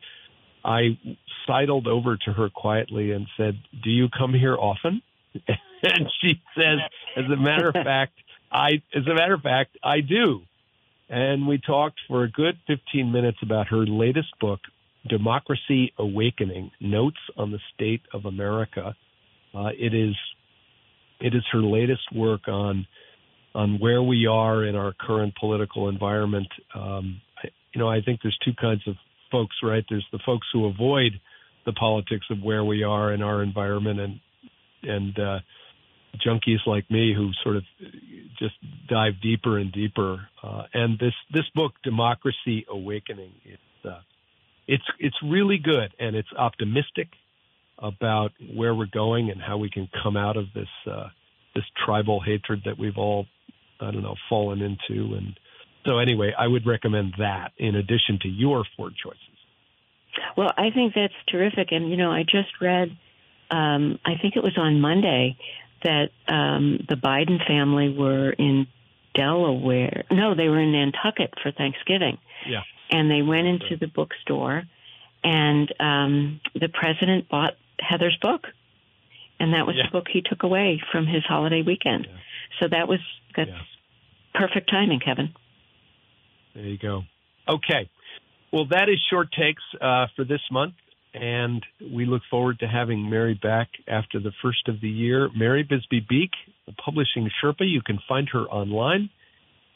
I 0.65 0.99
sidled 1.47 1.87
over 1.87 2.17
to 2.17 2.33
her 2.33 2.49
quietly 2.49 3.13
and 3.13 3.27
said, 3.37 3.59
Do 3.83 3.91
you 3.91 4.09
come 4.09 4.33
here 4.33 4.57
often? 4.57 5.03
and 5.49 6.11
she 6.21 6.41
says, 6.57 6.79
As 7.17 7.25
a 7.31 7.37
matter 7.37 7.69
of 7.69 7.75
fact, 7.75 8.15
I 8.51 8.83
as 8.95 9.07
a 9.07 9.15
matter 9.15 9.35
of 9.35 9.43
fact, 9.43 9.77
I 9.83 10.01
do. 10.01 10.43
And 11.09 11.47
we 11.47 11.59
talked 11.59 12.01
for 12.09 12.23
a 12.23 12.31
good 12.31 12.57
15 12.67 13.13
minutes 13.13 13.39
about 13.43 13.69
her 13.69 13.85
latest 13.85 14.29
book, 14.41 14.61
Democracy 15.07 15.93
Awakening: 15.99 16.71
Notes 16.81 17.19
on 17.37 17.51
the 17.51 17.61
State 17.75 18.03
of 18.13 18.25
America. 18.25 18.95
Uh, 19.55 19.71
it 19.79 19.93
is 19.93 20.15
it 21.21 21.35
is 21.35 21.43
her 21.53 21.63
latest 21.63 22.13
work 22.15 22.49
on 22.49 22.87
on 23.55 23.79
where 23.79 24.03
we 24.03 24.27
are 24.27 24.65
in 24.65 24.75
our 24.75 24.95
current 24.99 25.35
political 25.39 25.89
environment. 25.89 26.49
Um, 26.75 27.21
you 27.73 27.81
know, 27.81 27.89
I 27.89 28.01
think 28.01 28.21
there's 28.23 28.39
two 28.45 28.55
kinds 28.55 28.83
of 28.87 28.97
folks, 29.35 29.57
right? 29.65 29.85
There's 29.89 30.07
the 30.13 30.21
folks 30.25 30.47
who 30.53 30.67
avoid 30.67 31.21
the 31.67 31.73
politics 31.73 32.27
of 32.31 32.41
where 32.41 32.65
we 32.65 32.85
are 32.85 33.13
in 33.13 33.21
our 33.21 33.43
environment, 33.43 33.99
and 33.99 34.21
and 34.85 35.19
uh, 35.19 35.39
junkies 36.25 36.65
like 36.67 36.89
me 36.91 37.13
who 37.13 37.31
sort 37.43 37.57
of 37.57 37.65
just 38.39 38.55
dive 38.89 39.15
deeper 39.21 39.59
and 39.59 39.73
deeper. 39.73 40.29
Uh, 40.43 40.63
and 40.73 40.99
this 41.01 41.15
this 41.33 41.49
book, 41.55 41.73
Democracy 41.83 42.65
Awakening, 42.71 43.33
it's 43.45 43.87
uh, 43.87 44.01
it's 44.69 44.85
it's 45.01 45.17
really 45.23 45.59
good 45.59 45.93
and 45.99 46.15
it's 46.15 46.33
optimistic 46.37 47.09
about 47.79 48.31
where 48.55 48.75
we're 48.75 48.87
going 48.87 49.31
and 49.31 49.41
how 49.43 49.59
we 49.59 49.69
can 49.69 49.89
come 50.03 50.17
out 50.17 50.37
of 50.37 50.47
this 50.55 50.69
uh, 50.91 51.09
this 51.57 51.65
tribal 51.85 52.21
hatred 52.21 52.63
that 52.67 52.79
we've 52.79 52.99
all 52.99 53.27
I 53.81 53.91
don't 53.91 54.03
know 54.03 54.17
fallen 54.29 54.63
into. 54.63 55.15
And 55.15 55.39
so 55.85 55.99
anyway, 55.99 56.33
I 56.37 56.47
would 56.47 56.67
recommend 56.67 57.15
that 57.19 57.53
in 57.59 57.75
addition 57.75 58.19
to 58.23 58.29
your 58.29 58.65
four 58.77 58.91
choices. 58.91 59.21
Well, 60.37 60.53
I 60.57 60.71
think 60.71 60.95
that's 60.95 61.15
terrific. 61.29 61.69
And 61.73 61.91
you 61.91 61.97
know, 61.97 62.11
I 62.11 62.23
just 62.23 62.61
read. 62.61 62.97
Um, 63.51 63.99
I 64.05 64.15
think 64.21 64.37
it 64.37 64.43
was 64.43 64.57
on 64.57 64.81
Monday 64.81 65.37
that 65.83 66.11
um, 66.29 66.85
the 66.89 66.97
Biden 66.97 67.47
family 67.47 67.91
were 67.97 68.31
in 68.31 68.67
Delaware. 69.15 70.05
No, 70.11 70.35
they 70.35 70.49
were 70.49 70.61
in 70.61 70.73
Nantucket 70.73 71.35
for 71.43 71.53
Thanksgiving. 71.53 72.19
Yeah. 72.49 72.63
And 72.91 73.11
they 73.11 73.23
went 73.23 73.47
into 73.47 73.77
the 73.79 73.87
bookstore, 73.87 74.63
and 75.23 75.73
um, 75.81 76.41
the 76.55 76.69
president 76.69 77.29
bought 77.29 77.55
Heather's 77.79 78.17
book, 78.21 78.47
and 79.41 79.53
that 79.53 79.67
was 79.67 79.77
Yeah. 79.77 79.85
the 79.87 79.91
book 79.91 80.07
he 80.11 80.23
took 80.23 80.43
away 80.43 80.81
from 80.91 81.07
his 81.07 81.25
holiday 81.25 81.63
weekend. 81.63 82.07
Yeah. 82.07 82.17
So 82.61 82.69
that 82.69 82.89
was 82.89 83.01
that's 83.37 83.51
Yeah. 83.51 83.61
perfect 84.35 84.71
timing, 84.71 85.01
Kevin. 85.01 85.35
There 86.55 86.65
you 86.65 86.79
go. 86.79 87.03
Okay. 87.49 87.89
Well, 88.53 88.67
that 88.71 88.89
is 88.89 89.01
short 89.11 89.29
takes 89.33 89.63
uh, 89.81 90.07
for 90.15 90.25
this 90.25 90.41
month, 90.51 90.75
and 91.13 91.65
we 91.93 92.07
look 92.07 92.23
forward 92.31 92.61
to 92.61 92.67
having 92.69 93.11
Mary 93.11 93.39
back 93.41 93.69
after 93.89 94.21
the 94.21 94.33
first 94.43 94.69
of 94.69 94.81
the 94.81 94.89
year. 94.89 95.29
Mary 95.37 95.63
Bisbee 95.65 96.07
Beek, 96.09 96.31
the 96.67 96.73
publishing 96.73 97.29
Sherpa. 97.43 97.69
You 97.69 97.83
can 97.83 97.99
find 98.09 98.29
her 98.33 98.43
online. 98.43 99.11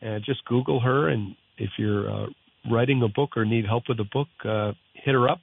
Uh, 0.00 0.20
just 0.24 0.44
Google 0.44 0.78
her, 0.80 1.08
and 1.08 1.34
if 1.56 1.70
you're 1.76 2.08
uh, 2.08 2.26
writing 2.70 3.02
a 3.02 3.08
book 3.08 3.36
or 3.36 3.44
need 3.44 3.66
help 3.66 3.84
with 3.88 3.98
a 3.98 4.04
book, 4.04 4.28
uh, 4.44 4.72
hit 4.94 5.12
her 5.14 5.28
up. 5.28 5.40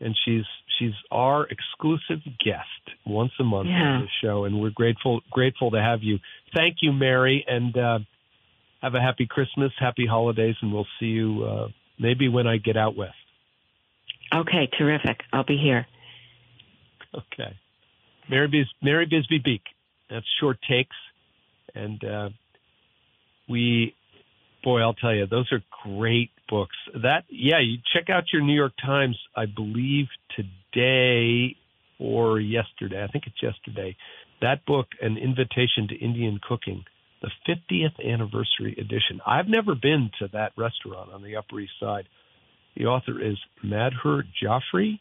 And 0.00 0.16
she's 0.24 0.44
she's 0.78 0.92
our 1.10 1.48
exclusive 1.48 2.22
guest 2.44 2.96
once 3.04 3.32
a 3.40 3.44
month 3.44 3.68
Yeah. 3.68 3.82
on 3.96 4.00
the 4.02 4.08
show, 4.22 4.44
and 4.44 4.60
we're 4.60 4.70
grateful 4.70 5.20
grateful 5.32 5.72
to 5.72 5.82
have 5.82 6.04
you. 6.04 6.20
Thank 6.54 6.76
you, 6.82 6.92
Mary, 6.92 7.44
and 7.48 7.76
uh, 7.76 7.98
have 8.80 8.94
a 8.94 9.00
happy 9.00 9.26
Christmas, 9.26 9.72
happy 9.78 10.06
holidays, 10.06 10.54
and 10.62 10.72
we'll 10.72 10.86
see 11.00 11.06
you 11.06 11.44
uh, 11.44 11.68
maybe 11.98 12.28
when 12.28 12.46
I 12.46 12.58
get 12.58 12.76
out 12.76 12.96
west. 12.96 13.14
Okay, 14.34 14.68
terrific. 14.78 15.20
I'll 15.32 15.44
be 15.44 15.56
here. 15.56 15.86
Okay. 17.14 17.56
Mary, 18.30 18.48
Bis- 18.48 18.74
Mary 18.82 19.06
Bisbee 19.06 19.40
Beek. 19.42 19.62
That's 20.10 20.26
short 20.40 20.58
takes. 20.68 20.96
And 21.74 22.02
uh, 22.04 22.28
we, 23.48 23.94
boy, 24.62 24.80
I'll 24.80 24.94
tell 24.94 25.14
you, 25.14 25.26
those 25.26 25.50
are 25.52 25.62
great 25.84 26.30
books. 26.48 26.76
That, 27.02 27.24
yeah, 27.30 27.60
you 27.60 27.78
check 27.94 28.10
out 28.10 28.24
your 28.32 28.42
New 28.42 28.54
York 28.54 28.72
Times, 28.84 29.18
I 29.34 29.46
believe 29.46 30.06
today 30.36 31.56
or 31.98 32.38
yesterday. 32.40 33.02
I 33.02 33.06
think 33.08 33.24
it's 33.26 33.42
yesterday. 33.42 33.96
That 34.40 34.64
book, 34.66 34.88
An 35.00 35.16
Invitation 35.16 35.88
to 35.88 35.94
Indian 35.96 36.38
Cooking, 36.46 36.84
the 37.22 37.30
50th 37.48 38.04
anniversary 38.04 38.76
edition. 38.78 39.20
I've 39.26 39.48
never 39.48 39.74
been 39.74 40.10
to 40.20 40.28
that 40.32 40.52
restaurant 40.56 41.12
on 41.12 41.22
the 41.22 41.36
Upper 41.36 41.60
East 41.60 41.72
Side. 41.80 42.08
The 42.76 42.86
author 42.86 43.20
is 43.20 43.36
Madhur 43.64 44.22
Jaffrey, 44.40 45.00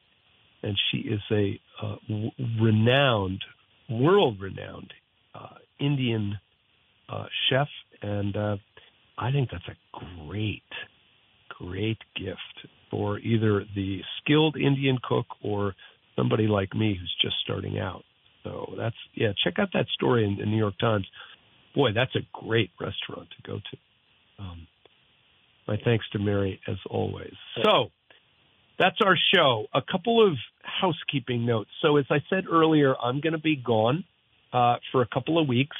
and 0.64 0.78
she 0.92 0.98
is 0.98 1.22
a 1.32 1.60
uh, 1.82 1.96
w- 2.08 2.32
renowned, 2.60 3.44
world 3.90 4.42
renowned 4.42 4.94
uh, 5.36 5.56
Indian 5.80 6.40
uh, 7.10 7.26
chef. 7.50 7.68
And 8.02 8.36
uh, 8.36 8.58
I 9.18 9.32
think 9.32 9.50
that's 9.52 9.68
a 9.68 10.28
great, 10.28 10.64
great 11.50 12.00
gift 12.16 12.68
for 12.90 13.20
either 13.20 13.64
the 13.76 14.02
skilled 14.22 14.58
Indian 14.58 14.98
cook 15.04 15.28
or 15.44 15.76
somebody 16.16 16.48
like 16.48 16.74
me 16.74 16.98
who's 17.00 17.16
just 17.22 17.36
starting 17.44 17.78
out. 17.78 18.04
So 18.44 18.74
that's, 18.78 18.96
yeah, 19.14 19.34
check 19.44 19.60
out 19.60 19.70
that 19.74 19.88
story 19.94 20.26
in 20.26 20.38
the 20.38 20.46
New 20.46 20.58
York 20.58 20.78
Times. 20.80 21.06
Boy, 21.78 21.92
that's 21.94 22.16
a 22.16 22.22
great 22.34 22.72
restaurant 22.82 23.30
to 23.30 23.48
go 23.48 23.60
to. 23.60 24.44
Um, 24.44 24.68
my 25.68 25.78
thanks 25.86 26.06
to 26.14 26.20
Mary 26.20 26.60
as 26.68 26.78
always. 26.90 27.36
So 27.64 27.92
that's 28.80 28.96
our 29.06 29.16
show. 29.32 29.68
A 29.76 29.82
couple 29.84 30.28
of 30.28 30.34
housekeeping 30.64 31.46
notes. 31.46 31.70
So 31.84 31.98
as 31.98 32.06
I 32.10 32.18
said 32.32 32.46
earlier, 32.52 32.96
I'm 33.00 33.22
going 33.22 33.34
to 33.34 33.40
be 33.40 33.56
gone 33.56 34.06
uh, 34.52 34.78
for 34.92 35.04
a 35.04 35.06
couple 35.06 35.40
of 35.40 35.48
weeks. 35.48 35.78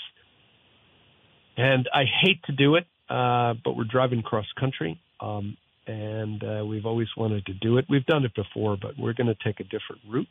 And 1.58 1.90
I 1.92 2.04
hate 2.22 2.44
to 2.44 2.52
do 2.52 2.76
it, 2.76 2.86
uh, 3.10 3.56
but 3.66 3.76
we're 3.76 3.86
driving 3.92 4.22
cross 4.22 4.46
country. 4.60 5.02
Um, 5.20 5.58
and 5.88 6.44
uh, 6.44 6.64
we've 6.64 6.86
always 6.86 7.08
wanted 7.18 7.48
to 7.48 7.56
do 7.56 7.80
it. 7.80 7.86
We've 7.90 8.06
done 8.06 8.24
it 8.24 8.36
before, 8.36 8.78
but 8.80 9.00
we're 9.00 9.14
going 9.14 9.34
to 9.34 9.38
take 9.44 9.60
a 9.62 9.64
different 9.64 10.04
route. 10.08 10.28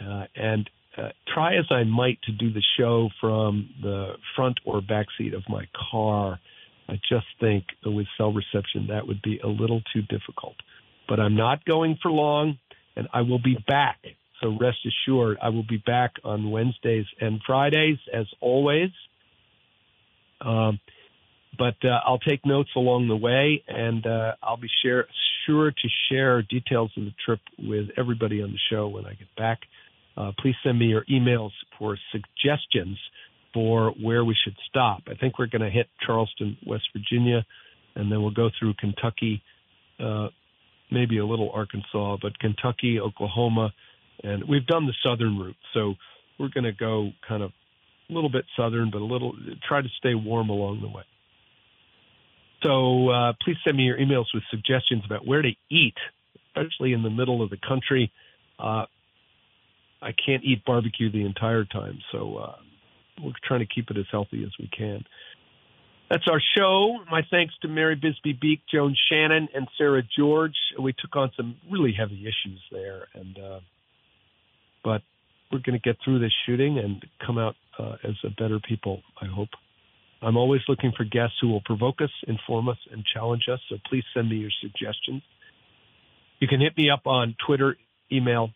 Uh, 0.00 0.26
and 0.36 0.70
uh, 0.96 1.08
try 1.32 1.56
as 1.56 1.64
I 1.70 1.84
might 1.84 2.20
to 2.22 2.32
do 2.32 2.52
the 2.52 2.62
show 2.78 3.08
from 3.20 3.70
the 3.82 4.14
front 4.36 4.58
or 4.64 4.80
back 4.80 5.06
seat 5.18 5.34
of 5.34 5.42
my 5.48 5.66
car, 5.90 6.38
I 6.88 6.94
just 7.08 7.26
think 7.40 7.64
with 7.84 8.06
cell 8.16 8.32
reception 8.32 8.88
that 8.88 9.06
would 9.06 9.22
be 9.22 9.38
a 9.42 9.48
little 9.48 9.82
too 9.92 10.02
difficult. 10.02 10.56
But 11.08 11.20
I'm 11.20 11.36
not 11.36 11.64
going 11.64 11.98
for 12.02 12.10
long, 12.10 12.58
and 12.96 13.08
I 13.12 13.22
will 13.22 13.40
be 13.40 13.56
back. 13.66 13.98
So 14.40 14.56
rest 14.60 14.78
assured, 14.86 15.38
I 15.42 15.48
will 15.48 15.66
be 15.66 15.82
back 15.84 16.12
on 16.24 16.50
Wednesdays 16.50 17.06
and 17.20 17.40
Fridays 17.46 17.98
as 18.12 18.26
always. 18.40 18.90
Um, 20.40 20.80
but 21.56 21.76
uh, 21.84 22.00
I'll 22.04 22.18
take 22.18 22.44
notes 22.44 22.70
along 22.76 23.08
the 23.08 23.16
way, 23.16 23.62
and 23.68 24.04
uh, 24.06 24.34
I'll 24.42 24.56
be 24.56 24.68
share, 24.84 25.06
sure 25.46 25.70
to 25.70 25.88
share 26.10 26.42
details 26.42 26.90
of 26.96 27.04
the 27.04 27.14
trip 27.24 27.40
with 27.58 27.88
everybody 27.96 28.42
on 28.42 28.50
the 28.50 28.58
show 28.70 28.88
when 28.88 29.06
I 29.06 29.10
get 29.10 29.34
back. 29.36 29.60
Uh, 30.16 30.32
please 30.38 30.54
send 30.62 30.78
me 30.78 30.86
your 30.86 31.04
emails 31.04 31.50
for 31.78 31.98
suggestions 32.12 32.98
for 33.52 33.94
where 34.00 34.24
we 34.24 34.36
should 34.44 34.56
stop. 34.68 35.02
I 35.08 35.14
think 35.14 35.38
we're 35.38 35.46
going 35.46 35.62
to 35.62 35.70
hit 35.70 35.88
Charleston, 36.04 36.56
West 36.66 36.84
Virginia, 36.92 37.44
and 37.94 38.10
then 38.10 38.20
we'll 38.22 38.32
go 38.32 38.50
through 38.58 38.74
Kentucky, 38.74 39.42
uh, 40.00 40.28
maybe 40.90 41.18
a 41.18 41.24
little 41.24 41.50
Arkansas, 41.52 42.16
but 42.20 42.38
Kentucky, 42.38 42.98
Oklahoma, 43.00 43.72
and 44.22 44.44
we've 44.48 44.66
done 44.66 44.86
the 44.86 44.94
southern 45.02 45.38
route. 45.38 45.56
So 45.72 45.94
we're 46.38 46.48
going 46.48 46.64
to 46.64 46.72
go 46.72 47.10
kind 47.26 47.42
of 47.42 47.52
a 48.10 48.12
little 48.12 48.30
bit 48.30 48.44
southern, 48.56 48.90
but 48.90 49.00
a 49.00 49.04
little 49.04 49.34
try 49.66 49.80
to 49.80 49.88
stay 49.98 50.14
warm 50.14 50.50
along 50.50 50.80
the 50.80 50.88
way. 50.88 51.04
So 52.62 53.10
uh, 53.10 53.32
please 53.44 53.56
send 53.64 53.76
me 53.76 53.84
your 53.84 53.98
emails 53.98 54.26
with 54.32 54.42
suggestions 54.50 55.02
about 55.04 55.26
where 55.26 55.42
to 55.42 55.50
eat, 55.70 55.94
especially 56.46 56.92
in 56.92 57.02
the 57.02 57.10
middle 57.10 57.42
of 57.42 57.50
the 57.50 57.58
country. 57.58 58.10
Uh, 58.58 58.86
I 60.04 60.12
can't 60.12 60.44
eat 60.44 60.64
barbecue 60.66 61.10
the 61.10 61.24
entire 61.24 61.64
time, 61.64 61.98
so 62.12 62.36
uh, 62.36 62.56
we're 63.22 63.32
trying 63.42 63.60
to 63.60 63.66
keep 63.66 63.90
it 63.90 63.96
as 63.96 64.04
healthy 64.12 64.44
as 64.44 64.50
we 64.60 64.68
can. 64.68 65.02
That's 66.10 66.24
our 66.30 66.40
show. 66.56 66.98
My 67.10 67.22
thanks 67.30 67.54
to 67.62 67.68
Mary 67.68 67.94
Bisbee 67.94 68.38
Beek, 68.38 68.60
Joan 68.72 68.94
Shannon, 69.08 69.48
and 69.54 69.66
Sarah 69.78 70.02
George. 70.16 70.56
We 70.78 70.92
took 70.92 71.16
on 71.16 71.30
some 71.36 71.56
really 71.72 71.94
heavy 71.98 72.20
issues 72.20 72.60
there, 72.70 73.08
and 73.14 73.38
uh, 73.38 73.60
but 74.84 75.00
we're 75.50 75.60
going 75.64 75.80
to 75.80 75.82
get 75.82 75.96
through 76.04 76.18
this 76.18 76.32
shooting 76.44 76.78
and 76.78 77.02
come 77.26 77.38
out 77.38 77.54
uh, 77.78 77.96
as 78.04 78.14
a 78.24 78.30
better 78.30 78.60
people. 78.60 79.00
I 79.20 79.26
hope. 79.26 79.48
I'm 80.20 80.36
always 80.36 80.60
looking 80.68 80.92
for 80.96 81.04
guests 81.04 81.36
who 81.40 81.48
will 81.48 81.62
provoke 81.62 82.00
us, 82.02 82.10
inform 82.28 82.68
us, 82.68 82.78
and 82.92 83.04
challenge 83.14 83.44
us. 83.50 83.60
So 83.68 83.76
please 83.88 84.04
send 84.14 84.28
me 84.28 84.36
your 84.36 84.50
suggestions. 84.60 85.22
You 86.40 86.48
can 86.48 86.60
hit 86.60 86.76
me 86.76 86.90
up 86.90 87.06
on 87.06 87.34
Twitter, 87.46 87.76
email, 88.12 88.50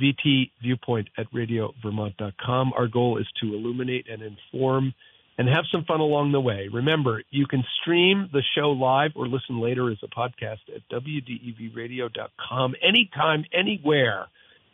vtviewpoint 0.00 1.06
at 1.18 1.32
radiovermont.com. 1.32 2.72
Our 2.76 2.88
goal 2.88 3.18
is 3.18 3.26
to 3.40 3.54
illuminate 3.54 4.06
and 4.08 4.22
inform 4.22 4.94
and 5.36 5.48
have 5.48 5.64
some 5.70 5.84
fun 5.84 6.00
along 6.00 6.32
the 6.32 6.40
way. 6.40 6.68
Remember, 6.72 7.22
you 7.30 7.46
can 7.46 7.64
stream 7.80 8.28
the 8.32 8.42
show 8.56 8.70
live 8.70 9.12
or 9.16 9.26
listen 9.26 9.60
later 9.60 9.90
as 9.90 9.98
a 10.02 10.06
podcast 10.06 10.60
at 10.74 10.82
wdevradio.com 10.92 12.74
anytime, 12.82 13.44
anywhere. 13.52 14.26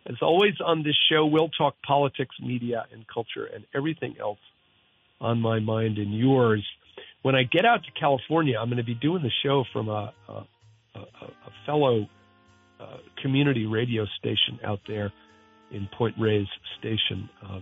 As 0.06 0.16
always 0.22 0.54
on 0.64 0.82
this 0.82 0.96
show, 1.10 1.26
we'll 1.26 1.48
talk 1.48 1.76
politics, 1.86 2.34
media, 2.42 2.86
and 2.92 3.06
culture 3.06 3.46
and 3.46 3.64
everything 3.74 4.16
else 4.20 4.38
on 5.20 5.40
my 5.40 5.60
mind 5.60 5.98
and 5.98 6.16
yours. 6.16 6.66
When 7.22 7.34
I 7.34 7.42
get 7.44 7.64
out 7.64 7.84
to 7.84 7.90
California, 7.98 8.58
I'm 8.58 8.68
going 8.68 8.78
to 8.78 8.84
be 8.84 8.94
doing 8.94 9.22
the 9.22 9.30
show 9.42 9.64
from 9.72 9.88
a, 9.88 10.12
a, 10.28 10.32
a, 10.94 10.98
a 10.98 11.52
fellow 11.66 12.08
uh, 12.80 12.98
community 13.22 13.66
radio 13.66 14.06
station 14.18 14.58
out 14.64 14.80
there 14.86 15.12
in 15.70 15.88
Point 15.96 16.16
Reyes 16.18 16.48
Station 16.78 17.28
uh, 17.44 17.60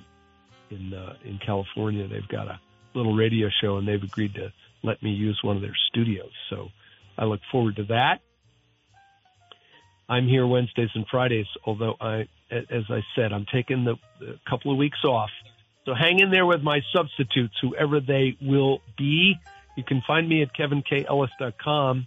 in 0.70 0.94
uh, 0.94 1.14
in 1.24 1.38
California. 1.44 2.06
They've 2.08 2.28
got 2.28 2.48
a 2.48 2.60
little 2.94 3.14
radio 3.14 3.48
show, 3.62 3.76
and 3.76 3.86
they've 3.86 4.02
agreed 4.02 4.34
to 4.34 4.52
let 4.82 5.02
me 5.02 5.10
use 5.10 5.38
one 5.42 5.56
of 5.56 5.62
their 5.62 5.76
studios. 5.88 6.30
So 6.50 6.68
I 7.16 7.24
look 7.24 7.40
forward 7.50 7.76
to 7.76 7.84
that. 7.84 8.20
I'm 10.08 10.26
here 10.26 10.46
Wednesdays 10.46 10.90
and 10.94 11.04
Fridays, 11.10 11.46
although 11.66 11.94
I, 12.00 12.28
as 12.50 12.84
I 12.88 13.00
said, 13.14 13.32
I'm 13.32 13.44
taking 13.52 13.84
the, 13.84 13.96
the 14.18 14.38
couple 14.48 14.72
of 14.72 14.78
weeks 14.78 15.04
off. 15.04 15.30
So 15.84 15.94
hang 15.94 16.20
in 16.20 16.30
there 16.30 16.46
with 16.46 16.62
my 16.62 16.80
substitutes, 16.94 17.54
whoever 17.60 18.00
they 18.00 18.36
will 18.40 18.80
be. 18.96 19.34
You 19.76 19.84
can 19.84 20.02
find 20.06 20.28
me 20.28 20.42
at 20.42 20.54
kevinkellis.com 20.54 22.06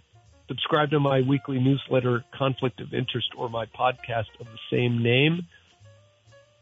Subscribe 0.52 0.90
to 0.90 1.00
my 1.00 1.22
weekly 1.22 1.58
newsletter, 1.58 2.22
Conflict 2.30 2.82
of 2.82 2.92
Interest, 2.92 3.26
or 3.38 3.48
my 3.48 3.64
podcast 3.64 4.26
of 4.38 4.46
the 4.46 4.58
same 4.70 5.02
name. 5.02 5.46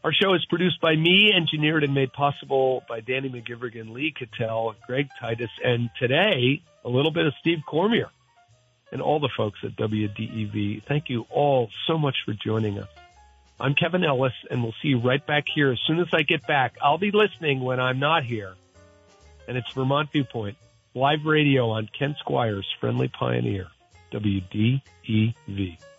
Our 0.01 0.13
show 0.13 0.33
is 0.33 0.45
produced 0.45 0.79
by 0.79 0.95
me, 0.95 1.33
engineered 1.35 1.83
and 1.83 1.93
made 1.93 2.13
possible 2.13 2.85
by 2.87 3.01
Danny 3.01 3.27
McGivrigan, 3.27 3.91
Lee 3.91 4.13
Cattell, 4.17 4.75
Greg 4.87 5.09
Titus, 5.19 5.49
and 5.61 5.89
today, 5.99 6.61
a 6.85 6.89
little 6.89 7.11
bit 7.11 7.25
of 7.25 7.33
Steve 7.41 7.57
Cormier 7.67 8.09
and 8.93 9.01
all 9.01 9.19
the 9.19 9.29
folks 9.35 9.59
at 9.61 9.75
WDEV. 9.75 10.83
Thank 10.83 11.09
you 11.09 11.25
all 11.29 11.69
so 11.85 11.97
much 11.97 12.15
for 12.25 12.31
joining 12.31 12.79
us. 12.79 12.87
I'm 13.59 13.75
Kevin 13.75 14.05
Ellis, 14.05 14.31
and 14.49 14.63
we'll 14.63 14.75
see 14.81 14.87
you 14.87 14.99
right 14.99 15.25
back 15.27 15.43
here 15.53 15.69
as 15.73 15.79
soon 15.85 15.99
as 15.99 16.07
I 16.13 16.21
get 16.21 16.47
back. 16.47 16.77
I'll 16.81 16.97
be 16.97 17.11
listening 17.11 17.59
when 17.59 17.81
I'm 17.81 17.99
not 17.99 18.23
here. 18.23 18.53
And 19.49 19.57
it's 19.57 19.69
Vermont 19.73 20.13
Viewpoint, 20.13 20.55
live 20.93 21.25
radio 21.25 21.71
on 21.71 21.89
Ken 21.99 22.15
Squier's 22.19 22.67
Friendly 22.79 23.09
Pioneer. 23.09 23.67
WDEV. 24.11 25.90